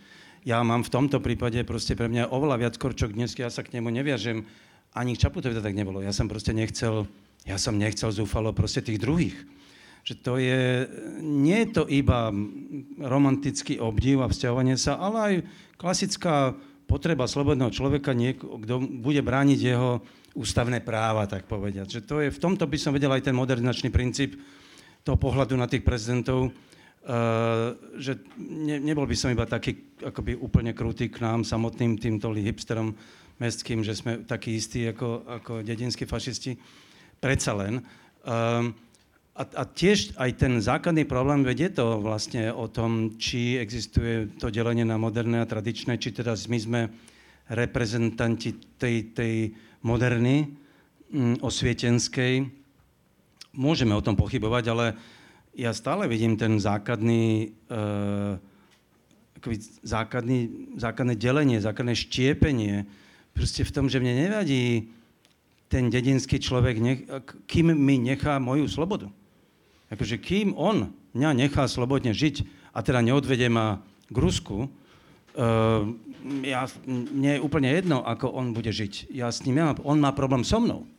[0.46, 3.80] Ja mám v tomto prípade proste pre mňa oveľa viac Korčok dnes, ja sa k
[3.80, 4.46] nemu neviažem,
[4.94, 6.04] ani k Čaputovi to tak nebolo.
[6.04, 7.08] Ja som proste nechcel
[7.44, 9.36] ja som nechcel zúfalo proste tých druhých.
[10.04, 10.64] Že to je,
[11.24, 12.28] nie je to iba
[13.00, 15.34] romantický obdiv a vzťahovanie sa, ale aj
[15.80, 16.52] klasická
[16.84, 20.04] potreba slobodného človeka, kto bude brániť jeho
[20.36, 21.88] ústavné práva, tak povediať.
[21.88, 24.36] Že to je, v tomto by som vedel aj ten modernizačný princíp
[25.08, 26.52] toho pohľadu na tých prezidentov,
[27.04, 32.32] Uh, že ne, nebol by som iba taký akoby úplne krutý k nám samotným týmto
[32.32, 32.96] hipsterom
[33.44, 36.56] mestským, že sme takí istí ako, ako dedinskí fašisti.
[37.20, 37.84] Predsa len.
[38.24, 38.72] Um,
[39.34, 44.54] a, a tiež aj ten základný problém vedie to vlastne o tom, či existuje to
[44.54, 46.82] delenie na moderné a tradičné, či teda my sme
[47.50, 49.34] reprezentanti tej, tej
[49.82, 50.54] moderny
[51.10, 52.46] mm, osvietenskej.
[53.58, 54.86] Môžeme o tom pochybovať, ale
[55.58, 58.38] ja stále vidím ten základný, uh,
[59.82, 62.86] základný, základné delenie, základné štiepenie
[63.34, 64.94] proste v tom, že mne nevadí
[65.74, 67.00] ten dedinský človek, nech,
[67.50, 69.10] kým mi nechá moju slobodu.
[69.94, 72.42] Akože kým on mňa nechá slobodne žiť
[72.74, 75.86] a teda neodvede ma k Rusku, uh,
[76.42, 79.14] ja, mne je úplne jedno, ako on bude žiť.
[79.14, 80.90] Ja s ním, ja, on má problém so mnou.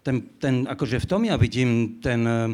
[0.00, 2.48] Ten, ten, akože v tom ja vidím ten uh,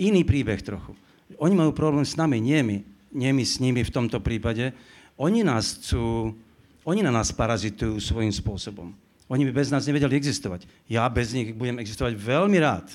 [0.00, 0.96] iný príbeh trochu.
[1.36, 2.78] Oni majú problém s nami, nie my.
[3.14, 4.72] Nie my s nimi v tomto prípade.
[5.20, 6.34] Oni nás chcú,
[6.82, 8.90] oni na nás parazitujú svojím spôsobom.
[9.30, 10.66] Oni by bez nás nevedeli existovať.
[10.90, 12.90] Ja bez nich budem existovať veľmi rád.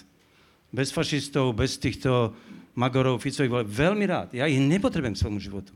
[0.69, 2.33] Bez fašistov, bez týchto
[2.77, 4.37] Magorov, Ficových, veľmi rád.
[4.37, 5.73] Ja ich nepotrebujem svojmu životu.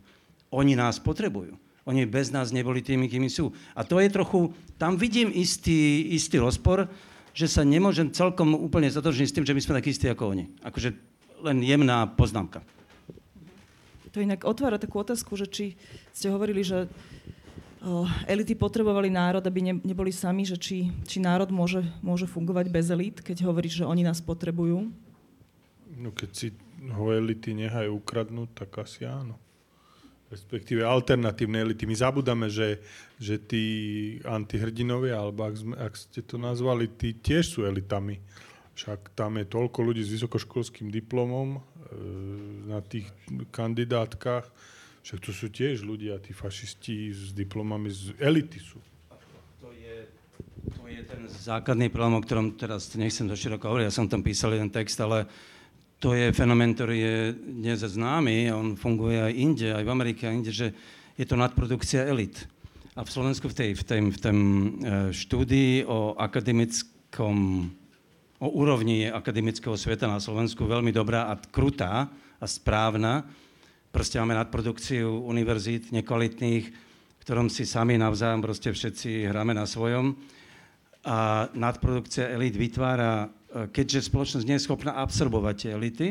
[0.53, 1.57] Oni nás potrebujú.
[1.83, 3.51] Oni bez nás neboli tými, kými sú.
[3.75, 6.87] A to je trochu, tam vidím istý, istý rozpor,
[7.35, 10.45] že sa nemôžem celkom úplne zatočniť s tým, že my sme takí istí ako oni.
[10.63, 10.95] Akože
[11.43, 12.63] len jemná poznámka.
[14.13, 15.65] To inak otvára takú otázku, že či
[16.13, 16.85] ste hovorili, že
[18.27, 22.87] elity potrebovali národ, aby ne, neboli sami, že či, či národ môže, môže fungovať bez
[22.87, 24.87] elít, keď hovoríš, že oni nás potrebujú?
[25.99, 26.47] No keď si
[26.91, 29.35] ho elity nehajú ukradnúť, tak asi áno.
[30.33, 31.85] Respektíve alternatívne elity.
[31.85, 32.81] My zabudáme, že,
[33.21, 33.63] že tí
[34.25, 38.17] antihrdinovia, alebo ak, sme, ak ste to nazvali, tí tiež sú elitami.
[38.73, 41.61] Však tam je toľko ľudí s vysokoškolským diplomom e,
[42.65, 43.05] na tých
[43.53, 44.49] kandidátkach,
[45.03, 48.79] však to sú tiež ľudia, tí fašisti s diplomami z elity sú.
[49.59, 50.07] To je,
[50.71, 54.23] to je ten základný problém, o ktorom teraz nechcem do široko hovoriť, ja som tam
[54.23, 55.27] písal jeden text, ale
[55.99, 60.35] to je fenomén, ktorý je dnes známy, on funguje aj inde, aj v Amerike, aj
[60.35, 60.71] inde, že
[61.19, 62.47] je to nadprodukcia elit.
[62.95, 64.35] A v Slovensku v tej, v tej, v tej
[65.15, 67.35] štúdii o akademickom,
[68.39, 72.07] o úrovni akademického sveta na Slovensku veľmi dobrá a krutá
[72.39, 73.23] a správna,
[73.93, 76.65] Proste máme nadprodukciu univerzít nekvalitných,
[77.13, 80.17] v ktorom si sami navzájom proste všetci hráme na svojom.
[81.05, 86.07] A nadprodukcia elít vytvára, e, keďže spoločnosť nie je schopná absorbovať tie elity,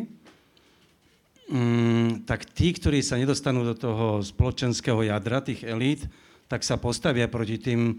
[1.51, 6.07] mm, tak tí, ktorí sa nedostanú do toho spoločenského jadra tých elít,
[6.47, 7.99] tak sa postavia proti tým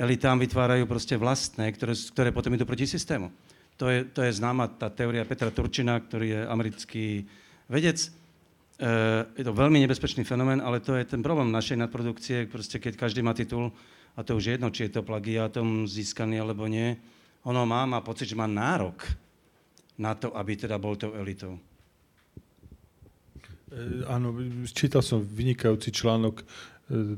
[0.00, 3.28] elitám, vytvárajú proste vlastné, ktoré, ktoré potom idú proti systému.
[3.76, 7.28] To je, to je známa tá teória Petra Turčina, ktorý je americký
[7.68, 8.21] vedec, Eh,
[9.38, 13.22] je to veľmi nebezpečný fenomén, ale to je ten problém našej nadprodukcie, proste keď každý
[13.22, 13.70] má titul,
[14.18, 16.98] a to už je jedno, či je to plagiátom získaný alebo nie,
[17.42, 19.02] Ono má, má pocit, že má nárok
[19.98, 21.58] na to, aby teda bol tou elitou.
[23.70, 24.30] E, áno,
[24.70, 26.44] čítal som vynikajúci článok e,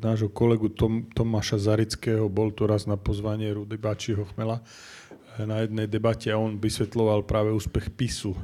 [0.00, 4.64] nášho kolegu Tom, Tomáša Zarického, bol tu raz na pozvanie Rudy Bačiho Chmela
[5.42, 8.38] na jednej debate a on vysvetloval práve úspech PISu e,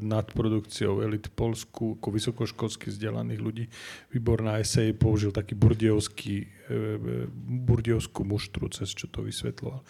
[0.00, 3.64] nad produkciou elit Polsku ako vysokoškolsky vzdelaných ľudí.
[4.08, 7.28] Výborná esej, použil taký burdiovský, e,
[7.68, 9.84] burdiovskú muštru, cez čo to vysvetloval.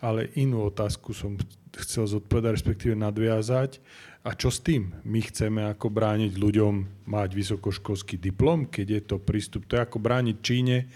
[0.00, 1.36] Ale inú otázku som
[1.76, 3.84] chcel zodpovedať, respektíve nadviazať.
[4.24, 4.88] A čo s tým?
[5.04, 9.68] My chceme ako brániť ľuďom mať vysokoškolský diplom, keď je to prístup.
[9.68, 10.88] To je ako brániť Číne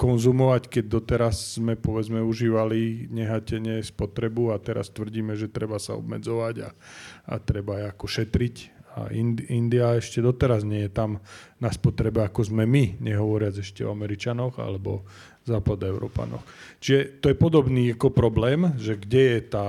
[0.00, 6.64] konzumovať, keď doteraz sme povedzme užívali nehatenie spotrebu a teraz tvrdíme, že treba sa obmedzovať
[6.64, 6.70] a,
[7.28, 8.72] a treba ako šetriť.
[8.96, 9.12] A
[9.52, 11.20] India ešte doteraz nie je tam
[11.60, 15.04] na spotrebe, ako sme my, nehovoriac ešte o Američanoch alebo
[15.44, 16.40] západoeurópanoch.
[16.80, 19.68] Čiže to je podobný ako problém, že kde je tá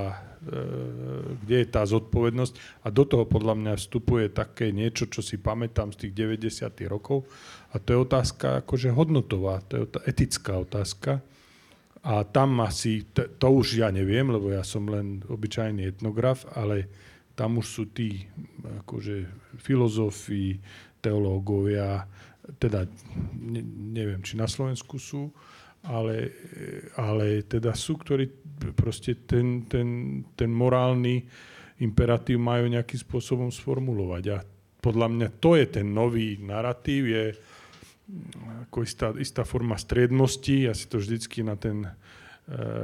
[1.43, 5.91] kde je tá zodpovednosť a do toho podľa mňa vstupuje také niečo, čo si pamätám
[5.91, 6.13] z tých
[6.47, 6.87] 90.
[6.87, 7.27] rokov
[7.71, 11.19] a to je otázka akože hodnotová, to je etická otázka
[12.07, 16.87] a tam asi, to už ja neviem, lebo ja som len obyčajný etnograf, ale
[17.35, 18.23] tam už sú tí
[18.63, 19.27] akože
[19.59, 20.57] filozofi,
[21.03, 22.07] teológovia,
[22.57, 22.87] teda
[23.35, 23.61] ne,
[23.93, 25.29] neviem, či na Slovensku sú,
[25.87, 26.35] ale,
[26.99, 28.27] ale teda sú, ktorí
[28.75, 31.23] proste ten, ten, ten morálny
[31.79, 34.23] imperatív majú nejakým spôsobom sformulovať.
[34.35, 34.37] A
[34.83, 37.25] podľa mňa to je ten nový narratív, je
[38.67, 40.67] ako istá, istá forma striednosti.
[40.67, 41.91] Ja si to vždycky na ten e,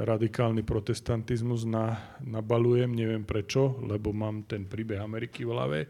[0.04, 5.80] radikálny protestantizmus na, nabalujem, neviem prečo, lebo mám ten príbeh Ameriky v hlave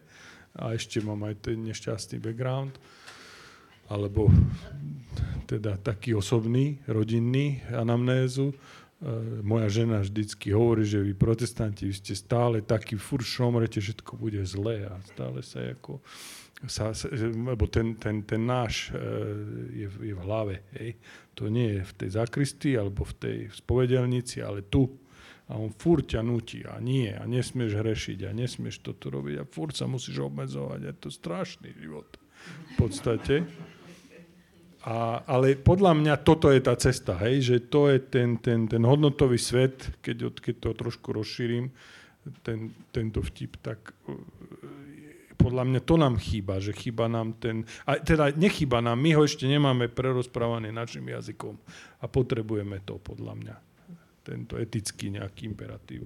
[0.55, 2.79] a ešte mám aj ten nešťastný background
[3.89, 4.33] alebo
[5.45, 8.51] teda taký osobný, rodinný anamnézu.
[8.51, 8.57] E,
[9.45, 14.41] moja žena vždycky hovorí, že vy protestanti, vy ste stále taký fur šomrete, všetko bude
[14.49, 16.01] zlé a stále sa ako
[16.65, 16.97] sa,
[17.45, 18.97] lebo ten, ten, ten náš e,
[19.85, 20.65] je, je v hlave.
[20.81, 20.97] Hej.
[21.37, 24.89] To nie je v tej zakristii alebo v tej spovedelnici, ale tu.
[25.45, 29.45] A on furt ťa nutí a nie, a nesmieš hrešiť a nesmieš toto robiť a
[29.45, 30.81] furt sa musíš obmedzovať.
[30.81, 32.09] Je to strašný život
[32.49, 33.45] v podstate.
[34.85, 38.85] A, ale podľa mňa toto je tá cesta, hej, že to je ten, ten, ten
[38.85, 41.73] hodnotový svet, keď, keď to trošku rozšírim,
[42.45, 44.13] ten, tento vtip, tak uh,
[45.41, 49.25] podľa mňa to nám chýba, že chýba nám ten, a teda nechýba nám, my ho
[49.25, 51.57] ešte nemáme prerozprávaný našim jazykom
[52.01, 53.57] a potrebujeme to podľa mňa,
[54.21, 56.05] tento etický nejaký imperatív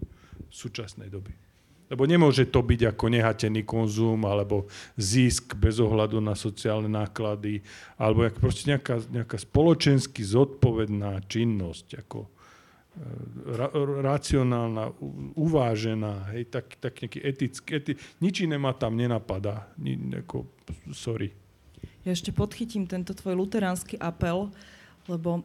[0.54, 1.47] súčasnej doby.
[1.88, 4.68] Lebo nemôže to byť ako nehatený konzum alebo
[5.00, 7.64] zisk bez ohľadu na sociálne náklady
[7.96, 12.30] alebo proste nejaká, nejaká spoločensky zodpovedná činnosť, ako e,
[13.56, 13.68] ra,
[14.04, 14.92] racionálna,
[15.32, 19.72] uvážená, hej, tak, tak nejaký etický, eti, nič iné ma tam nenapadá.
[19.80, 20.44] Ni, ako,
[20.92, 21.32] sorry.
[22.04, 24.52] Ja ešte podchytím tento tvoj luteránsky apel,
[25.08, 25.40] lebo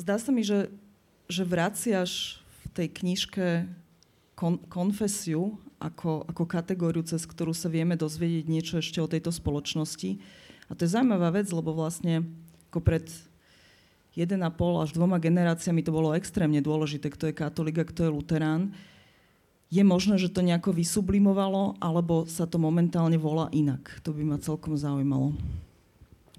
[0.00, 0.72] zdá sa mi, že,
[1.28, 3.46] že vraciaš v tej knižke
[4.42, 10.18] kon, konfesiu ako, ako kategóriu, cez ktorú sa vieme dozvedieť niečo ešte o tejto spoločnosti.
[10.66, 12.26] A to je zaujímavá vec, lebo vlastne
[12.74, 13.06] ako pred
[14.18, 14.34] 1,5
[14.82, 18.74] až dvoma generáciami to bolo extrémne dôležité, kto je katolík a kto je luterán.
[19.70, 24.02] Je možné, že to nejako vysublimovalo, alebo sa to momentálne volá inak?
[24.04, 25.32] To by ma celkom zaujímalo.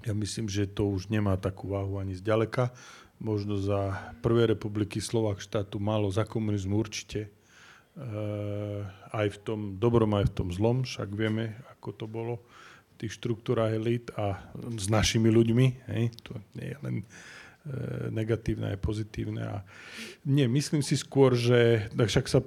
[0.04, 2.70] Ja myslím, že to už nemá takú váhu ani zďaleka.
[3.18, 7.32] Možno za prvé republiky Slovak štátu málo, za komunizmu určite
[9.14, 12.42] aj v tom dobrom, aj v tom zlom, však vieme, ako to bolo
[12.94, 18.74] v tých štruktúrách elít a s našimi ľuďmi, hej, to nie je len eh, negatívne
[18.74, 19.42] aj pozitívne.
[19.42, 19.56] A
[20.26, 22.42] nie, myslím si skôr, že však sa,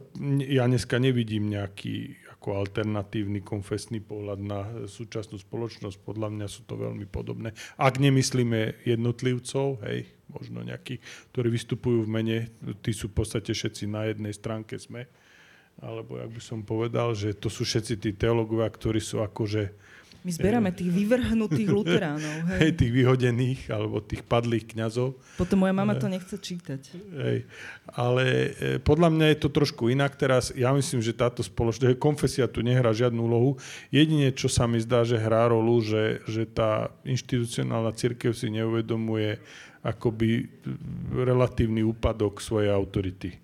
[0.48, 6.00] ja dneska nevidím nejaký ako alternatívny konfesný pohľad na súčasnú spoločnosť.
[6.00, 7.52] Podľa mňa sú to veľmi podobné.
[7.76, 11.04] Ak nemyslíme jednotlivcov, hej, možno nejakí,
[11.36, 12.38] ktorí vystupujú v mene,
[12.80, 15.12] tí sú v podstate všetci na jednej stránke sme,
[15.78, 19.86] alebo jak by som povedal, že to sú všetci tí teológovia, ktorí sú akože...
[20.26, 22.36] My zberáme tých vyvrhnutých luteránov.
[22.52, 22.60] Hej.
[22.60, 25.16] hej, tých vyhodených, alebo tých padlých kňazov.
[25.40, 26.82] Potom moja mama to nechce čítať.
[27.16, 27.48] Hej.
[27.94, 28.26] Ale
[28.60, 30.52] e, podľa mňa je to trošku inak teraz.
[30.52, 33.56] Ja myslím, že táto spoločnosť, konfesia tu nehrá žiadnu úlohu.
[33.94, 39.40] Jedine, čo sa mi zdá, že hrá rolu, že, že tá inštitucionálna církev si neuvedomuje
[39.86, 40.50] akoby
[41.14, 43.40] relatívny úpadok svojej autority.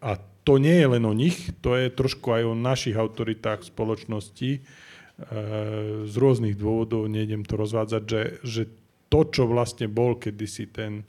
[0.00, 4.50] A to nie je len o nich, to je trošku aj o našich autoritách spoločnosti.
[4.56, 4.60] E,
[6.04, 8.62] z rôznych dôvodov, nejdem to rozvádzať, že, že
[9.08, 11.08] to, čo vlastne bol kedysi ten,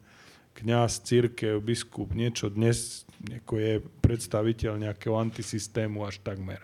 [0.55, 3.03] kňaz, církev, biskup, niečo dnes
[3.51, 6.63] je predstaviteľ nejakého antisystému až takmer.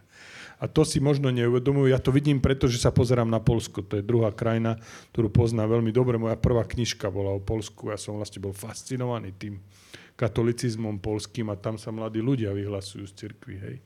[0.61, 1.89] A to si možno neuvedomujú.
[1.89, 3.82] Ja to vidím preto, že sa pozerám na Polsko.
[3.82, 4.78] To je druhá krajina,
[5.09, 6.22] ktorú poznám veľmi dobre.
[6.22, 7.89] Moja prvá knižka bola o Polsku.
[7.89, 9.57] Ja som vlastne bol fascinovaný tým
[10.20, 13.55] katolicizmom polským a tam sa mladí ľudia vyhlasujú z cirkvi.
[13.57, 13.78] Hej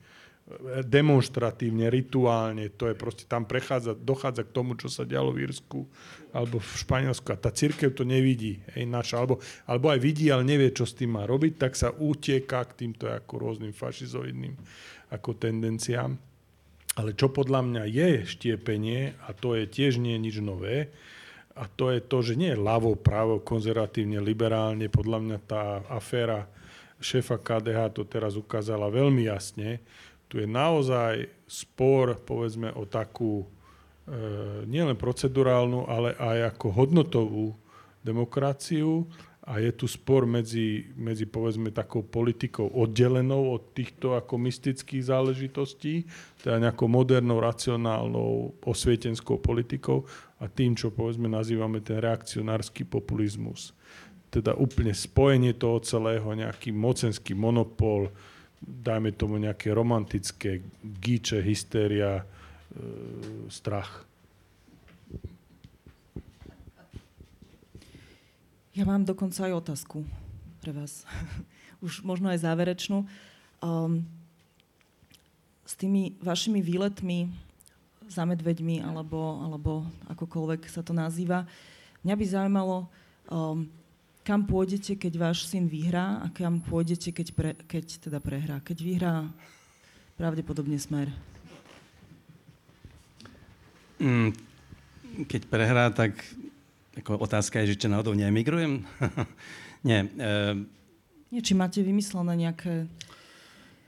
[0.85, 5.89] demonstratívne, rituálne, to je proste, tam prechádza, dochádza k tomu, čo sa dialo v Írsku
[6.37, 10.45] alebo v Španielsku a tá církev to nevidí, hej, naša, alebo, alebo aj vidí, ale
[10.45, 14.53] nevie, čo s tým má robiť, tak sa utieka k týmto ako rôznym fašizoidným
[15.09, 16.13] ako tendenciám.
[16.95, 20.93] Ale čo podľa mňa je štiepenie, a to je tiež nie nič nové,
[21.55, 26.51] a to je to, že nie je ľavo, právo, konzervatívne, liberálne, podľa mňa tá aféra
[26.99, 29.79] šéfa KDH to teraz ukázala veľmi jasne,
[30.27, 33.45] tu je naozaj spor, povedzme, o takú e,
[34.65, 37.47] nielen procedurálnu, ale aj ako hodnotovú
[38.01, 39.05] demokraciu.
[39.45, 46.09] A je tu spor medzi, medzi povedzme takou politikou oddelenou od týchto ako mystických záležitostí,
[46.41, 50.09] teda nejakou modernou, racionálnou, osvietenskou politikou
[50.45, 53.73] a tým, čo povedzme nazývame ten reakcionársky populizmus.
[54.29, 58.13] Teda úplne spojenie toho celého, nejaký mocenský monopol,
[58.61, 60.61] dajme tomu nejaké romantické
[61.01, 62.23] gíče, hystéria, e,
[63.49, 64.05] strach.
[68.77, 70.05] Ja mám dokonca aj otázku
[70.61, 71.09] pre vás.
[71.85, 73.09] Už možno aj záverečnú.
[73.65, 74.05] Um,
[75.65, 77.44] s tými vašimi výletmi
[78.09, 79.71] za medveďmi, alebo, alebo
[80.11, 81.45] akokoľvek sa to nazýva,
[82.05, 82.77] mňa by zaujímalo,
[83.29, 83.65] um,
[84.25, 88.57] kam pôjdete, keď váš syn vyhrá a kam pôjdete, keď, pre, keď teda prehrá.
[88.65, 89.29] Keď vyhrá
[90.17, 91.13] pravdepodobne smer.
[94.01, 94.33] Mm,
[95.29, 96.17] keď prehrá, tak
[96.97, 98.81] ako otázka je, že či náhodou neemigrujem?
[99.87, 100.09] Nie.
[100.17, 100.31] E,
[101.29, 102.89] Nie, či máte vymyslené nejaké...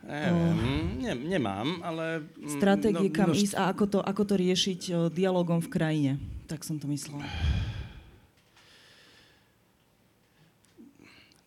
[0.08, 0.56] Neviem, oh,
[1.04, 2.24] ne, nemám, ale...
[2.48, 6.12] Stratégie, no, kam no, ísť a ako to, ako to riešiť o, dialogom v krajine.
[6.48, 7.28] Tak som to myslela.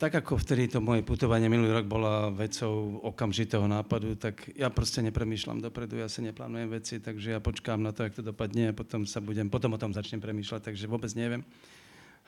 [0.00, 5.04] tak ako vtedy to moje putovanie minulý rok bola vecou okamžitého nápadu, tak ja proste
[5.04, 8.76] nepremýšľam dopredu, ja si neplánujem veci, takže ja počkám na to, jak to dopadne a
[8.76, 11.44] potom sa budem, potom o tom začnem premýšľať, takže vôbec neviem.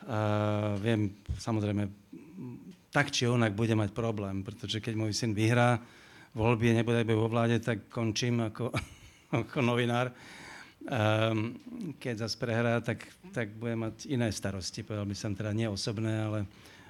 [0.05, 1.89] A viem, samozrejme,
[2.93, 5.81] tak či onak bude mať problém, pretože keď môj syn vyhrá
[6.33, 8.73] voľby a nebude aj vo vláde, tak končím ako,
[9.45, 10.09] ako novinár.
[10.83, 11.55] Um,
[11.95, 16.43] keď zase prehrá, tak, tak bude mať iné starosti, povedal by som teda nie ale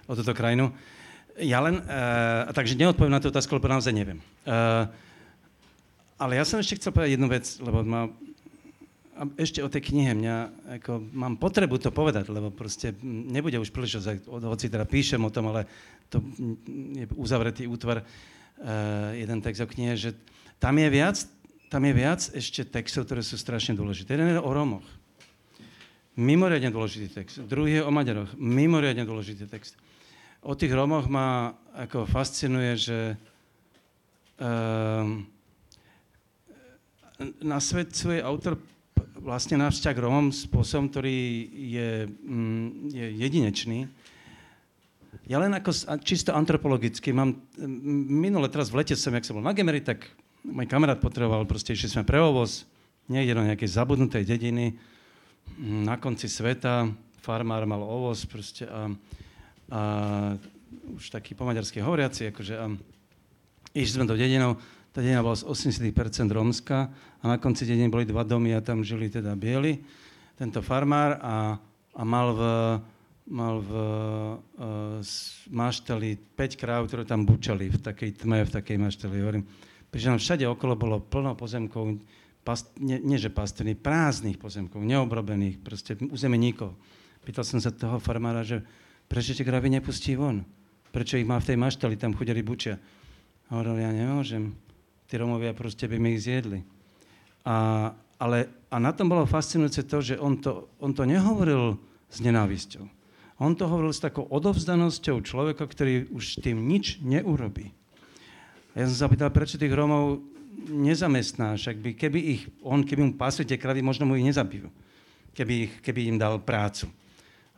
[0.10, 0.74] o túto krajinu.
[1.38, 4.18] Ja len, uh, takže neodpoviem na tú otázku, lebo naozaj neviem.
[4.50, 4.90] Uh,
[6.18, 8.10] ale ja som ešte chcel povedať jednu vec, lebo ma,
[9.38, 10.36] ešte o tej knihe, mňa,
[10.82, 15.54] ako, mám potrebu to povedať, lebo proste nebude už príležitosť, hoci teda píšem o tom,
[15.54, 15.70] ale
[16.10, 16.18] to
[16.98, 18.33] je uzavretý útvar, uh,
[19.20, 20.16] jeden text o knihe, že
[20.58, 21.20] tam je viac,
[21.68, 24.16] tam je viac ešte textov, ktoré sú strašne dôležité.
[24.16, 24.86] Jeden je o Rómoch.
[26.14, 27.42] Mimoriadne dôležitý text.
[27.44, 28.38] Druhý je o Maďaroch.
[28.38, 29.74] Mimoriadne dôležitý text
[30.44, 33.00] o tých Romoch ma ako fascinuje, že
[34.38, 35.24] um,
[37.40, 38.60] nasvedcuje autor
[39.24, 43.80] vlastne náš vzťah k Romom spôsobom, ktorý je, mm, je jedinečný.
[45.30, 45.72] Ja len ako
[46.04, 47.40] čisto antropologicky mám,
[48.10, 50.10] minule teraz v lete som, jak som bol na Gemery, tak
[50.44, 52.68] môj kamarát potreboval, proste išli sme pre ovoz,
[53.08, 54.76] niekde do nejakej zabudnutej dediny,
[55.60, 56.92] na konci sveta,
[57.24, 58.92] farmár mal ovoz proste a
[59.72, 59.82] a
[60.94, 62.70] už taký po maďarsky hovoriaci, akože a
[63.74, 64.60] išli sme do dedinou,
[64.94, 68.84] tá dedina bola z 80% rómska a na konci dediny boli dva domy a tam
[68.86, 69.82] žili teda bieli,
[70.38, 71.58] tento farmár a,
[71.96, 72.42] a mal v,
[73.24, 75.00] mal v uh,
[75.48, 79.24] mašteli 5 kráv, ktoré tam bučali v takej tme, v takej mašteli.
[79.24, 79.48] Hovorím,
[79.88, 82.04] pritom všade okolo bolo plno pozemkov,
[82.44, 86.76] past, nie, nie že pastrný, prázdnych pozemkov, neobrobených, proste územie nikoho.
[87.24, 88.60] Pýtal som sa toho farmára, že
[89.14, 90.42] Prečo tie kravy nepustí von?
[90.90, 92.82] Prečo ich má v tej maštali, tam chodili bučia?
[93.54, 94.54] Hovoril, ja nemôžem.
[95.10, 96.66] Tí Romovia proste by mi ich zjedli.
[97.46, 101.78] A, ale, a na tom bolo fascinujúce to, že on to, on to nehovoril
[102.10, 103.03] s nenávisťou.
[103.44, 107.76] On to hovoril s takou odovzdanosťou človeka, ktorý už tým nič neurobí.
[108.72, 110.24] Ja som sa pýtal, prečo tých Romov
[110.72, 114.72] nezamestnáš, ak by, keby ich, on, keby mu pásli tie kravy, možno mu ich nezabijú,
[115.36, 116.88] keby, ich, keby im dal prácu.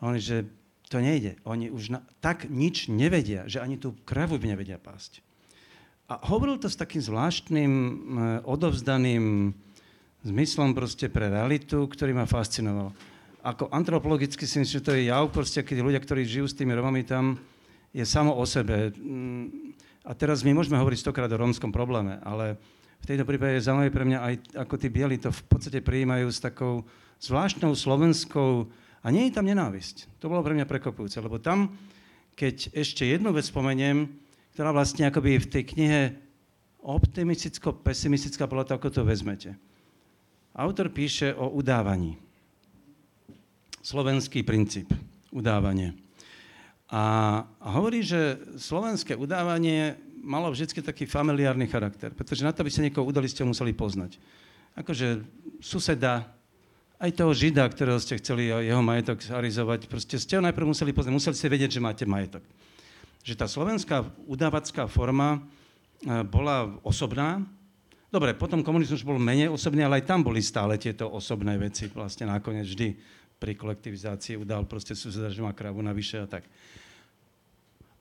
[0.02, 0.50] A že
[0.90, 1.38] to nejde.
[1.46, 5.22] Oni už na, tak nič nevedia, že ani tú kravu by nevedia pásť.
[6.10, 7.92] A hovoril to s takým zvláštnym, e,
[8.46, 9.54] odovzdaným
[10.26, 12.94] zmyslom proste pre realitu, ktorý ma fascinoval.
[13.46, 16.74] Ako antropologicky si myslím, že to je jav, proste, keď ľudia, ktorí žijú s tými
[16.74, 17.38] Romami tam,
[17.94, 18.90] je samo o sebe.
[18.98, 22.58] Mm, a teraz my môžeme hovoriť stokrát o rómskom probléme, ale
[23.00, 24.34] v tejto prípade je zaujímavé pre mňa aj
[24.66, 26.90] ako tí bieli to v podstate prijímajú s takou
[27.22, 28.66] zvláštnou slovenskou,
[29.06, 30.18] a nie je tam nenávisť.
[30.18, 31.78] To bolo pre mňa prekopujúce, lebo tam,
[32.34, 34.10] keď ešte jednu vec spomeniem,
[34.58, 36.02] ktorá vlastne akoby v tej knihe
[36.82, 39.54] optimisticko-pesimistická bola to, ako to vezmete.
[40.58, 42.18] Autor píše o udávaní.
[43.86, 44.90] Slovenský princíp.
[45.30, 45.94] Udávanie.
[46.90, 49.94] A, hovorí, že slovenské udávanie
[50.26, 54.18] malo vždy taký familiárny charakter, pretože na to, aby ste niekoho udali, ste museli poznať.
[54.74, 55.22] Akože
[55.62, 56.26] suseda,
[56.98, 61.14] aj toho žida, ktorého ste chceli jeho majetok zarizovať, proste ste ho najprv museli poznať,
[61.14, 62.42] museli ste vedieť, že máte majetok.
[63.22, 65.40] Že tá slovenská udávacká forma e,
[66.26, 67.46] bola osobná.
[68.10, 71.86] Dobre, potom komunizmus bol menej osobný, ale aj tam boli stále tieto osobné veci.
[71.94, 76.44] Vlastne nakoniec vždy pri kolektivizácii udal proste suseda, že má kravu navyše a tak.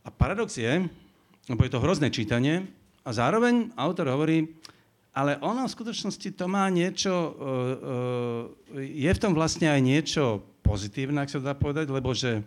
[0.04, 0.84] A paradox je,
[1.48, 2.68] lebo je to hrozné čítanie,
[3.04, 4.48] a zároveň autor hovorí,
[5.12, 10.40] ale ono v skutočnosti to má niečo, uh, uh, je v tom vlastne aj niečo
[10.64, 12.40] pozitívne, ak sa dá povedať, lebo že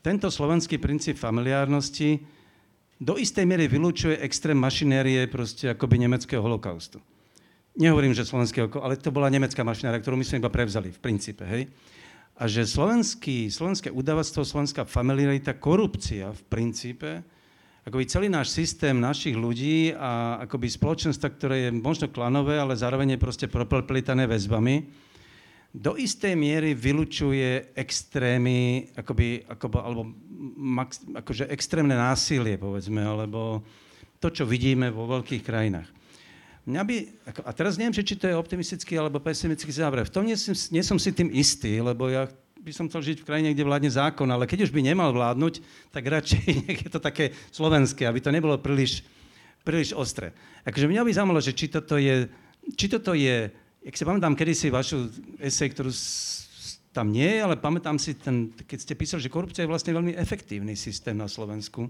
[0.00, 2.24] tento slovenský princíp familiárnosti
[2.96, 7.04] do istej miery vylúčuje extrém mašinérie proste akoby nemeckého holokaustu.
[7.76, 11.44] Nehovorím, že slovenského, ale to bola nemecká mašinéria, ktorú my sme iba prevzali v princípe,
[11.44, 11.68] hej.
[12.40, 17.20] A že slovenský, slovenské udavactvo, slovenská familiarita, korupcia v princípe,
[17.84, 23.16] akoby celý náš systém našich ľudí a akoby spoločenstva, ktoré je možno klanové, ale zároveň
[23.16, 24.88] je proste propleplitané väzbami,
[25.70, 30.02] do istej miery vylučuje extrémy, akoby, akoby, alebo
[30.58, 33.62] max, akože extrémne násilie, povedzme, alebo
[34.18, 35.99] to, čo vidíme vo veľkých krajinách.
[36.68, 36.96] Mňa by,
[37.46, 40.04] a teraz neviem, či to je optimistický alebo pesimistický záver.
[40.04, 42.28] V tom nie som, nie som si tým istý, lebo ja
[42.60, 45.64] by som chcel žiť v krajine, kde vládne zákon, ale keď už by nemal vládnuť,
[45.88, 49.00] tak radšej nech je to také slovenské, aby to nebolo príliš,
[49.64, 50.36] príliš ostré.
[50.68, 52.28] Akože mňa by zaujímalo, že či toto je,
[52.76, 53.48] či toto je,
[53.80, 55.08] jak si pamätám kedysi vašu
[55.40, 55.90] esej, ktorú
[56.92, 60.12] tam nie je, ale pamätám si, ten, keď ste písali, že korupcia je vlastne veľmi
[60.12, 61.88] efektívny systém na Slovensku,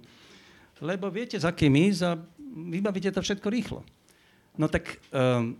[0.81, 2.15] lebo viete, za kými, za,
[2.71, 3.81] vybavíte to všetko rýchlo.
[4.59, 5.59] No tak, um,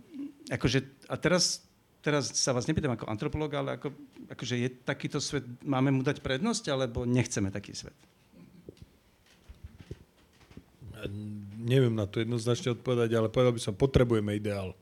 [0.51, 1.63] akože, a teraz
[2.01, 3.93] teraz sa vás nepýtam ako antropolog, ale ako,
[4.33, 7.95] akože je takýto svet, máme mu dať prednosť, alebo nechceme taký svet?
[11.61, 14.73] Neviem na to jednoznačne odpovedať, ale povedal by som, potrebujeme ideál.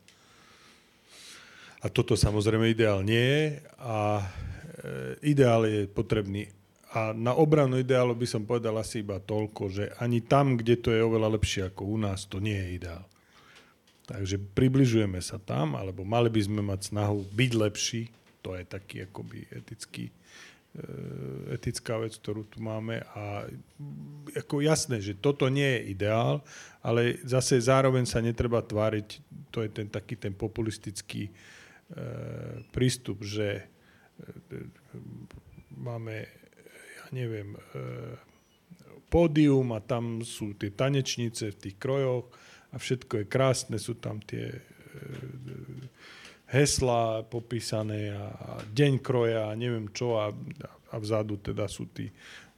[1.80, 3.44] A toto samozrejme ideál nie je
[3.80, 4.24] a e,
[5.32, 6.52] ideál je potrebný.
[6.92, 10.92] A na obranu ideálu by som povedal asi iba toľko, že ani tam, kde to
[10.92, 13.04] je oveľa lepšie ako u nás, to nie je ideál.
[14.10, 18.02] Takže približujeme sa tam, alebo mali by sme mať snahu byť lepší.
[18.42, 20.14] To je taký akoby etický, e,
[21.54, 23.06] etická vec, ktorú tu máme.
[23.14, 23.46] A
[24.34, 26.42] ako jasné, že toto nie je ideál,
[26.82, 29.22] ale zase zároveň sa netreba tváriť,
[29.54, 31.32] to je ten taký ten populistický e,
[32.74, 33.64] prístup, že e,
[35.78, 36.26] máme,
[36.98, 37.54] ja neviem,
[39.06, 42.26] pódium a tam sú tie tanečnice v tých krojoch
[42.70, 44.60] a všetko je krásne, sú tam tie e,
[46.50, 50.34] heslá popísané a deň kroja a neviem čo a,
[50.90, 52.10] a vzadu teda sú tí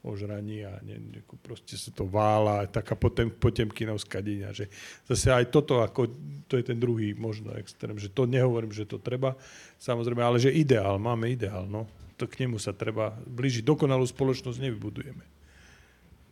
[0.03, 4.67] ožraní a ne, ne, proste sa to vála, taká potem, potemkinovská deňa, že
[5.07, 6.11] zase aj toto, ako,
[6.51, 9.39] to je ten druhý možno extrém, že to nehovorím, že to treba,
[9.79, 11.87] samozrejme, ale že ideál, máme ideál, no,
[12.19, 15.23] to k nemu sa treba blížiť, dokonalú spoločnosť nevybudujeme.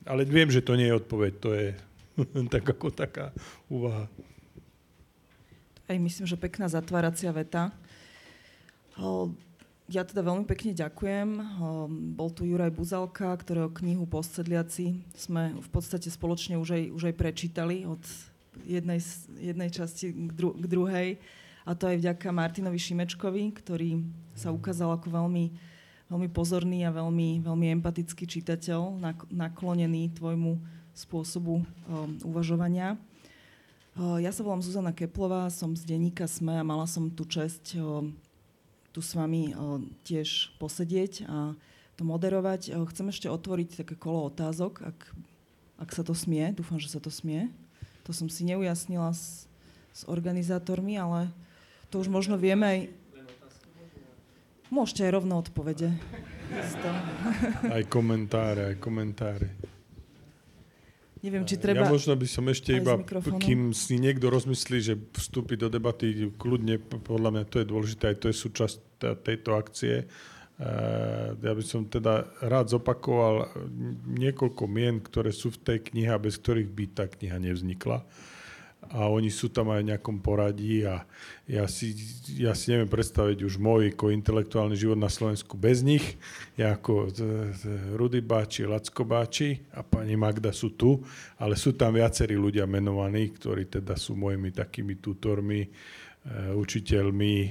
[0.03, 1.67] Ale viem, že to nie je odpoveď, to je
[2.53, 3.31] tak ako taká
[3.71, 4.07] úvaha.
[5.89, 7.75] Aj myslím, že pekná zatváracia veta.
[9.91, 11.29] Ja teda veľmi pekne ďakujem.
[12.15, 17.15] Bol tu Juraj Buzalka, ktorého knihu Postsedliaci sme v podstate spoločne už aj, už aj
[17.19, 17.99] prečítali od
[18.63, 19.03] jednej,
[19.35, 21.09] jednej časti k, dru, k druhej.
[21.67, 23.99] A to aj vďaka Martinovi Šimečkovi, ktorý
[24.31, 25.51] sa ukázal ako veľmi,
[26.07, 28.95] veľmi pozorný a veľmi, veľmi empatický čitateľ,
[29.27, 31.65] naklonený tvojmu spôsobu um,
[32.27, 32.99] uvažovania.
[33.95, 37.75] Uh, ja sa volám Zuzana Keplová, som z denníka SME a mala som tu čest
[37.75, 38.15] um,
[38.91, 41.55] tu s vami uh, tiež posedieť a
[41.99, 42.71] to moderovať.
[42.71, 44.99] Uh, chcem ešte otvoriť také kolo otázok, ak,
[45.79, 46.55] ak sa to smie.
[46.55, 47.51] Dúfam, že sa to smie.
[48.07, 49.47] To som si neujasnila s,
[49.91, 51.31] s organizátormi, ale
[51.91, 52.79] to už možno vieme aj...
[54.71, 55.91] Môžete aj rovno odpovede.
[57.67, 59.70] Aj komentáre, aj komentáre.
[61.21, 61.85] Neviem, či treba...
[61.85, 62.97] Ja možno by som ešte iba,
[63.37, 68.17] kým si niekto rozmyslí, že vstúpi do debaty kľudne, podľa mňa to je dôležité, aj
[68.25, 68.77] to je súčasť
[69.21, 70.09] tejto akcie,
[71.41, 73.49] ja by som teda rád zopakoval
[74.13, 78.05] niekoľko mien, ktoré sú v tej knihe bez ktorých by tá kniha nevznikla
[78.91, 81.07] a oni sú tam aj v nejakom poradí a
[81.47, 81.95] ja si,
[82.35, 86.19] ja si neviem predstaviť už môj ako intelektuálny život na Slovensku bez nich.
[86.59, 87.07] Ja ako
[87.95, 90.99] Rudy Báči, Lacko Báči a pani Magda sú tu,
[91.39, 95.69] ale sú tam viacerí ľudia menovaní, ktorí teda sú mojimi takými tutormi, e,
[96.51, 97.49] učiteľmi, e,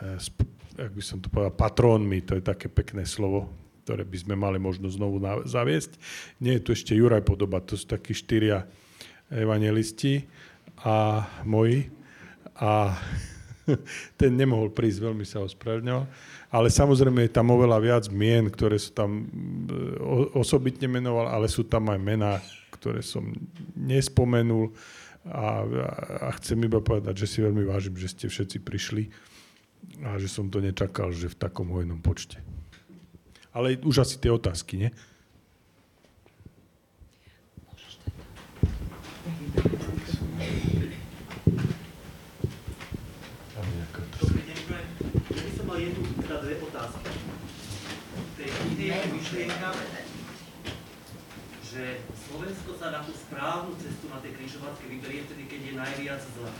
[0.00, 0.10] e,
[0.80, 3.52] jak by som to povedal, patrónmi, to je také pekné slovo,
[3.84, 6.00] ktoré by sme mali možno znovu zaviesť.
[6.40, 8.64] Nie je tu ešte Juraj Podoba, to sú takí štyria
[9.34, 10.24] evangelisti
[10.82, 11.90] a moji
[12.58, 12.94] a
[14.20, 16.04] ten nemohol prísť, veľmi sa ospravedlňoval.
[16.54, 21.66] Ale samozrejme je tam oveľa viac mien, ktoré sú tam e, osobitne menoval, ale sú
[21.66, 22.38] tam aj mená,
[22.78, 23.26] ktoré som
[23.74, 24.70] nespomenul
[25.24, 25.64] a,
[26.20, 29.08] a chcem iba povedať, že si veľmi vážim, že ste všetci prišli
[30.04, 32.44] a že som to nečakal, že v takom hojnom počte.
[33.54, 34.90] Ale už asi tie otázky, nie?
[49.34, 49.70] Myšlienka,
[51.66, 56.22] že Slovensko sa na tú správnu cestu na tej križovatke vyberie vtedy, keď je najviac
[56.22, 56.50] zle.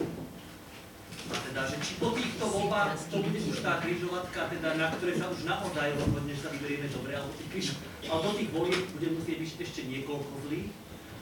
[1.31, 5.15] A teda, že či po týchto voľbách to bude už tá križovatka, teda, na ktoré
[5.15, 7.67] sa už naozaj rozhodne, že sa vyberieme dobre, alebo tých, križ,
[8.11, 10.69] alebo tých volieb bude musieť byť ešte niekoľko zlých,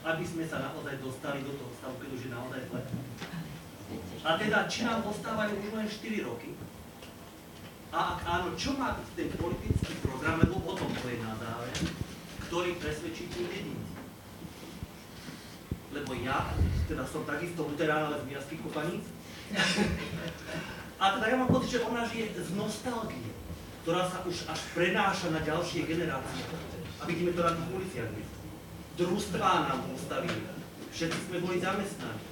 [0.09, 2.81] aby sme sa naozaj dostali do toho stavu, keď už je naozaj zle.
[4.25, 6.52] A teda, či nám ostávajú už len 4 roky,
[7.93, 11.37] a ak áno, čo má byť ten politický program, lebo o tom to je na
[11.37, 11.93] záver,
[12.49, 13.93] ktorý presvedčí tých jedinci.
[15.93, 16.57] Lebo ja,
[16.89, 19.05] teda som takisto luterán, ale z Miaských kopaníc.
[20.97, 23.29] A teda ja mám pocit, že ona žije z nostalgie,
[23.85, 26.49] ktorá sa už až prenáša na ďalšie generácie.
[26.97, 28.09] A vidíme to na tých uliciach.
[28.97, 30.41] Družstvá nám postavili.
[30.89, 32.25] Všetci sme boli zamestnaní.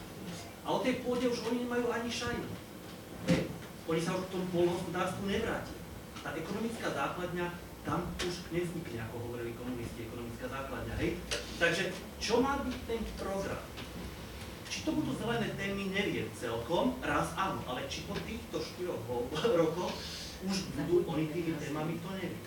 [0.66, 2.50] A o tej pôde už oni nemajú ani šajnu
[3.90, 5.78] oni sa už k tomu polnohospodárstvu nevrátia.
[6.22, 7.48] Tá ekonomická základňa
[7.82, 11.18] tam už nevznikne, ako hovorili komunisti, ekonomická základňa, hej?
[11.58, 11.90] Takže
[12.22, 13.64] čo má byť ten program?
[14.70, 19.02] Či to budú zelené témy, neviem celkom, raz áno, ale či po týchto štyroch
[19.62, 19.94] rokoch
[20.42, 22.38] už budú oni tými témami, to neviem.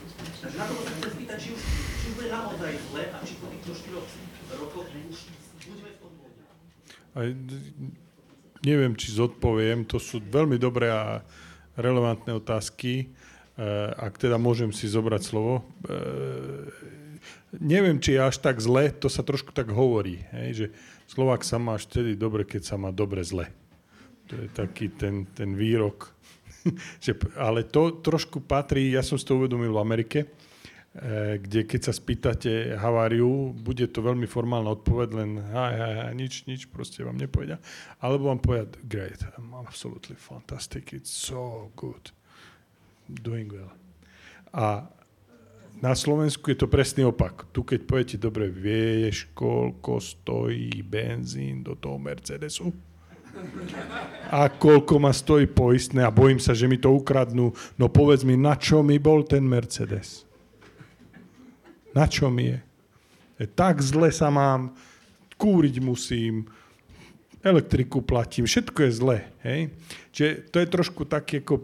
[0.42, 1.62] Takže na to sa chcem spýtať, či už,
[1.98, 4.06] či bude naozaj zle a či po týchto štyroch
[4.54, 5.18] rokoch už
[5.66, 6.42] budeme v tom bode
[8.64, 9.84] neviem, či zodpoviem.
[9.92, 11.20] To sú veľmi dobré a
[11.76, 13.12] relevantné otázky.
[13.54, 15.62] Eh, ak teda môžem si zobrať slovo.
[15.86, 16.66] Eh,
[17.54, 20.66] neviem, či je až tak zle, to sa trošku tak hovorí, hej, že
[21.06, 23.46] Slovak sa má až vtedy dobre, keď sa má dobre zle.
[24.32, 26.10] To je taký ten, ten výrok.
[27.46, 30.18] ale to trošku patrí, ja som si to uvedomil v Amerike,
[31.42, 36.46] kde keď sa spýtate haváriu, bude to veľmi formálna odpoveď, len haj, haj, haj, nič,
[36.46, 37.58] nič, proste vám nepovedia.
[37.98, 42.14] Alebo vám povedia, great, I'm absolutely fantastic, it's so good,
[43.10, 43.74] doing well.
[44.54, 44.86] A
[45.82, 47.50] na Slovensku je to presný opak.
[47.50, 52.70] Tu keď poviete, dobre, vieš, koľko stojí benzín do toho Mercedesu?
[54.30, 57.50] A koľko ma stojí poistné a bojím sa, že mi to ukradnú.
[57.74, 60.22] No povedz mi, na čo mi bol ten Mercedes?
[61.94, 62.58] Na čo mi je?
[63.38, 64.74] je tak zle sa mám,
[65.38, 66.46] kúriť musím,
[67.44, 69.18] elektriku platím, všetko je zle.
[69.44, 69.70] Hej?
[70.10, 71.60] Čiže to je trošku tak, ako,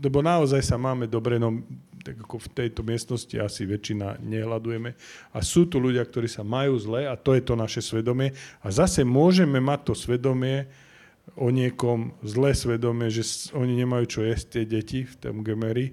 [0.00, 1.62] lebo naozaj sa máme dobre, no
[2.00, 4.96] tak ako v tejto miestnosti asi väčšina nehľadujeme.
[5.36, 8.32] A sú tu ľudia, ktorí sa majú zle a to je to naše svedomie.
[8.64, 10.64] A zase môžeme mať to svedomie
[11.36, 15.92] o niekom zlé svedomie, že oni nemajú čo jesť tie deti v tom gemery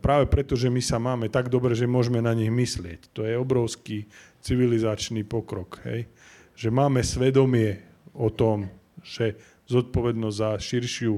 [0.00, 3.10] práve preto, že my sa máme tak dobre, že môžeme na nich myslieť.
[3.12, 4.06] To je obrovský
[4.40, 5.82] civilizačný pokrok.
[5.84, 6.06] Hej?
[6.54, 7.82] Že máme svedomie
[8.14, 8.70] o tom,
[9.02, 9.36] že
[9.66, 11.14] zodpovednosť za širšiu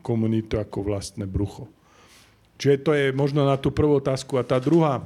[0.00, 1.68] komunitu ako vlastné brucho.
[2.56, 4.40] Čiže to je možno na tú prvú otázku.
[4.40, 5.04] A tá druhá,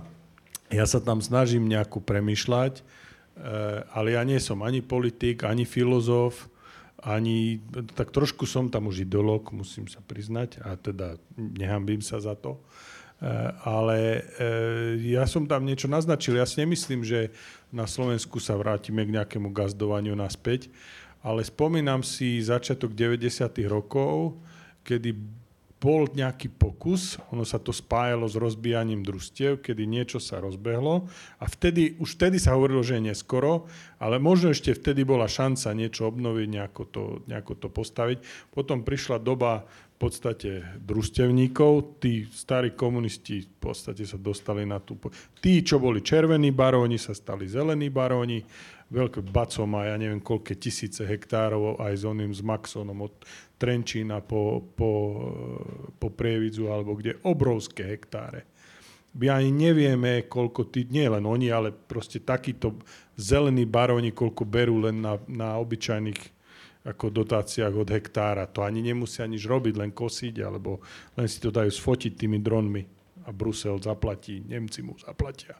[0.70, 2.82] ja sa tam snažím nejako premyšľať, e,
[3.90, 6.46] ale ja nie som ani politik, ani filozof,
[7.00, 7.60] ani,
[7.96, 12.56] tak trošku som tam už ideológ, musím sa priznať, a teda nehambím sa za to.
[12.56, 12.62] E,
[13.64, 14.20] ale e,
[15.16, 16.36] ja som tam niečo naznačil.
[16.36, 17.32] Ja si nemyslím, že
[17.72, 20.68] na Slovensku sa vrátime k nejakému gazdovaniu naspäť,
[21.24, 23.48] ale spomínam si začiatok 90.
[23.68, 24.40] rokov,
[24.84, 25.39] kedy
[25.80, 31.08] bol nejaký pokus, ono sa to spájalo s rozbijaním družstiev, kedy niečo sa rozbehlo
[31.40, 33.64] a vtedy, už vtedy sa hovorilo, že je neskoro,
[33.96, 38.18] ale možno ešte vtedy bola šanca niečo obnoviť, nejako to, nejako to postaviť.
[38.52, 39.64] Potom prišla doba
[40.00, 42.00] podstate družstevníkov.
[42.00, 44.96] Tí starí komunisti v podstate sa dostali na tú...
[45.44, 48.40] Tí, čo boli červení baróni, sa stali zelení baróni.
[48.90, 53.14] Veľké Baco má, ja neviem, koľké tisíce hektárov aj s oným, s Maxonom od
[53.54, 54.90] Trenčína po, po,
[55.94, 58.50] po Prievidzu, alebo kde obrovské hektáre.
[59.14, 62.78] My ani nevieme, koľko tí, nie len oni, ale proste takíto
[63.14, 66.38] zelení baróni, koľko berú len na, na obyčajných
[66.80, 68.50] ako dotáciách od hektára.
[68.50, 70.82] To ani nemusia nič robiť, len kosiť, alebo
[71.14, 72.82] len si to dajú sfotiť tými dronmi
[73.26, 75.54] a Brusel zaplatí, Nemci mu zaplatia.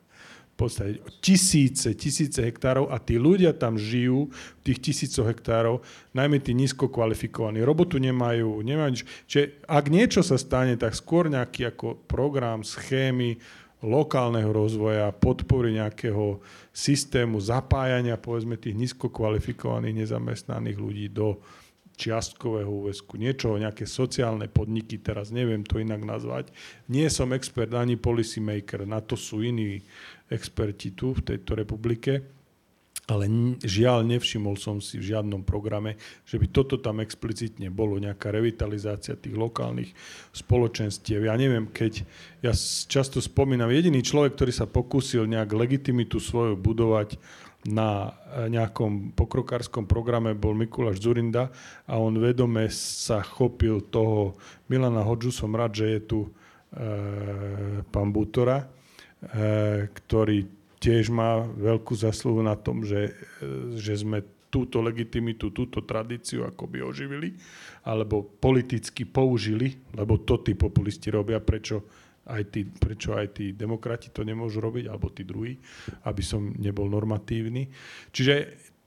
[0.60, 4.28] Podstate tisíce, tisíce hektárov a tí ľudia tam žijú
[4.60, 5.80] tých tisícoch hektárov,
[6.12, 7.64] najmä tí nízko kvalifikovaní.
[7.64, 9.02] Robotu nemajú, nemajú nič.
[9.24, 13.40] Čiže ak niečo sa stane, tak skôr nejaký ako program, schémy,
[13.80, 16.44] lokálneho rozvoja, podpory nejakého
[16.76, 21.40] systému zapájania povedzme tých nízko kvalifikovaných nezamestnaných ľudí do
[22.00, 26.48] čiastkového úvesku, niečo, nejaké sociálne podniky, teraz neviem to inak nazvať.
[26.88, 29.84] Nie som expert ani policy maker, na to sú iní
[30.30, 32.40] experti tu v tejto republike
[33.10, 33.26] ale
[33.66, 39.18] žiaľ nevšimol som si v žiadnom programe, že by toto tam explicitne bolo, nejaká revitalizácia
[39.18, 39.90] tých lokálnych
[40.30, 41.26] spoločenstiev.
[41.26, 42.06] Ja neviem, keď
[42.38, 42.54] ja
[42.86, 47.18] často spomínam, jediný človek, ktorý sa pokúsil nejak legitimitu svoju budovať
[47.66, 51.50] na eh, nejakom pokrokárskom programe bol Mikuláš Zurinda
[51.84, 54.38] a on vedome sa chopil toho
[54.70, 56.30] Milana Hodžu, som rád, že je tu e,
[57.90, 58.79] pán Bútora, e,
[59.92, 60.48] ktorý
[60.80, 63.12] tiež má veľkú zasluhu na tom, že,
[63.76, 67.36] že sme túto legitimitu, túto tradíciu akoby oživili,
[67.86, 71.86] alebo politicky použili, lebo to tí populisti robia, prečo
[72.30, 75.54] aj tí, prečo aj tí demokrati to nemôžu robiť, alebo tí druhí,
[76.06, 77.70] aby som nebol normatívny.
[78.10, 78.34] Čiže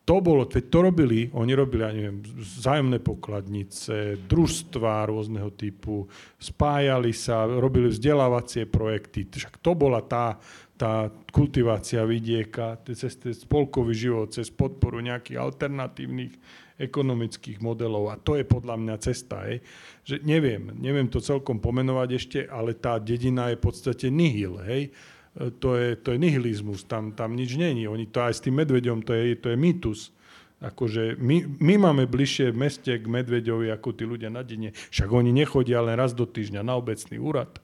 [0.04, 7.48] to bolo, to robili, oni robili, ja neviem, vzájomné pokladnice, družstva rôzneho typu, spájali sa,
[7.48, 9.24] robili vzdelávacie projekty.
[9.32, 10.36] Však to bola tá,
[10.76, 13.16] tá kultivácia vidieka, cez
[13.48, 16.36] spolkový život, cez podporu nejakých alternatívnych
[16.76, 18.12] ekonomických modelov.
[18.12, 19.48] A to je podľa mňa cesta.
[19.48, 19.64] Hej.
[20.04, 24.60] Že neviem, neviem to celkom pomenovať ešte, ale tá dedina je v podstate nihil.
[24.68, 24.92] Hej.
[25.34, 27.90] To je, to je nihilizmus, tam, tam nič není.
[27.90, 30.14] Oni to aj s tým medveďom, to je, to je mýtus.
[30.62, 34.72] Akože my, my máme bližšie v meste k medveďovi ako tí ľudia na dedine.
[34.72, 37.60] Však oni nechodia len raz do týždňa na obecný úrad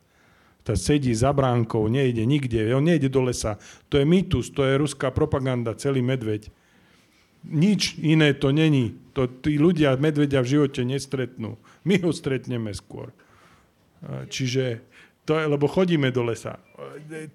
[0.70, 3.58] tá sedí za bránkou, nejde nikde, on nejde do lesa.
[3.90, 6.54] To je mýtus, to je ruská propaganda, celý medveď.
[7.42, 8.94] Nič iné to není.
[9.18, 11.58] To, tí ľudia medvedia v živote nestretnú.
[11.88, 13.16] My ho stretneme skôr.
[14.04, 14.84] Čiže,
[15.30, 16.58] to je, lebo chodíme do lesa.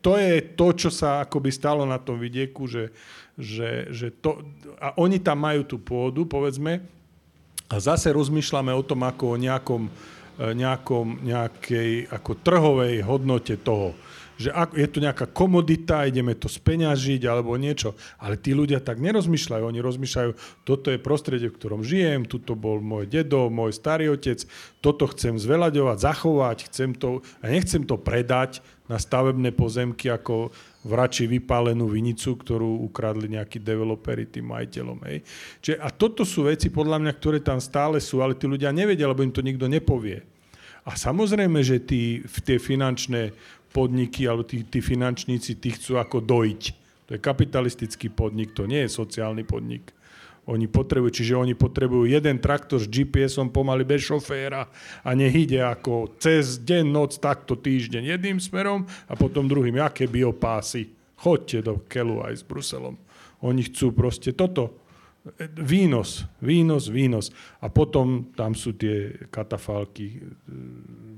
[0.03, 2.91] To je to, čo sa akoby stalo na tom vidieku, že,
[3.39, 4.43] že, že to,
[4.83, 6.83] a oni tam majú tú pôdu, povedzme,
[7.71, 9.87] a zase rozmýšľame o tom ako o nejakom
[10.35, 13.95] E, nejakom, nejakej ako trhovej hodnote toho.
[14.35, 17.95] Že ak, je to nejaká komodita, ideme to speňažiť alebo niečo.
[18.19, 19.63] Ale tí ľudia tak nerozmýšľajú.
[19.63, 20.31] Oni rozmýšľajú,
[20.67, 24.43] toto je prostredie, v ktorom žijem, tuto bol môj dedo, môj starý otec,
[24.83, 30.53] toto chcem zveľaďovať, zachovať, chcem to, a nechcem to predať na stavebné pozemky ako
[30.85, 34.99] vrači vypálenú vinicu, ktorú ukradli nejakí developeri tým majiteľom.
[35.09, 35.19] Hej.
[35.65, 39.09] Čiže, a toto sú veci, podľa mňa, ktoré tam stále sú, ale tí ľudia nevedia,
[39.09, 40.21] lebo im to nikto nepovie.
[40.85, 43.33] A samozrejme, že tí, tie finančné
[43.75, 46.63] podniky alebo tí, tí finančníci tí chcú ako dojiť.
[47.05, 49.91] To je kapitalistický podnik, to nie je sociálny podnik.
[50.45, 54.69] Oni potrebujú, čiže oni potrebujú jeden traktor s GPS-om pomaly bez šoféra
[55.01, 59.81] a nech ide ako cez deň, noc, takto týždeň jedným smerom a potom druhým.
[59.81, 60.93] Aké biopásy?
[61.17, 63.01] Chodte do Kelu aj s Bruselom.
[63.41, 64.85] Oni chcú proste toto.
[65.57, 67.33] Výnos, výnos, výnos.
[67.65, 70.29] A potom tam sú tie katafalky e,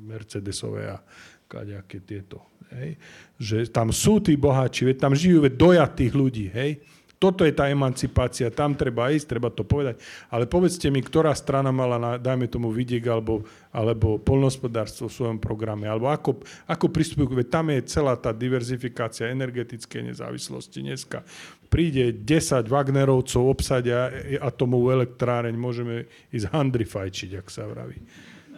[0.06, 1.02] Mercedesové a
[1.46, 2.42] kaďaké tieto.
[2.74, 2.98] Hej.
[3.38, 6.46] Že tam sú tí boháči, veď tam žijú veď dojatých ľudí.
[6.50, 6.70] Hej
[7.16, 9.96] toto je tá emancipácia, tam treba ísť, treba to povedať.
[10.28, 13.40] Ale povedzte mi, ktorá strana mala, na, dajme tomu, vidiek alebo,
[13.72, 19.32] alebo polnospodárstvo v svojom programe, alebo ako, ako pristupujú, veď tam je celá tá diverzifikácia
[19.32, 21.24] energetickej nezávislosti dneska.
[21.72, 24.12] Príde 10 Wagnerovcov, obsadia
[24.44, 27.96] atomovú elektráreň, môžeme ísť handrifajčiť, ak sa vraví.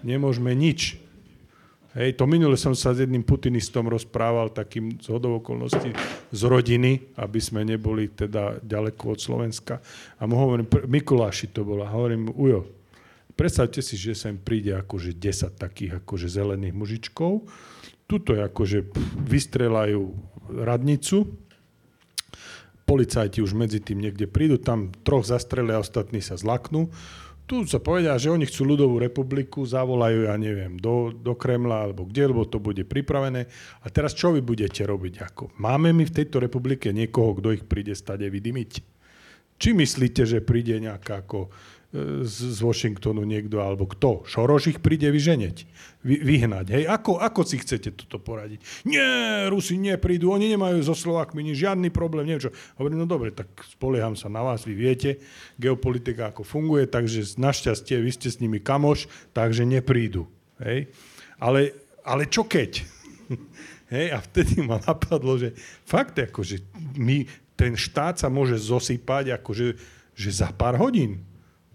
[0.02, 1.07] Nemôžeme nič.
[1.98, 5.90] Hej, to minule som sa s jedným putinistom rozprával takým z okolností
[6.30, 9.82] z rodiny, aby sme neboli teda ďaleko od Slovenska.
[10.22, 12.70] A mu hovorím, Mikuláši to bola, hovorím, Ujo,
[13.34, 17.50] predstavte si, že sem príde akože 10 takých akože zelených mužičkov,
[18.06, 18.78] tuto je akože
[19.26, 20.14] vystrelajú
[20.54, 21.34] radnicu,
[22.86, 26.94] policajti už medzi tým niekde prídu, tam troch zastrelia, ostatní sa zlaknú,
[27.48, 32.04] tu sa povedia, že oni chcú ľudovú republiku, zavolajú, ja neviem, do, do Kremla alebo
[32.04, 33.48] kde, lebo to bude pripravené.
[33.80, 35.14] A teraz čo vy budete robiť?
[35.32, 35.56] Ako?
[35.56, 38.70] Máme my v tejto republike niekoho, kto ich príde stade vydymiť?
[39.58, 41.48] Či myslíte, že príde nejaká ako
[41.88, 44.20] z, z Washingtonu niekto, alebo kto?
[44.28, 45.56] Šoroš ich príde vyženeť,
[46.04, 46.66] vy, vyhnať.
[46.68, 48.84] Hej, ako, ako si chcete toto poradiť?
[48.84, 52.52] Nie, Rusi neprídu, oni nemajú so Slovakmi ni žiadny problém, neviem čo.
[52.76, 55.16] Hovorím, no dobre, tak spolieham sa na vás, vy viete,
[55.56, 60.28] geopolitika ako funguje, takže našťastie vy ste s nimi kamoš, takže neprídu.
[60.60, 60.92] Hej.
[61.40, 61.72] Ale,
[62.04, 62.84] ale čo keď?
[63.96, 65.56] Hej, a vtedy ma napadlo, že
[65.88, 66.60] fakt, akože
[67.00, 67.24] my,
[67.56, 71.22] ten štát sa môže zosypať akože že za pár hodín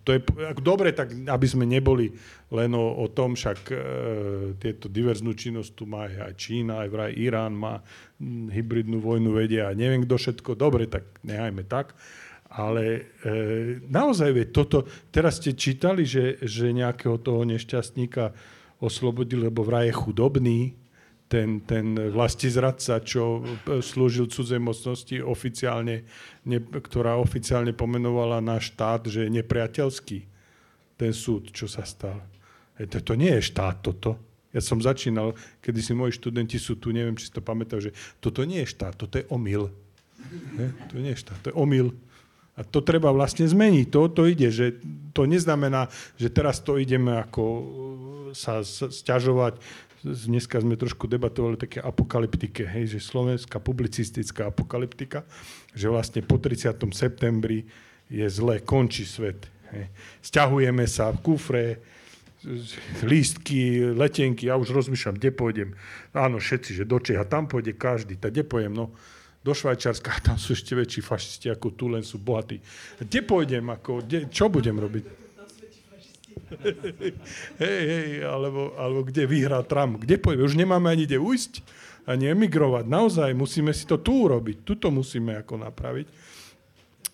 [0.04, 0.20] to je
[0.60, 2.12] dobre, tak aby sme neboli
[2.52, 3.76] len o, o tom, však e,
[4.60, 7.80] tieto diverznú činnosť tu má aj Čína, aj vraj Irán má
[8.20, 10.60] m, hybridnú vojnu vedia a neviem kto všetko.
[10.60, 11.96] Dobre, tak nehajme tak.
[12.54, 18.36] Ale e, naozaj, vie, toto, teraz ste čítali, že, že nejakého toho nešťastníka
[18.84, 20.60] oslobodili, lebo vraj je chudobný,
[21.34, 23.41] ten, ten vlastizradca, čo
[23.81, 26.05] slúžil cudzej mocnosti oficiálne,
[26.45, 30.19] ne, ktorá oficiálne pomenovala náš štát, že je nepriateľský.
[30.93, 32.22] Ten súd, čo sa stal.
[32.77, 34.22] E, to, to nie je štát toto.
[34.53, 35.34] Ja som začínal,
[35.65, 38.69] kedy si moji študenti sú tu, neviem, či si to pamätajú, že toto nie je
[38.69, 39.73] štát, toto je omyl.
[40.53, 40.69] Ne?
[40.93, 41.89] To nie je štát, to je omyl.
[42.53, 43.89] A to treba vlastne zmeniť.
[43.89, 44.77] To, to ide, že
[45.18, 45.89] to neznamená,
[46.22, 47.43] že teraz to ideme ako
[48.38, 49.57] sa sťažovať
[50.04, 55.24] dneska sme trošku debatovali také apokalyptike, hej, že slovenská publicistická apokalyptika,
[55.72, 56.76] že vlastne po 30.
[56.92, 57.64] septembri
[58.12, 59.48] je zle, končí svet.
[59.72, 59.88] Hej.
[60.22, 61.66] Sťahujeme sa v kufre,
[63.08, 65.70] lístky, letenky, ja už rozmýšľam, kde pôjdem.
[66.12, 68.92] Áno, všetci, že do Čeha, tam pôjde každý, tak kde pôjdem, no
[69.44, 72.60] do Švajčarska, tam sú ešte väčší fašisti ako tu, len sú bohatí.
[73.00, 75.23] Kde pôjdem, ako, kde, čo budem robiť?
[77.64, 80.02] hej, hej, alebo, alebo kde vyhrá Trump.
[80.02, 80.46] Kde pôjde?
[80.46, 81.64] Už nemáme ani kde ujsť,
[82.08, 82.86] ani emigrovať.
[82.88, 84.68] Naozaj musíme si to tu urobiť.
[84.68, 86.08] Tuto musíme ako napraviť.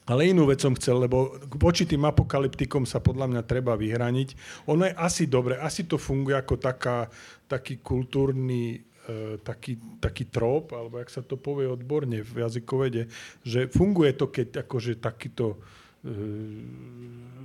[0.09, 4.33] Ale inú vec som chcel, lebo voči tým apokalyptikom sa podľa mňa treba vyhraniť.
[4.65, 7.05] Ono je asi dobre, asi to funguje ako taká,
[7.45, 13.05] taký kultúrny e, taký, taký trop, alebo jak sa to povie odborne v jazykovede,
[13.45, 15.61] že funguje to, keď akože takýto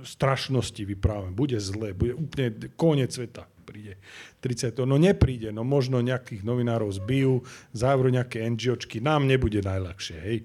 [0.05, 1.35] strašnosti vyprávame.
[1.35, 3.97] Bude zle, bude úplne koniec sveta príde.
[4.45, 4.77] 30.
[4.85, 7.41] No nepríde, no možno nejakých novinárov zbijú,
[7.73, 10.37] závru nejaké NGOčky, nám nebude najľahšie, hej.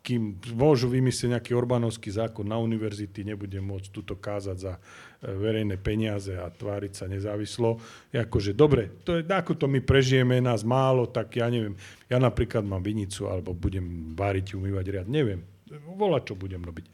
[0.00, 5.76] Kým môžu vymyslieť nejaký Orbánovský zákon na univerzity, nebude môcť túto kázať za e, verejné
[5.76, 7.76] peniaze a tváriť sa nezávislo.
[8.08, 11.76] Akože dobre, to je, ako to my prežijeme, nás málo, tak ja neviem,
[12.08, 15.44] ja napríklad mám vinicu, alebo budem váriť, umývať riad, neviem.
[15.68, 16.86] Volať, čo budem robiť.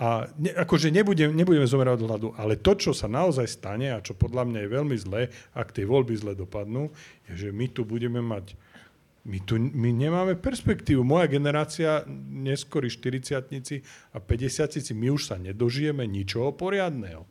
[0.00, 4.00] A ne, akože nebudem, nebudeme zomerať od hladu, ale to, čo sa naozaj stane a
[4.00, 6.88] čo podľa mňa je veľmi zlé, ak tie voľby zle dopadnú,
[7.28, 8.56] je, že my tu budeme mať
[9.20, 11.04] my tu my nemáme perspektívu.
[11.04, 13.36] Moja generácia, neskôr 40
[14.16, 17.28] a 50 my už sa nedožijeme ničoho poriadného.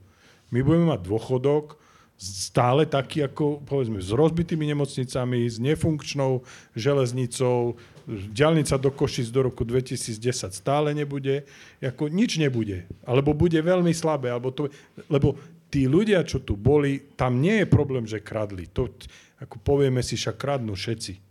[0.54, 1.82] My budeme mať dôchodok,
[2.20, 6.44] stále taký ako, povedzme, s rozbitými nemocnicami, s nefunkčnou
[6.76, 7.80] železnicou,
[8.10, 11.46] diálnica do Košic do roku 2010 stále nebude,
[11.78, 14.74] ako nič nebude, alebo bude veľmi slabé, alebo to,
[15.08, 15.38] lebo
[15.70, 18.66] tí ľudia, čo tu boli, tam nie je problém, že kradli.
[18.74, 18.90] To,
[19.38, 21.22] ako povieme si, však kradnú všetci.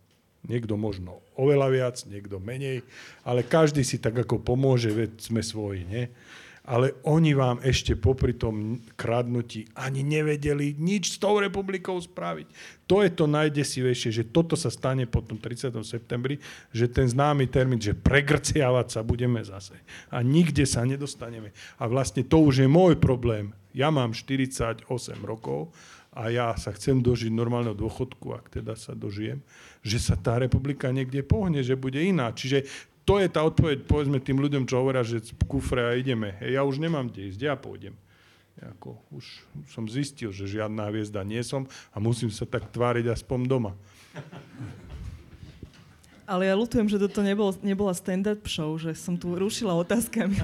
[0.47, 2.87] Niekto možno oveľa viac, niekto menej,
[3.27, 6.05] ale každý si tak ako pomôže, veď sme svoji, nie?
[6.69, 12.45] Ale oni vám ešte popri tom kradnutí ani nevedeli nič s tou republikou spraviť.
[12.85, 15.73] To je to najdesivejšie, že toto sa stane po tom 30.
[15.81, 16.37] septembri,
[16.69, 19.81] že ten známy termín, že pregrciavať sa budeme zase.
[20.13, 21.57] A nikde sa nedostaneme.
[21.81, 23.57] A vlastne to už je môj problém.
[23.73, 24.85] Ja mám 48
[25.25, 25.73] rokov
[26.19, 29.39] a ja sa chcem dožiť normálneho dôchodku, ak teda sa dožijem,
[29.87, 32.35] že sa tá republika niekde pohne, že bude iná.
[32.35, 32.67] Čiže
[33.09, 36.37] to je tá odpoveď, povedzme tým ľuďom, čo hovoria, že kufre a ideme.
[36.45, 37.97] Hej, ja už nemám kde ísť, ja pôjdem.
[38.61, 39.25] Ja ako, už
[39.73, 43.73] som zistil, že žiadna hviezda nie som a musím sa tak tváriť aspoň doma.
[46.29, 50.37] Ale ja ľutujem, že toto nebolo, nebola stand-up show, že som tu rušila otázkami.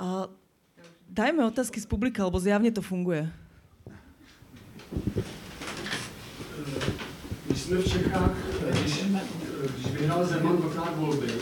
[0.00, 0.32] a
[1.12, 3.28] dajme otázky z publika, lebo zjavne to funguje
[7.68, 8.30] jsme v Čechách,
[9.76, 11.32] když, vyhrál Zeman dvakrát volby,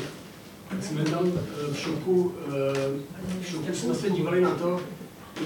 [0.70, 4.80] tak jsme tam eh, v šoku, eh, v šoku jsme se dívali na to,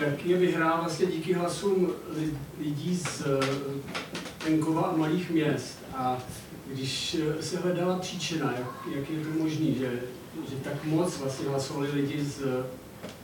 [0.01, 1.93] jak je vyhrál vlastně díky hlasům
[2.61, 3.23] lidí z
[4.47, 5.79] eh, a malých měst.
[5.95, 6.19] A
[6.67, 10.01] když se hledala příčina, jak, jak je to možné, že
[10.51, 12.43] že tak moc vlastně hlasovali lidi z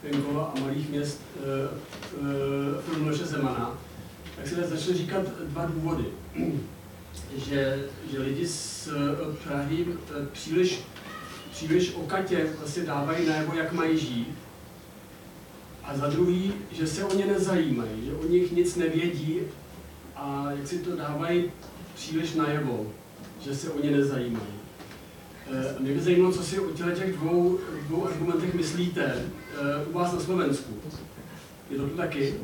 [0.03, 1.21] venkova a malých měst
[2.87, 3.79] pro Miloše Zemana,
[4.37, 6.05] tak se začaly říkat dva důvody.
[7.37, 8.89] Že, že lidi z
[9.45, 9.87] Prahy
[10.33, 10.81] příliš,
[11.51, 14.35] příliš okatě vlastně dávají najevo, jak mají žít.
[15.85, 19.41] A za druhý, že se o ně nezajímají, že o nich nic nevědí
[20.17, 21.45] a jak si to dávají
[21.95, 22.93] příliš najevo,
[23.41, 24.57] že se o ně nezajímají.
[25.51, 29.25] E, mě by zajímalo, co si o těch dvou, dvou argumentech myslíte e,
[29.87, 30.75] u vás na Slovensku.
[31.71, 32.35] Je to tu taky?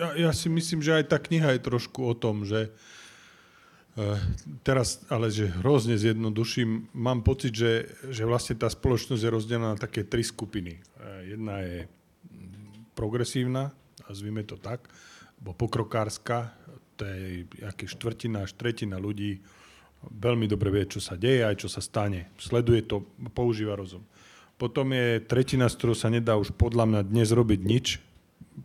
[0.00, 4.16] Ja, ja si myslím, že aj tá kniha je trošku o tom, že uh,
[4.64, 9.78] teraz, ale že hrozne zjednoduším, mám pocit, že, že vlastne tá spoločnosť je rozdelená na
[9.78, 10.80] také tri skupiny.
[10.96, 11.78] Uh, jedna je
[12.96, 13.72] progresívna,
[14.08, 14.88] nazvime to tak,
[15.40, 16.56] alebo pokrokárska,
[17.00, 19.40] to je aké štvrtina až tretina ľudí
[20.04, 22.32] veľmi dobre vie, čo sa deje, aj čo sa stane.
[22.40, 23.04] Sleduje to,
[23.36, 24.04] používa rozum.
[24.56, 27.86] Potom je tretina, z ktorou sa nedá už podľa mňa dnes robiť nič.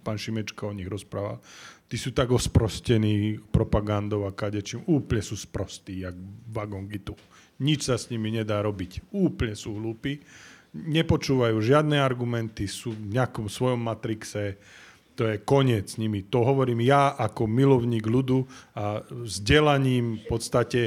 [0.03, 1.41] Pán Šimečka o nich rozpráva.
[1.85, 4.85] Tí sú tak osprostení propagandou a kadečím.
[4.89, 6.17] Úplne sú sprostí, jak
[6.49, 7.13] vagon gitu.
[7.61, 9.13] Nič sa s nimi nedá robiť.
[9.13, 10.19] Úplne sú hlúpi.
[10.75, 14.59] Nepočúvajú žiadne argumenty, sú v nejakom svojom matrixe
[15.15, 16.27] to je koniec s nimi.
[16.27, 18.43] To hovorím ja ako milovník ľudu
[18.75, 20.81] a vzdelaním v podstate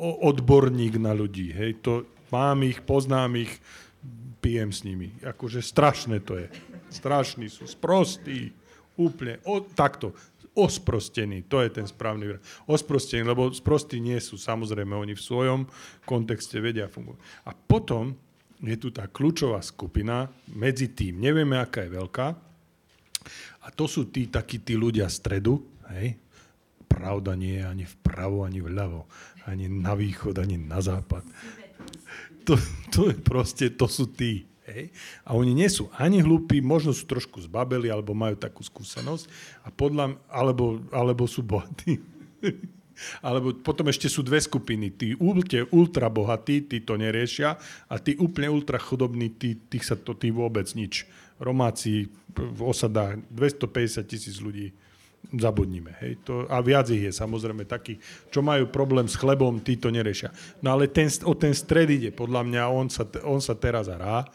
[0.00, 1.52] odborník na ľudí.
[1.52, 1.92] Hej, to
[2.32, 3.52] mám ich, poznám ich,
[4.40, 5.12] pijem s nimi.
[5.20, 6.48] Akože strašné to je.
[6.90, 8.54] Strašní sú, sprostí,
[8.96, 10.16] úplne, o, takto,
[10.56, 12.42] osprostení, to je ten správny výraz.
[12.64, 15.60] Osprostení, lebo sprostí nie sú, samozrejme, oni v svojom
[16.08, 17.20] kontexte vedia fungovať.
[17.44, 18.16] A potom
[18.64, 22.26] je tu tá kľúčová skupina medzi tým, nevieme, aká je veľká,
[23.62, 25.60] a to sú tí takí tí ľudia stredu,
[25.92, 26.16] hej?
[26.86, 29.04] Pravda nie je ani vpravo, ani vľavo,
[29.50, 31.26] ani na východ, ani na západ.
[32.46, 32.54] To,
[32.94, 34.46] to je proste, to sú tí.
[34.66, 34.90] Hej?
[35.22, 39.24] A oni nie sú ani hlúpi, možno sú trošku zbabeli, alebo majú takú skúsenosť,
[39.62, 42.02] a podľa, alebo, alebo sú bohatí.
[43.26, 44.90] alebo potom ešte sú dve skupiny.
[44.90, 49.96] Tí ultra, ultra bohatí, tí to neriešia, a tí úplne ultra chudobní, tí, tých sa
[49.96, 51.06] to tí vôbec nič
[51.36, 54.72] Romáci v osadách 250 tisíc ľudí
[55.34, 55.98] zabudnime.
[56.02, 56.22] Hej.
[56.26, 57.98] To, a viac ich je samozrejme takých,
[58.30, 60.30] čo majú problém s chlebom, tí to nerešia.
[60.62, 64.26] No ale ten, o ten stred ide, podľa mňa, on sa, on sa teraz hrá,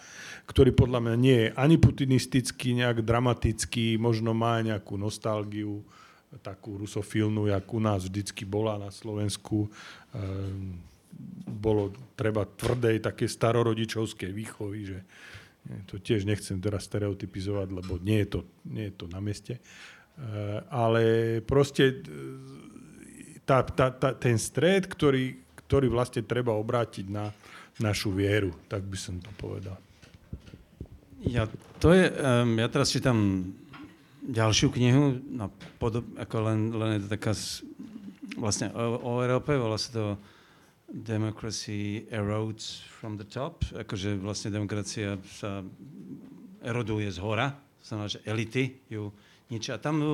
[0.50, 5.80] ktorý podľa mňa nie je ani putinistický, nejak dramatický, možno má nejakú nostalgiu,
[6.40, 9.68] takú rusofilnú, jak u nás vždycky bola na Slovensku.
[10.16, 10.80] Ehm,
[11.44, 15.00] bolo treba tvrdej, také starorodičovskej výchovy, že
[15.86, 19.62] to tiež nechcem teraz stereotypizovať, lebo nie je to, nie je to na mieste.
[20.18, 21.04] E, ale
[21.46, 21.96] proste e,
[23.46, 27.32] tá, tá, tá, ten stred, ktorý, ktorý vlastne treba obrátiť na
[27.82, 29.76] našu vieru, tak by som to povedal.
[31.26, 31.50] Ja,
[31.82, 33.50] to je, um, ja teraz čítam
[34.22, 35.50] ďalšiu knihu, no,
[35.82, 37.34] podob, ako len, len je to taká
[38.38, 40.06] vlastne o, o Európe, volá sa to
[40.92, 45.66] democracy erodes from the top, akože vlastne demokracia sa
[46.62, 49.10] eroduje z hora, znamená, že elity ju
[49.52, 49.76] ničia.
[49.76, 50.14] A tam ju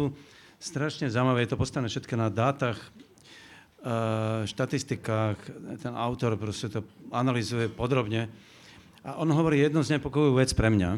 [0.57, 5.37] strašne zaujímavé, je to postavené všetko na dátach, uh, štatistikách,
[5.77, 6.81] ten autor proste to
[7.13, 8.25] analýzuje podrobne.
[9.05, 10.97] A on hovorí jednu znepokojivú vec pre mňa,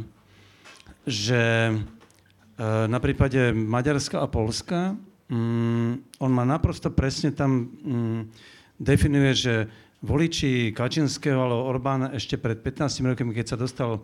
[1.03, 4.95] že uh, na prípade Maďarska a Polska
[5.27, 7.51] um, on má naprosto presne tam
[7.83, 8.31] um,
[8.79, 9.53] definuje, že
[9.99, 13.99] voliči Kačinského alebo Orbána ešte pred 15 rokmi, keď sa dostal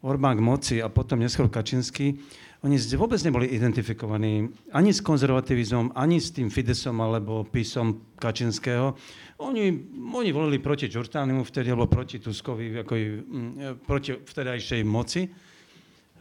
[0.00, 2.16] Orbán k moci a potom neskôr Kačinský,
[2.60, 8.92] oni vôbec neboli identifikovaní ani s konzervativizmom, ani s tým Fidesom alebo písom Kačinského.
[9.40, 15.24] Oni, oni volili proti Čurtánimu vtedy, alebo proti Tuskovi, ako, mm, proti vtedajšej moci.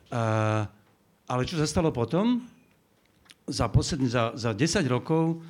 [0.10, 0.64] Uh,
[1.28, 2.40] ale čo sa stalo potom?
[3.44, 5.44] Za, posledný, za, za 10 rokov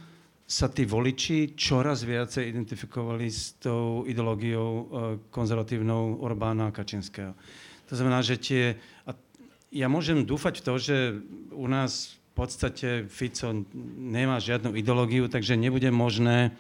[0.50, 4.84] sa tí voliči čoraz viacej identifikovali s tou ideológiou e,
[5.30, 7.38] konzervatívnou Orbána a Kačinského.
[7.86, 8.74] To znamená, že tie...
[9.06, 9.14] A
[9.70, 10.98] ja môžem dúfať v to, že
[11.54, 13.66] u nás v podstate Fico
[14.00, 16.56] nemá žiadnu ideológiu, takže nebude možné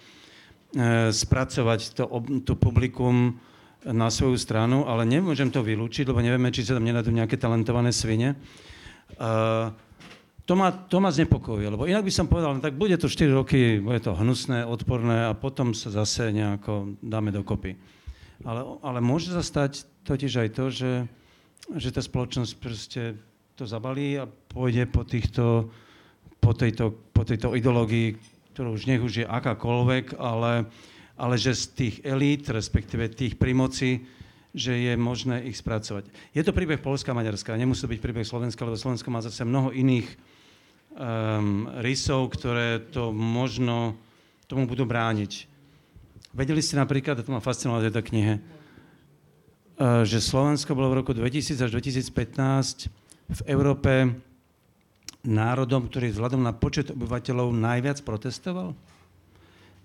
[0.75, 2.03] e, spracovať to,
[2.45, 3.39] to publikum
[3.87, 7.95] na svoju stranu, ale nemôžem to vylúčiť, lebo nevieme, či sa tam nenadú nejaké talentované
[7.95, 8.35] svine.
[9.15, 9.71] Uh,
[10.43, 13.31] to ma, to ma znepokojuje, lebo inak by som povedal, no tak bude to 4
[13.31, 17.79] roky, bude to hnusné, odporné a potom sa zase nejako dáme dokopy.
[18.43, 20.91] Ale, ale môže sa stať totiž aj to, že,
[21.75, 23.01] že tá spoločnosť proste
[23.59, 25.67] to zabalí a pôjde po, týchto,
[26.39, 28.15] po, tejto, po tejto ideológii,
[28.55, 30.65] ktorú už nech už je akákoľvek, ale,
[31.19, 33.51] ale že z tých elít, respektíve tých pri
[34.49, 36.09] že je možné ich spracovať.
[36.33, 39.69] Je to príbeh Polska a Maďarska, nemusí byť príbeh Slovenska, lebo Slovensko má zase mnoho
[39.69, 43.93] iných um, rysov, ktoré to možno
[44.49, 45.45] tomu budú brániť.
[46.33, 48.33] Vedeli ste napríklad, a to ma fascinovalo v tejto knihe,
[49.79, 52.91] že Slovensko bolo v roku 2000 až 2015
[53.31, 54.11] v Európe
[55.23, 58.75] národom, ktorý vzhľadom na počet obyvateľov najviac protestoval?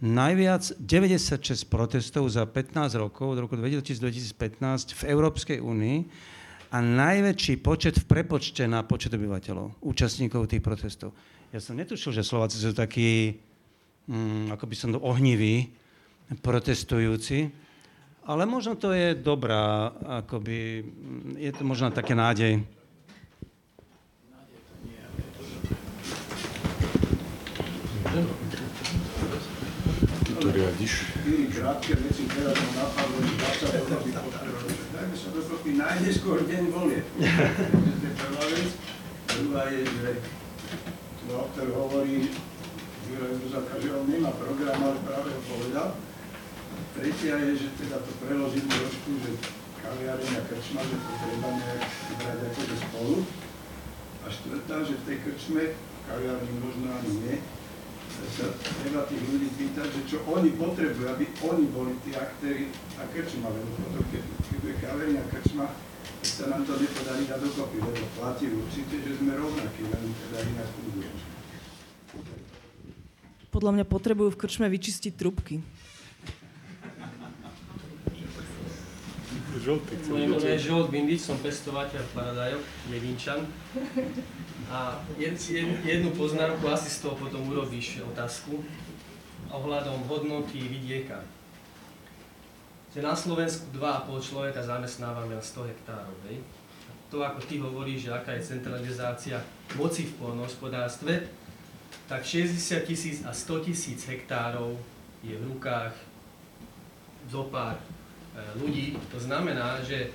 [0.04, 5.98] najviac 96 protestov za 15 rokov, od roku 2000-2015 v Európskej únii
[6.74, 11.16] a najväčší počet v prepočte na počet obyvateľov, účastníkov tých protestov.
[11.54, 13.38] Ja som netušil, že Slováci sú takí,
[14.10, 15.72] mm, ako by som to ohniví,
[16.42, 17.63] protestujúci,
[18.24, 19.92] ale možno to je dobrá,
[20.24, 20.84] akoby,
[21.36, 22.64] je to možno také nádej.
[24.32, 24.64] Nádej
[30.44, 30.92] to riadiš?
[31.24, 34.76] Štyri krátke veci, teraz som napadlo, že dá sa dokopy podporovať.
[34.92, 37.00] Dajme sa dokopy najneskôr deň volie.
[37.96, 38.68] to je prvá vec.
[39.24, 40.10] Druhá je, že
[41.32, 42.28] autor hovorí,
[43.08, 45.96] Juraj Buzaka, že on nemá program, ale práve ho povedal.
[46.94, 49.30] Tretia je, že teda to preložím trošku, že
[49.82, 51.82] kaviareň a krčma, že to treba nejak
[52.22, 53.16] brať akože spolu.
[54.22, 55.62] A štvrtá, že v tej krčme,
[56.06, 57.36] kaviarni možno ani nie,
[58.38, 63.02] sa treba tých ľudí pýtať, že čo oni potrebujú, aby oni boli tí aktéry a
[63.10, 65.66] krčma, lebo potom, keď, keď je kaverňa krčma,
[66.24, 70.38] tak sa nám to nepodarí dať dokopy, lebo platí určite, že sme rovnakí, len teda
[70.46, 71.20] inak fungujeme.
[73.50, 75.62] Podľa mňa potrebujú v krčme vyčistiť trubky.
[79.64, 82.60] Moje meno je Žolt Bindič, som pestovateľ paradajok,
[82.92, 83.48] jedinčan.
[84.68, 85.00] A
[85.84, 88.60] jednu poznámku, asi z toho potom urobíš otázku,
[89.48, 91.24] ohľadom hodnoty vidieka.
[92.92, 96.16] Že na Slovensku 2,5 človeka zamestnávame na 100 hektárov.
[96.28, 96.44] Hej?
[97.08, 99.40] To, ako ty hovoríš, že aká je centralizácia
[99.80, 101.24] moci v polnohospodárstve,
[102.04, 104.76] tak 60 tisíc a 100 tisíc hektárov
[105.24, 105.94] je v rukách
[107.32, 107.93] zopár e,
[108.58, 108.98] ľudí.
[109.14, 110.10] To znamená, že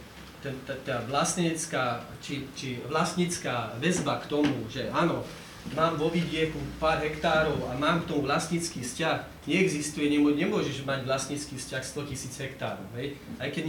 [0.87, 5.27] tá vlastnícká, či, či vlastnícká väzba k tomu, že áno,
[5.75, 11.59] mám vo vidieku pár hektárov a mám k tomu vlastnícky vzťah, neexistuje, nemôžeš mať vlastnícky
[11.59, 13.19] vzťah 100 tisíc hektárov, hej?
[13.37, 13.63] aj keď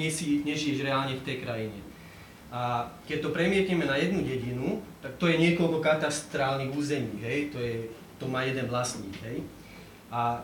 [0.46, 1.78] nežiješ reálne v tej krajine.
[2.50, 7.54] A keď to premietneme na jednu dedinu, tak to je niekoľko katastrálnych území, hej?
[7.54, 7.86] To, je,
[8.18, 9.14] to má jeden vlastník.
[9.22, 9.46] Hej?
[10.10, 10.42] A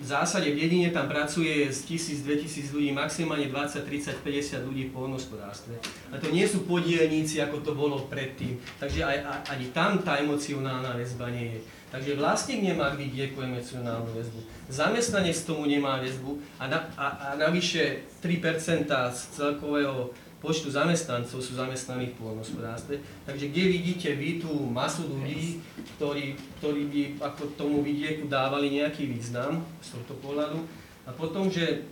[0.00, 4.94] v zásade v dedine tam pracuje z 1000-2000 ľudí, maximálne 20, 30, 50 ľudí v
[4.94, 5.76] poľnohospodárstve.
[6.12, 8.60] A to nie sú podielníci, ako to bolo predtým.
[8.78, 9.16] Takže aj,
[9.48, 11.60] ani tam tá emocionálna väzba nie je.
[11.86, 14.40] Takže vlastník nemá k vidieku emocionálnu väzbu.
[14.68, 20.10] Zamestnanec tomu nemá väzbu a, na, a, a navyše 3% z celkového
[20.46, 23.02] počtu zamestnancov sú zamestnaní v pôlnospodárstve.
[23.26, 25.58] Takže kde vidíte vy tú masu ľudí,
[25.98, 30.62] ktorí, ktorí by ako tomu vidieku dávali nejaký význam z tohto pohľadu.
[31.02, 31.82] A potom, že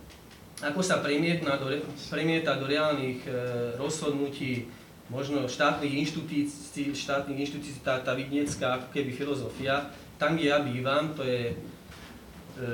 [0.63, 1.67] ako sa premieta do,
[2.07, 3.31] premieta do reálnych e,
[3.75, 4.71] rozhodnutí
[5.11, 11.13] možno štátnych inštitúcií, štátnych inštitúcií tá, tá vidniecká ako keby filozofia, tam, kde ja bývam,
[11.13, 11.55] to je e,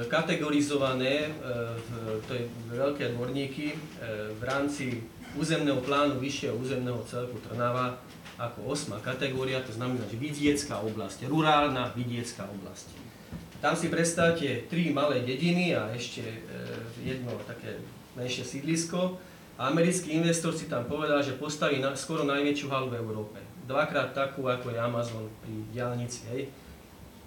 [0.07, 1.31] kategorizované, e,
[2.29, 3.77] to je veľké dvorníky, e,
[4.37, 5.01] v rámci
[5.39, 8.01] územného plánu vyššieho územného celku Trnava
[8.41, 12.97] ako osma kategória, to znamená, že vidiecká oblasť, rurálna vidiecká oblasť.
[13.61, 16.39] Tam si predstavte tri malé dediny a ešte e,
[17.05, 17.77] jedno také
[18.17, 19.21] menšie sídlisko.
[19.61, 23.37] A americký investor si tam povedal, že postaví skoro najväčšiu halu v Európe.
[23.69, 26.25] Dvakrát takú, ako je Amazon pri diálnici.
[26.33, 26.49] Hej.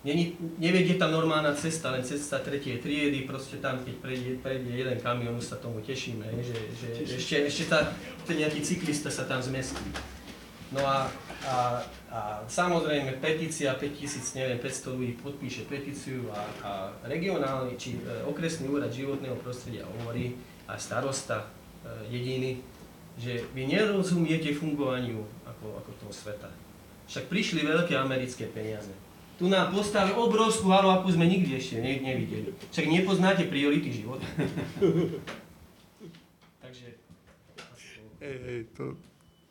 [0.03, 4.99] Není, nevedie tam normálna cesta, len cesta tretie triedy, proste tam, keď prejde, prejde jeden
[4.99, 7.87] kamion, sa tomu tešíme, že, že ešte, ešte tá,
[8.27, 9.79] ten nejaký cyklista sa tam zmestí.
[10.75, 11.07] No a,
[11.47, 11.79] a,
[12.11, 12.19] a
[12.51, 16.71] samozrejme petícia 5000, neviem, 500 ľudí podpíše petíciu a, a
[17.07, 20.35] regionálny či e, okresný úrad životného prostredia hovorí,
[20.67, 21.47] a starosta e,
[22.11, 22.59] jediny,
[23.15, 26.51] že vy nerozumiete fungovaniu ako, ako toho sveta.
[27.07, 28.91] Však prišli veľké americké peniaze
[29.37, 32.53] tu nám postavili obrovskú halu, akú sme nikdy ešte ne, nevideli.
[32.69, 34.25] Však nepoznáte priority života.
[36.61, 36.87] Takže...
[38.21, 38.83] Ej, ej, to,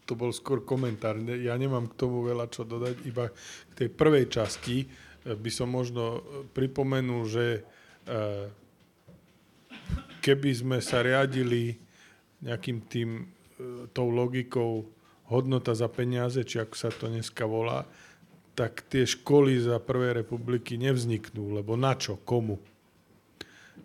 [0.06, 1.18] to bol skôr komentár.
[1.22, 5.68] Ja nemám k tomu veľa čo dodať, iba k tej prvej časti eh, by som
[5.68, 6.20] možno eh,
[6.54, 7.66] pripomenul, že
[8.06, 8.46] eh,
[10.22, 11.74] keby sme sa riadili
[12.42, 13.10] nejakým tým,
[13.94, 14.90] tou logikou
[15.30, 17.86] hodnota za peniaze, či ako sa to dneska volá,
[18.52, 22.60] tak tie školy za prvej republiky nevzniknú, lebo na čo, komu?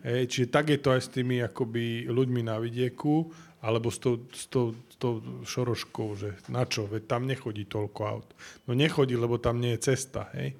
[0.03, 3.31] Hej, čiže tak je to aj s tými akoby ľuďmi na vidieku,
[3.63, 8.01] alebo s tou, s tou, s tou šoroškou, že na čo, veď tam nechodí toľko
[8.05, 8.29] aut.
[8.69, 10.53] No nechodí, lebo tam nie je cesta, hej.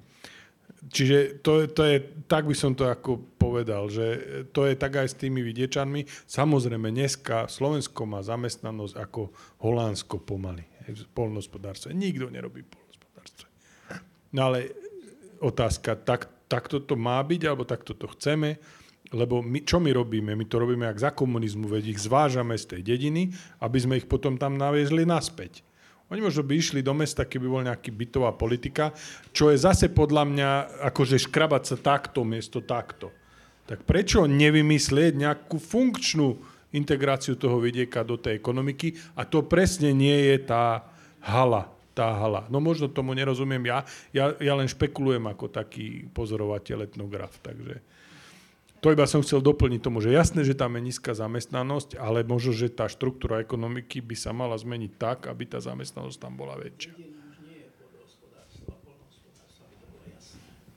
[0.78, 1.96] Čiže to, to je,
[2.30, 4.06] tak by som to ako povedal, že
[4.54, 6.06] to je tak aj s tými vidiečanmi.
[6.06, 11.90] Samozrejme, dneska Slovensko má zamestnanosť ako Holandsko pomaly v polnospodárstve.
[11.90, 12.87] Nikto nerobí polnospodárstve.
[14.32, 14.72] No ale
[15.40, 18.60] otázka, tak, takto to má byť, alebo takto to chceme,
[19.08, 20.36] lebo my, čo my robíme?
[20.36, 23.32] My to robíme jak za komunizmu, veď ich zvážame z tej dediny,
[23.64, 25.64] aby sme ich potom tam naviezli naspäť.
[26.08, 28.96] Oni možno by išli do mesta, keby bol nejaký bytová politika,
[29.32, 30.50] čo je zase podľa mňa
[30.92, 33.12] akože škrabať sa takto miesto takto.
[33.68, 36.40] Tak prečo nevymyslieť nejakú funkčnú
[36.72, 40.84] integráciu toho vidieka do tej ekonomiky a to presne nie je tá
[41.20, 41.68] hala,
[41.98, 42.46] tá hala.
[42.46, 43.82] No možno tomu nerozumiem ja,
[44.14, 47.82] ja, ja len špekulujem ako taký pozorovateľ etnograf, takže...
[48.78, 52.54] To iba som chcel doplniť tomu, že jasné, že tam je nízka zamestnanosť, ale možno,
[52.54, 56.94] že tá štruktúra ekonomiky by sa mala zmeniť tak, aby tá zamestnanosť tam bola väčšia.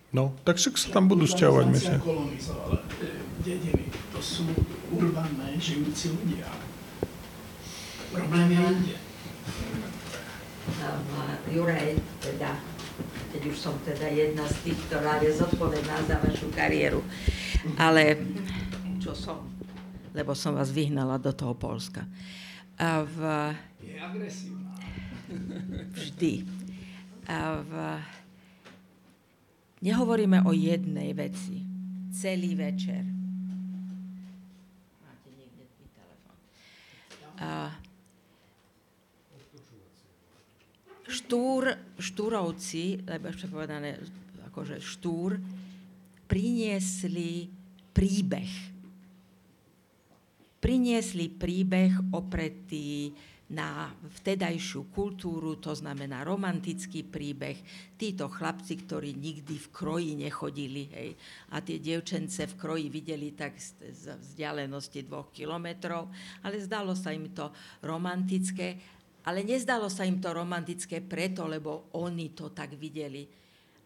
[0.10, 2.82] No, tak však sa tam budú sťahovať, kolonizovala
[3.46, 3.86] dediny.
[4.18, 4.50] To sú
[4.92, 6.50] urbané žijúci ľudia.
[8.10, 8.96] Problém je inde.
[11.52, 12.56] Juraj, teda,
[13.36, 17.04] keď už som teda jedna z tých, ktorá je zodpovedná za vašu kariéru,
[17.76, 18.16] ale
[19.04, 19.52] čo som,
[20.16, 22.08] lebo som vás vyhnala do toho Polska.
[22.80, 23.18] A v,
[23.84, 24.72] Je agresívna.
[25.92, 26.48] vždy.
[27.28, 27.72] A v,
[29.84, 31.68] nehovoríme o jednej veci.
[32.12, 33.04] Celý večer.
[35.00, 35.64] Máte niekde
[35.96, 36.36] telefon.
[37.40, 37.76] A,
[41.12, 44.00] štúr, štúrovci, lebo ešte povedané,
[44.48, 45.36] akože štúr,
[46.26, 47.52] priniesli
[47.92, 48.52] príbeh.
[50.64, 53.12] Priniesli príbeh opretý
[53.52, 57.60] na vtedajšiu kultúru, to znamená romantický príbeh.
[58.00, 61.10] Títo chlapci, ktorí nikdy v kroji nechodili, hej,
[61.52, 66.08] a tie dievčence v kroji videli tak z vzdialenosti dvoch kilometrov,
[66.48, 67.52] ale zdalo sa im to
[67.84, 68.80] romantické,
[69.22, 73.22] ale nezdalo sa im to romantické preto, lebo oni to tak videli,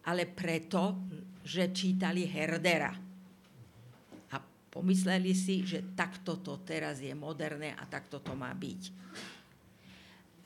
[0.08, 1.08] ale preto,
[1.44, 2.92] že čítali Herdera.
[4.32, 4.36] A
[4.70, 8.82] pomysleli si, že takto to teraz je moderné a takto to má byť.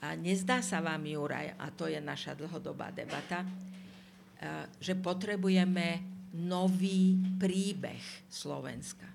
[0.00, 6.00] A nezdá sa vám, Juraj, a to je naša dlhodobá debata, eh, že potrebujeme
[6.40, 9.09] nový príbeh Slovenska.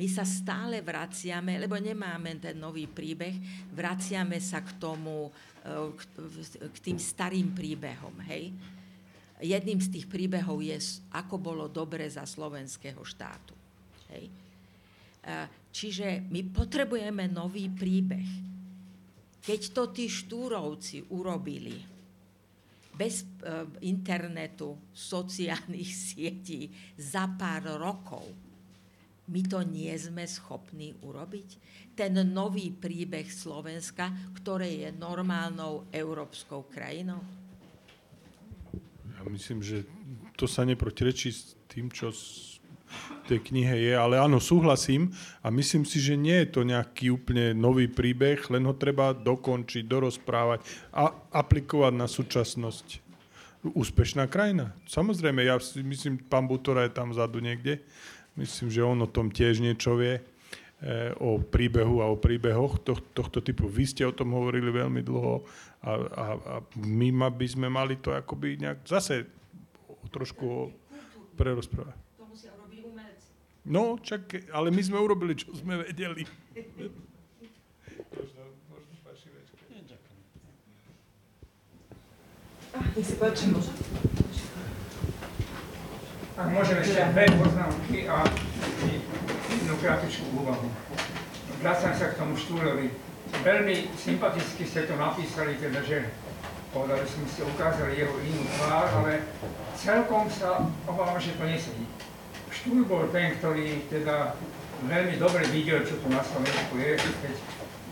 [0.00, 3.36] My sa stále vraciame, lebo nemáme ten nový príbeh,
[3.76, 6.00] vraciame sa k tomu, eh, k,
[6.72, 8.48] k tým starým príbehom, hej?
[9.44, 10.76] Jedným z tých príbehov je,
[11.12, 13.52] ako bolo dobre za slovenského štátu.
[14.08, 14.24] Hej?
[15.20, 18.28] Eh, čiže my potrebujeme nový príbeh.
[19.40, 22.00] Keď to tí štúrovci urobili,
[23.00, 23.26] bez e,
[23.88, 26.68] internetu, sociálnych sietí,
[27.00, 28.28] za pár rokov,
[29.30, 31.48] my to nie sme schopní urobiť.
[31.94, 37.22] Ten nový príbeh Slovenska, ktoré je normálnou európskou krajinou.
[39.14, 39.86] Ja myslím, že
[40.34, 42.10] to sa neprotirečí s tým, čo
[43.30, 47.54] tej knihe je, ale áno, súhlasím a myslím si, že nie je to nejaký úplne
[47.54, 53.06] nový príbeh, len ho treba dokončiť, dorozprávať a aplikovať na súčasnosť.
[53.60, 54.72] Úspešná krajina.
[54.88, 57.84] Samozrejme, ja si myslím, pán Butora je tam vzadu niekde.
[58.40, 60.22] Myslím, že on o tom tiež niečo vie e,
[61.20, 63.68] o príbehu a o príbehoch toh, tohto typu.
[63.68, 65.44] Vy ste o tom hovorili veľmi dlho
[65.84, 69.28] a, a, a my ma, by sme mali to akoby nejak zase
[70.08, 70.72] trošku
[71.36, 72.00] prerozprávať.
[73.60, 76.24] No, čak, ale my sme urobili, čo sme vedeli.
[82.96, 83.76] Nech si páči, môžem.
[86.40, 88.24] Ak môžem ešte dve poznámky a
[89.52, 90.72] jednu krátku úvahu.
[91.60, 92.96] Vracam sa k tomu Štúrovi.
[93.44, 96.08] Veľmi sympaticky ste to napísali, teda, že
[96.72, 99.20] povedali sme, ste ukázali jeho inú tvár, ale
[99.76, 101.84] celkom sa obávam, že to nesedí.
[102.48, 104.32] Štúr bol ten, ktorý teda
[104.88, 107.36] veľmi dobre videl, čo tu na Slovensku je, keď,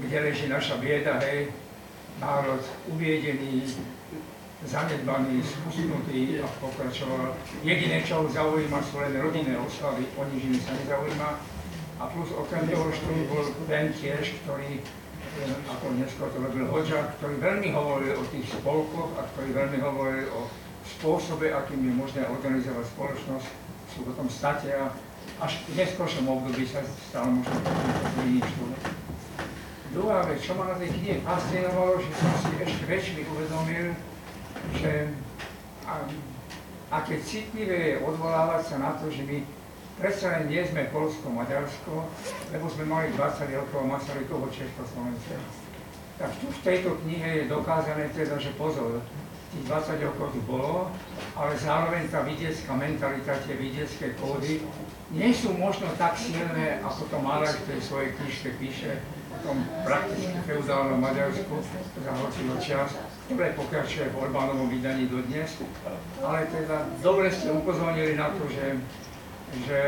[0.09, 1.53] kde leží naša bieda, hej,
[2.17, 3.77] národ uviedený,
[4.67, 7.37] zanedbaný, spustnutý a pokračoval.
[7.63, 11.31] Jediné, čo ho zaujíma, sú len rodinné oslavy, o nič iné sa nezaujíma.
[11.99, 14.83] A plus okrem toho Štúr bol ten tiež, ktorý
[15.71, 20.27] ako neskôr to robil Hoďa, ktorý veľmi hovoril o tých spolkoch a ktorý veľmi hovoril
[20.35, 20.51] o
[20.99, 23.49] spôsobe, akým je možné organizovať spoločnosť.
[23.95, 24.91] Sú potom statia
[25.39, 28.83] až v neskôršom období sa stalo možno takým štúdom.
[29.95, 33.95] Druhá vec, čo ma na tej knihe fascinovalo, že som si ešte väčšmi uvedomil,
[34.79, 35.13] že
[35.87, 36.05] a,
[36.93, 39.45] aké citlivé je odvolávať sa na to, že my
[39.99, 42.07] predsa len nie sme Polsko-Maďarsko,
[42.55, 43.83] lebo sme mali 20 rokov
[44.31, 45.37] toho Československa.
[46.19, 49.03] Tak tu v tejto knihe je dokázané teda, že pozor,
[49.49, 50.93] tých 20 rokov tu bolo,
[51.35, 54.61] ale zároveň tá vidiecká mentalita, tie vidiecké kódy
[55.09, 59.01] nie sú možno tak silné, ako to Maler v tej svojej knižke píše,
[59.33, 59.57] o tom
[59.89, 61.55] prakticky feudálnom Maďarsku
[61.97, 62.93] za horčilo čas,
[63.29, 65.61] ktoré pokračuje v Orbánovom vydaní dodnes.
[66.25, 68.67] Ale teda dobre ste upozornili na to, že,
[69.69, 69.81] že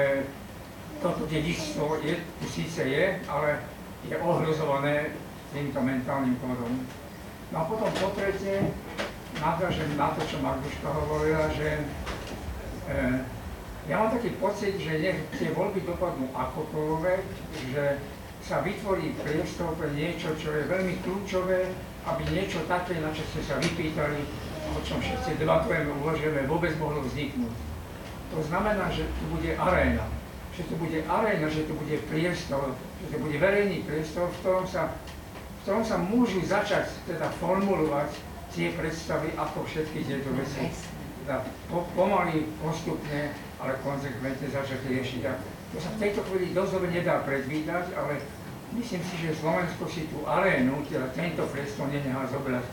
[1.00, 2.20] toto dedičstvo je,
[2.52, 3.64] síce je, ale
[4.04, 5.16] je ohrozované
[5.56, 6.84] týmto mentálnym kódom.
[7.48, 8.76] No a potom po tretie,
[9.40, 11.84] nadviažem na to, čo Marguška hovorila, že e,
[13.88, 17.24] ja mám taký pocit, že nech tie voľby dopadnú akokoľvek,
[17.72, 17.84] že
[18.44, 21.72] sa vytvorí priestor pre niečo, čo je veľmi kľúčové,
[22.06, 24.20] aby niečo také, na čo ste sa vypýtali,
[24.70, 27.54] o čom všetci debatujeme, uvažujeme, vôbec mohlo vzniknúť.
[28.30, 30.06] To znamená, že tu bude aréna,
[30.54, 32.72] že tu bude aréna, že tu bude priestor,
[33.02, 38.14] že tu bude verejný priestor, v ktorom sa, v ktorom sa môžu začať teda formulovať
[38.54, 40.70] tie predstavy, ako všetky tieto veci
[41.30, 45.22] teda po, pomaly, postupne, ale konsekventne začať riešiť.
[45.28, 45.32] A
[45.70, 48.18] to sa v tejto chvíli dosť nedá predvídať, ale
[48.74, 52.64] myslím si, že Slovensko si tú arénu, teda tento priestor nenechá zobrať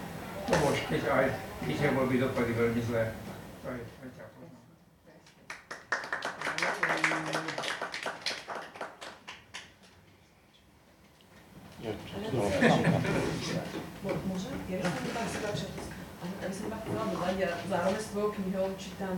[0.48, 1.26] toho, keď aj
[1.66, 3.04] tie voľby dopadli veľmi zle.
[3.66, 3.84] To je.
[14.28, 14.56] Môžem?
[14.68, 19.18] Ja som iba chcela dodať, ja zároveň s tvojou knihou čítam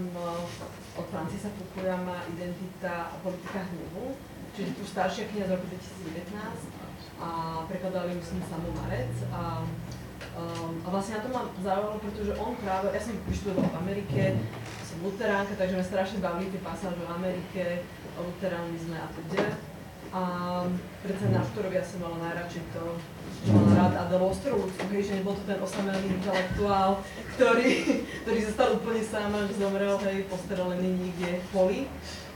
[0.98, 4.14] od Francisa Fukuyama Identita a politika hnevu,
[4.60, 6.36] čiže tu staršia kniha z roku 2019
[7.24, 7.28] a
[7.72, 9.64] prekladali myslím Samu Marec a,
[10.36, 14.36] um, a vlastne na to ma zaujalo, pretože on práve, ja som vyštudovala v Amerike,
[14.84, 17.88] som luteránka, takže ma strašne bavili tie pasáže o Amerike,
[18.20, 19.48] o luteránizme a teda.
[20.10, 20.22] A
[21.06, 22.84] predsa na ja som mala najradšej to,
[23.46, 27.00] že mala rád Adel Ostrovúcku, hej, že nebol to ten osamelý intelektuál,
[27.38, 27.70] ktorý,
[28.26, 31.80] ktorý zostal úplne sám, že zomrel, hej, postrelený niekde v poli.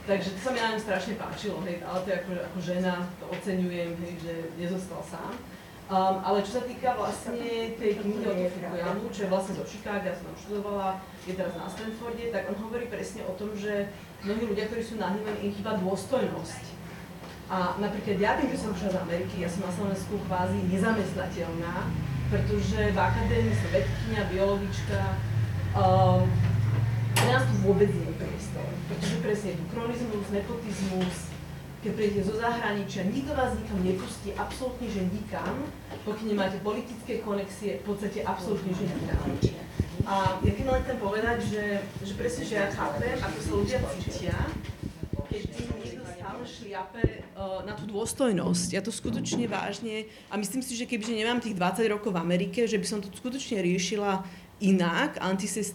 [0.04, 3.08] Takže to sa mi na ňom strašne páčilo, hej, ale to je ako, ako žena,
[3.16, 5.32] to oceňujem, hej, že nezostal sám.
[5.84, 10.04] Um, ale čo sa týka vlastne tej knihy od Fukuyamu, čo je vlastne zo Chicago,
[10.04, 10.88] ja som tam študovala,
[11.24, 13.92] je teraz na Stanforde, tak on hovorí presne o tom, že
[14.24, 16.64] mnohí ľudia, ktorí sú nahnevení, im chýba dôstojnosť.
[17.52, 21.74] A napríklad ja tým, že som prišla z Ameriky, ja som na Slovensku kvázi nezamestnateľná,
[22.32, 25.00] pretože v akadémii som vedkynia, biologička,
[25.76, 26.24] um,
[27.28, 28.13] nás tu vôbec nie
[28.88, 31.16] pretože presne tu kronizmus, nepotizmus,
[31.84, 35.68] keď prídete zo zahraničia, nikto vás nikam nepustí, absolútne, že nikam,
[36.08, 39.28] pokiaľ nemáte politické konexie, v podstate absolútne, že nikam.
[40.04, 41.64] A ja keď len chcem povedať, že,
[42.04, 44.36] že presne, že ja chápem, ako sa ľudia cítia,
[46.74, 48.68] šliape uh, na tú dôstojnosť.
[48.76, 52.68] Ja to skutočne vážne a myslím si, že kebyže nemám tých 20 rokov v Amerike,
[52.68, 54.26] že by som to skutočne riešila
[54.64, 55.20] inak,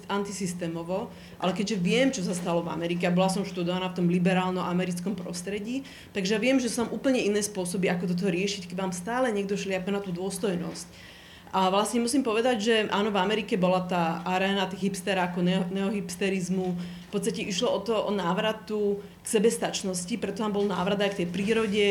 [0.10, 4.08] antisystémovo, ale keďže viem, čo sa stalo v Amerike, a bola som študovaná v tom
[4.10, 9.30] liberálno-americkom prostredí, takže viem, že som úplne iné spôsoby, ako toto riešiť, keď vám stále
[9.30, 11.20] niekto šliape na tú dôstojnosť.
[11.50, 16.78] A vlastne musím povedať, že áno, v Amerike bola tá aréna tých hipsterákov, neo, neohipsterizmu.
[16.78, 21.20] V podstate išlo o to, o návratu k sebestačnosti, preto tam bol návrat aj k
[21.26, 21.88] tej prírode,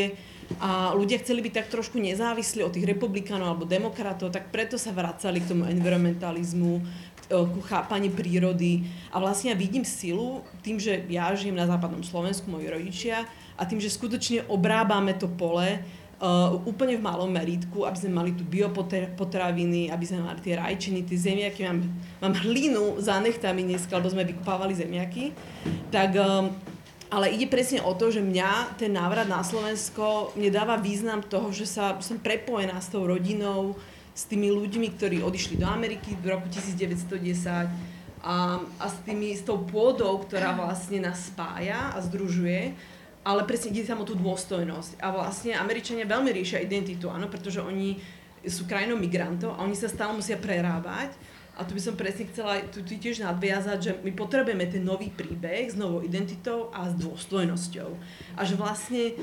[0.56, 4.96] a ľudia chceli byť tak trošku nezávislí od tých republikánov alebo demokratov, tak preto sa
[4.96, 6.80] vracali k tomu environmentalizmu,
[7.28, 8.88] ku chápaní prírody.
[9.12, 13.66] A vlastne ja vidím silu tým, že ja žijem na západnom Slovensku, moji rodičia, a
[13.66, 18.46] tým, že skutočne obrábame to pole uh, úplne v malom meritku, aby sme mali tu
[18.46, 21.66] biopotraviny, aby sme mali tie rajčiny, tie zemiaky.
[21.66, 21.78] Mám,
[22.22, 25.34] mám hlinu za nechtami dneska, lebo sme vykupávali zemiaky.
[25.90, 26.54] Tak um,
[27.08, 31.48] ale ide presne o to, že mňa ten návrat na Slovensko mne dáva význam toho,
[31.52, 33.76] že sa, som prepojená s tou rodinou,
[34.12, 37.70] s tými ľuďmi, ktorí odišli do Ameriky v roku 1910
[38.20, 42.74] a, a s, tými, s tou pôdou, ktorá vlastne nás spája a združuje,
[43.22, 44.98] ale presne ide tam o tú dôstojnosť.
[44.98, 47.96] A vlastne Američania veľmi riešia identitu, áno, pretože oni
[48.42, 51.14] sú krajinou migrantov a oni sa stále musia prerábať
[51.58, 55.10] a tu by som presne chcela tu, tu tiež nadviazať, že my potrebujeme ten nový
[55.10, 57.90] príbeh s novou identitou a s dôstojnosťou.
[58.38, 59.18] A že vlastne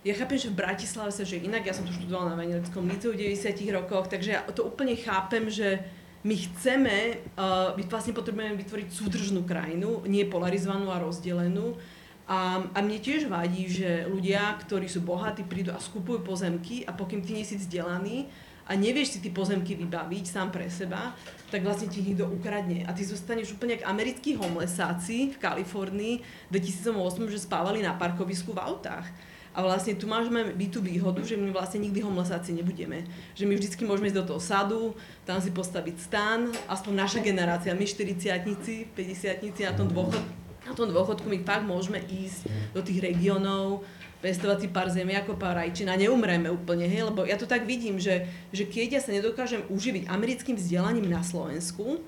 [0.00, 3.12] ja chápem, že v Bratislave sa že inak, ja som tu študovala na Vaneleckom liceu
[3.12, 5.80] v 90 rokoch, takže ja to úplne chápem, že
[6.24, 11.76] my chceme, uh, my vlastne potrebujeme vytvoriť súdržnú krajinu, nie polarizovanú a rozdelenú.
[12.24, 16.96] A, a mne tiež vadí, že ľudia, ktorí sú bohatí, prídu a skupujú pozemky a
[16.96, 18.32] pokým ty nie si vzdelaný
[18.64, 21.12] a nevieš si tie pozemky vybaviť sám pre seba,
[21.52, 22.88] tak vlastne ti niekto ukradne.
[22.88, 26.14] A ty zostaneš úplne ako americkí homelessáci v Kalifornii
[26.48, 29.06] v 2008, že spávali na parkovisku v autách.
[29.54, 33.06] A vlastne tu máš my tú výhodu, že my vlastne nikdy homelessáci nebudeme.
[33.38, 34.82] Že my vždycky môžeme ísť do toho sadu,
[35.22, 40.32] tam si postaviť stan, aspoň naša generácia, my 40 50 na tom dôchodku,
[40.66, 43.86] na tom dôchodku my fakt môžeme ísť do tých regiónov,
[44.24, 48.00] pestovať si pár zemiakov, pár rajčín a neumreme úplne, hej, lebo ja to tak vidím,
[48.00, 48.24] že,
[48.56, 52.00] že keď ja sa nedokážem uživiť americkým vzdelaním na Slovensku,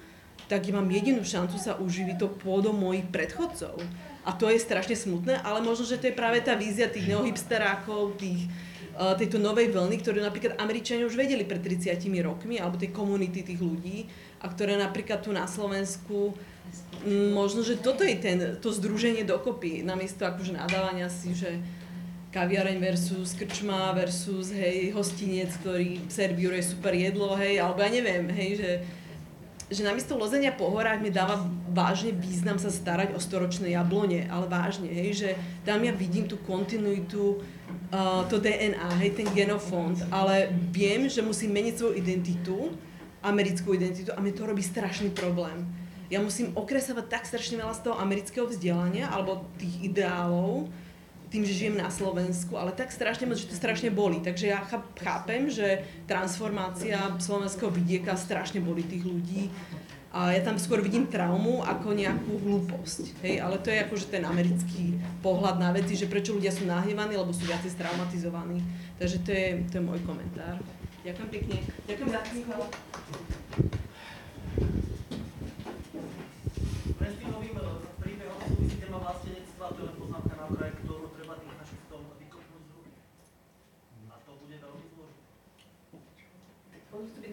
[0.49, 3.77] tak ja mám jedinú šancu sa uživiť to pôdom mojich predchodcov.
[4.25, 8.17] A to je strašne smutné, ale možno, že to je práve tá vízia tých neohipsterákov,
[8.17, 8.49] tých,
[8.97, 13.45] uh, tejto novej vlny, ktorú napríklad Američania už vedeli pred 30 rokmi, alebo tej komunity
[13.45, 14.09] tých ľudí,
[14.41, 16.33] a ktoré napríklad tu na Slovensku
[17.07, 21.63] možno, že toto je ten, to združenie dokopy, namiesto akože nadávania si, že
[22.35, 28.51] kaviareň versus krčma versus hej, hostinec, ktorý servíruje super jedlo, hej, alebo ja neviem, hej,
[28.61, 28.71] že,
[29.71, 34.47] že namiesto lozenia po horách mi dáva vážne význam sa starať o storočné jablone, ale
[34.51, 35.29] vážne, hej, že
[35.65, 37.41] tam ja vidím tú kontinuitu,
[37.95, 42.75] uh, to DNA, hej, ten genofond, ale viem, že musím meniť svoju identitu,
[43.25, 45.67] americkú identitu a mi to robí strašný problém.
[46.07, 50.71] Ja musím okresávať tak strašne veľa z toho amerického vzdelania alebo tých ideálov,
[51.27, 54.23] tým, že žijem na Slovensku, ale tak strašne moc, že to strašne boli.
[54.23, 54.63] Takže ja
[55.03, 59.51] chápem, že transformácia slovenského vidieka strašne boli tých ľudí.
[60.17, 63.21] A ja tam skôr vidím traumu ako nejakú hlúposť.
[63.21, 63.37] Hej?
[63.43, 67.37] Ale to je akože ten americký pohľad na veci, že prečo ľudia sú nahnevaní, lebo
[67.37, 68.65] sú viacej straumatizovaní.
[68.97, 70.57] Takže to je, to je môj komentár.
[71.05, 71.59] Ďakujem pekne.
[71.85, 72.21] Ďakujem za.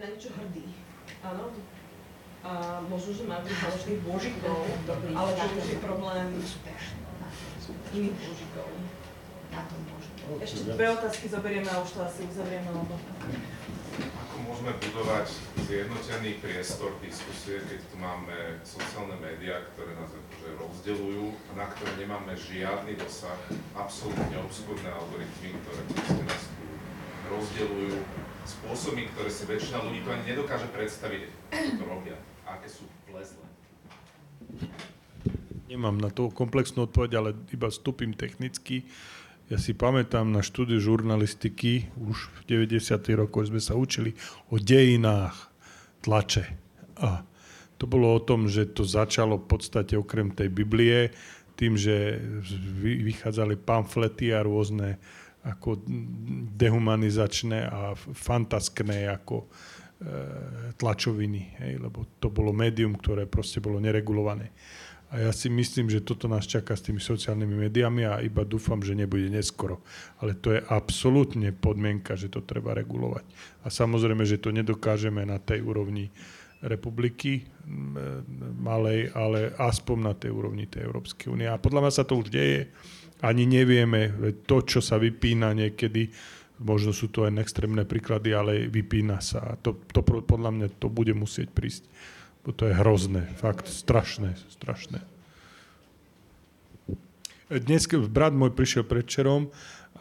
[0.04, 0.68] Na niečo hrdý.
[1.24, 1.48] Áno.
[2.44, 4.68] A možno, že má byť falošných božikov,
[5.16, 6.28] ale to už je problém
[7.96, 8.68] iných božikov.
[10.44, 13.00] Ešte dve otázky zoberieme a už to asi uzavrieme, lebo...
[14.28, 15.32] Ako môžeme budovať
[15.64, 21.92] zjednotený priestor diskusie, keď tu máme sociálne médiá, ktoré nás akože rozdeľujú a na ktoré
[21.96, 23.40] nemáme žiadny dosah,
[23.72, 25.80] absolútne obskúrne algoritmy, ktoré
[26.28, 26.64] nás tu
[27.32, 27.96] rozdeľujú
[28.44, 31.22] spôsoby, ktoré si väčšina ľudí to ani nedokáže predstaviť,
[31.52, 33.44] ako robia, aké sú plezle.
[35.68, 38.84] Nemám na to komplexnú odpoveď, ale iba vstupím technicky.
[39.48, 42.80] Ja si pamätám na štúdiu žurnalistiky, už v 90.
[43.16, 44.16] rokoch sme sa učili
[44.48, 45.52] o dejinách
[46.00, 46.48] tlače.
[47.00, 47.24] A
[47.76, 51.12] to bolo o tom, že to začalo v podstate okrem tej Biblie,
[51.54, 52.18] tým, že
[52.82, 54.96] vychádzali pamflety a rôzne
[55.44, 55.84] ako
[56.56, 59.46] dehumanizačné a fantaskné ako e,
[60.80, 64.50] tlačoviny, hej, lebo to bolo médium, ktoré proste bolo neregulované.
[65.14, 68.82] A ja si myslím, že toto nás čaká s tými sociálnymi médiami a iba dúfam,
[68.82, 69.78] že nebude neskoro.
[70.18, 73.22] Ale to je absolútne podmienka, že to treba regulovať.
[73.62, 76.10] A samozrejme, že to nedokážeme na tej úrovni
[76.64, 77.44] republiky
[78.60, 81.48] malej, ale aspoň na tej úrovni tej Európskej únie.
[81.48, 82.72] A podľa mňa sa to už deje
[83.24, 84.12] ani nevieme,
[84.44, 86.12] to, čo sa vypína niekedy,
[86.60, 89.54] možno sú to aj extrémne príklady, ale vypína sa.
[89.54, 91.88] A to, to podľa mňa to bude musieť prísť.
[92.44, 95.00] Bo to je hrozné, fakt strašné, strašné.
[97.48, 99.52] Dnes brat môj prišiel predčerom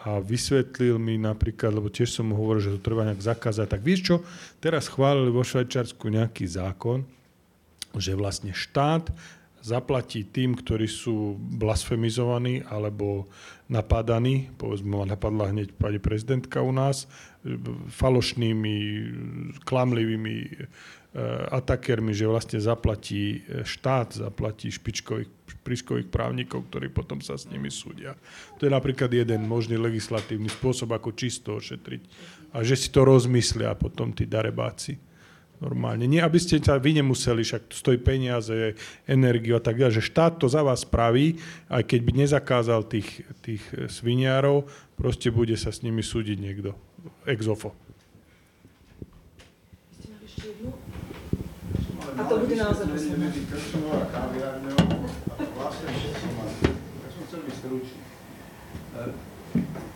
[0.04, 3.68] a vysvetlil mi napríklad, lebo tiež som mu hovoril, že to treba nejak zakázať.
[3.72, 4.16] Tak víš čo,
[4.60, 7.08] teraz chválili vo Švajčiarsku nejaký zákon,
[7.96, 9.08] že vlastne štát
[9.64, 13.32] zaplatí tým, ktorí sú blasfemizovaní alebo
[13.72, 17.08] napadaní, povedzme ma napadla hneď pani prezidentka u nás,
[17.88, 18.76] falošnými,
[19.64, 20.36] klamlivými
[21.62, 25.30] atakermi, že vlastne zaplatí eh, štát, zaplatí špičkových,
[25.62, 28.18] špičkových právnikov, ktorí potom sa s nimi súdia.
[28.58, 32.02] To je napríklad jeden možný legislatívny spôsob, ako čisto ošetriť.
[32.58, 34.98] A že si to rozmyslia potom tí darebáci
[35.62, 36.10] normálne.
[36.10, 38.76] Nie, aby ste sa vy nemuseli, však to stojí peniaze,
[39.08, 41.40] energiu a tak ďalej, že štát to za vás spraví,
[41.72, 44.68] aj keď by nezakázal tých, tých sviniarov,
[45.00, 46.76] proste bude sa s nimi súdiť niekto.
[47.24, 47.72] Exofo.
[52.14, 53.28] A to bude naozaj posledné.
[53.50, 54.86] Krčmou a kaviárňou
[55.34, 56.46] a vlastne všetko má.
[57.02, 58.04] Ja som chcel byť stručný.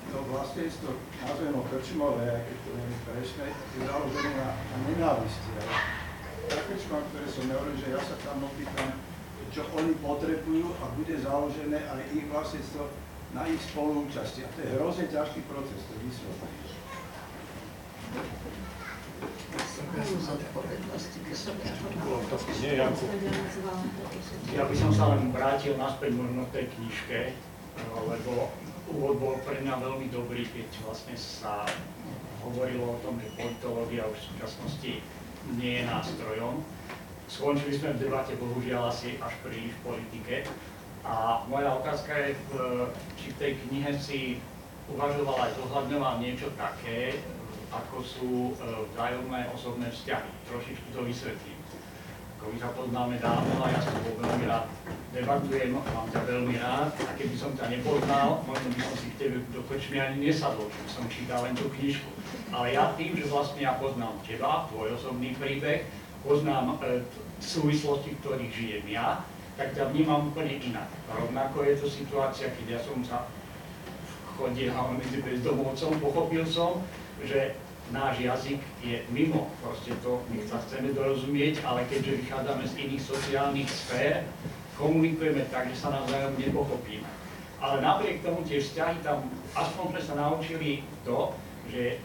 [0.10, 0.92] To vlastne to
[1.22, 5.50] nazvemo krčmové, aj keď to nie je presné, je založené na, na nenávisti.
[6.50, 8.90] Ale krčma, ktoré som nehovoril, že ja sa tam opýtam,
[9.54, 12.82] čo oni potrebujú a bude založené aj ich vlastníctvo
[13.38, 14.42] na ich spolúčasti.
[14.42, 15.94] A to je hrozne ťažký proces, to
[24.54, 27.20] Ja by som sa len vrátil naspäť možno k tej knižke,
[28.08, 28.54] lebo
[28.90, 31.68] úvod bol pre mňa veľmi dobrý, keď vlastne sa
[32.42, 34.94] hovorilo o tom, že politológia už v súčasnosti
[35.60, 36.64] nie je nástrojom.
[37.28, 40.36] Skončili sme v debate bohužiaľ asi až príliš v politike.
[41.04, 42.30] A moja otázka je,
[43.20, 44.20] či v tej knihe si
[44.88, 47.20] uvažoval aj zohľadňoval niečo také,
[47.72, 48.64] ako sú e,
[48.94, 50.32] vzájomné osobné vzťahy.
[50.48, 51.60] Trošičku to vysvetlím.
[52.38, 54.70] Ako my sa poznáme dávno a ja som bol veľmi rád
[55.10, 59.20] debatujem, mám ťa veľmi rád a keby som ťa nepoznal, možno by som si k
[59.26, 62.08] tebe do kočmy ani nesadol, že som čítal len tú knižku.
[62.54, 65.90] Ale ja tým, že vlastne ja poznám teba, tvoj osobný príbeh,
[66.22, 67.02] poznám e,
[67.42, 69.26] súvislosti, v ktorých žijem ja,
[69.58, 70.88] tak ťa vnímam úplne inak.
[71.10, 73.26] Rovnako je to situácia, keď ja som sa
[74.38, 76.86] chodil medzi bezdomovcom, pochopil som,
[77.24, 77.56] že
[77.92, 83.04] náš jazyk je mimo, proste to, my sa chceme dorozumieť, ale keďže vychádzame z iných
[83.04, 84.28] sociálnych sfér,
[84.76, 87.08] komunikujeme tak, že sa navzájom nepochopíme.
[87.58, 91.34] Ale napriek tomu tie vzťahy tam, aspoň sme sa naučili to,
[91.72, 91.98] že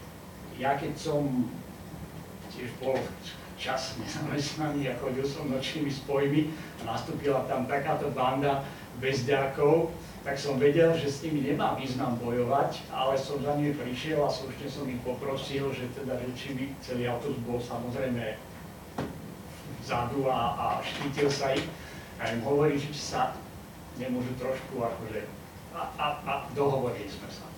[0.57, 1.51] ja keď som
[2.53, 2.97] tiež bol
[3.57, 6.49] čas nezamestnaný a chodil som nočnými spojmi
[6.81, 8.65] a nastúpila tam takáto banda
[8.97, 9.93] bezďakov,
[10.23, 14.31] tak som vedel, že s nimi nemá význam bojovať, ale som za nimi prišiel a
[14.31, 18.39] slušne som ich poprosil, že teda, že či by celý autobus bol samozrejme
[19.83, 21.67] vzadu a, a štítil sa ich.
[22.23, 23.35] A im hovorí, že sa
[23.99, 25.27] nemôžu trošku akože...
[25.75, 27.52] A, a, a dohovorili sme sa.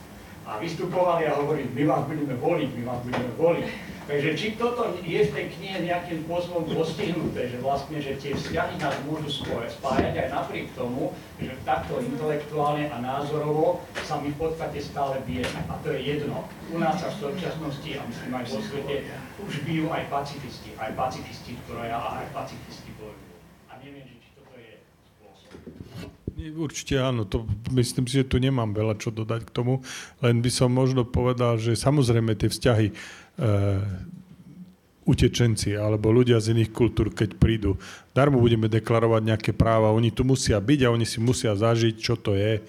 [0.45, 3.65] A vystupovali a hovorili, my vás budeme voliť, my vás budeme voliť.
[4.05, 8.77] Takže či toto je v tej knihe nejakým spôsobom postihnuté, že vlastne, že tie vzťahy
[8.77, 11.09] nás môžu spájať aj napriek tomu,
[11.41, 15.57] že takto intelektuálne a názorovo sa my v podstate stále bijeme.
[15.65, 16.45] A to je jedno.
[16.69, 18.95] U nás sa v súčasnosti, a myslím aj vo svete,
[19.41, 23.33] už bijú aj pacifisti, aj pacifisti, ktoré a aj pacifisti bojujú.
[23.73, 25.49] A neviem, či toto je spôsob.
[26.53, 29.81] Určite áno, to myslím si, že tu nemám veľa čo dodať k tomu,
[30.21, 33.81] len by som možno povedal, že samozrejme tie vzťahy uh,
[35.09, 37.81] utečenci alebo ľudia z iných kultúr, keď prídu,
[38.13, 42.13] darmo budeme deklarovať nejaké práva, oni tu musia byť a oni si musia zažiť, čo
[42.13, 42.61] to je,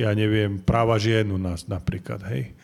[0.00, 2.56] ja neviem, práva žien u nás napríklad, hej.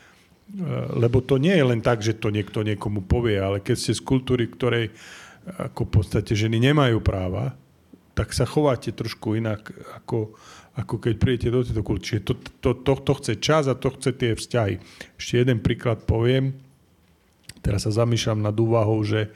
[0.57, 3.93] Uh, lebo to nie je len tak, že to niekto niekomu povie, ale keď ste
[3.93, 4.97] z kultúry, ktorej
[5.45, 7.53] ako v podstate ženy nemajú práva,
[8.15, 10.39] tak sa chováte trošku inak, ako,
[10.79, 12.07] ako keď príjete do tejto kultúry.
[12.07, 14.79] Čiže to, to, to, to chce čas a to chce tie vzťahy.
[15.19, 16.55] Ešte jeden príklad poviem
[17.65, 19.33] teraz sa zamýšľam nad úvahou, že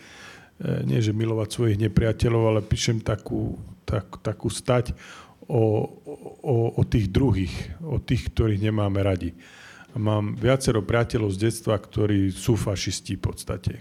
[0.60, 3.56] e, nie že milovať svojich nepriateľov, ale píšem takú,
[3.88, 4.92] tak, takú stať
[5.48, 5.88] o,
[6.44, 9.32] o, o tých druhých, o tých, ktorých nemáme radi.
[9.94, 13.72] A mám viacero priateľov z detstva, ktorí sú fašisti v podstate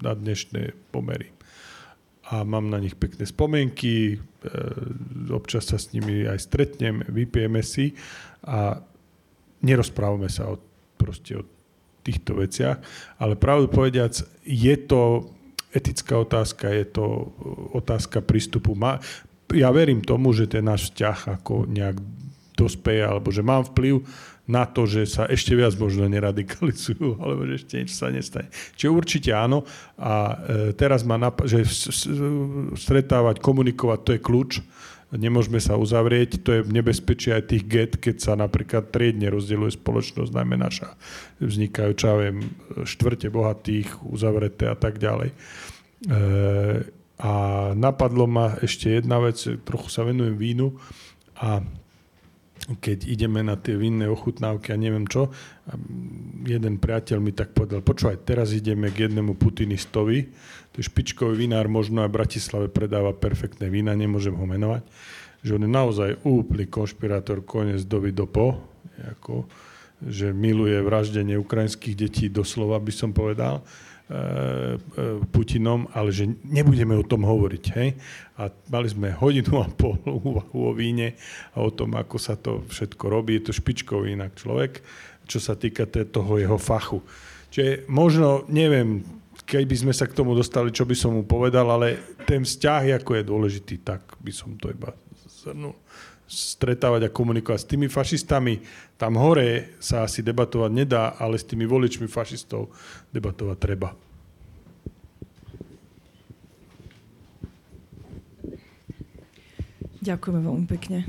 [0.00, 1.28] na dnešné pomery.
[2.32, 4.16] A mám na nich pekné spomienky,
[5.30, 7.92] občas sa s nimi aj stretnem, vypijeme si
[8.44, 8.80] a
[9.60, 10.56] nerozprávame sa o,
[10.96, 11.44] proste o
[12.00, 12.80] týchto veciach,
[13.20, 15.28] ale pravdu povediac, je to
[15.70, 17.04] etická otázka, je to
[17.76, 18.72] otázka prístupu.
[19.52, 22.00] Ja verím tomu, že ten náš vzťah ako nejak
[22.56, 24.02] dospeje, alebo že mám vplyv
[24.50, 28.50] na to, že sa ešte viac možno neradikalizujú, alebo že ešte niečo sa nestane.
[28.74, 29.62] Čiže určite áno.
[29.96, 30.34] A e,
[30.74, 31.62] teraz ma nap- že
[32.74, 34.52] stretávať, komunikovať, to je kľúč
[35.10, 36.42] nemôžeme sa uzavrieť.
[36.46, 40.94] To je nebezpečie aj tých get, keď sa napríklad triedne rozdeľuje spoločnosť, najmä naša.
[41.42, 42.54] Vznikajú, čo ja viem,
[42.86, 45.34] štvrte bohatých, uzavreté a tak ďalej.
[45.34, 45.36] E,
[47.20, 47.32] a
[47.74, 49.36] napadlo ma ešte jedna vec,
[49.66, 50.78] trochu sa venujem vínu
[51.36, 51.60] a
[52.60, 55.32] keď ideme na tie vinné ochutnávky a neviem čo,
[56.44, 60.28] jeden priateľ mi tak povedal, počúvaj, teraz ideme k jednému putinistovi,
[60.70, 64.86] to je špičkový vinár, možno aj v Bratislave predáva perfektné vína, nemôžem ho menovať,
[65.40, 68.60] že on je naozaj úplný konšpirátor, konec doby do po,
[69.00, 69.48] ako,
[70.04, 73.64] že miluje vraždenie ukrajinských detí, doslova by som povedal
[75.30, 77.64] Putinom, ale že nebudeme o tom hovoriť.
[77.78, 77.94] Hej?
[78.42, 81.14] A mali sme hodinu a pol úvahu o víne
[81.54, 83.38] a o tom, ako sa to všetko robí.
[83.38, 84.82] Je to špičkový inak človek,
[85.30, 86.98] čo sa týka toho jeho fachu.
[87.54, 89.06] Čiže možno, neviem,
[89.46, 93.02] keď by sme sa k tomu dostali, čo by som mu povedal, ale ten vzťah,
[93.02, 94.90] ako je dôležitý, tak by som to iba
[95.40, 95.74] zhrnul
[96.30, 98.62] stretávať a komunikovať s tými fašistami.
[98.94, 102.70] Tam hore sa asi debatovať nedá, ale s tými voličmi fašistov
[103.10, 103.90] debatovať treba.
[110.00, 111.04] Ďakujeme veľmi pekne.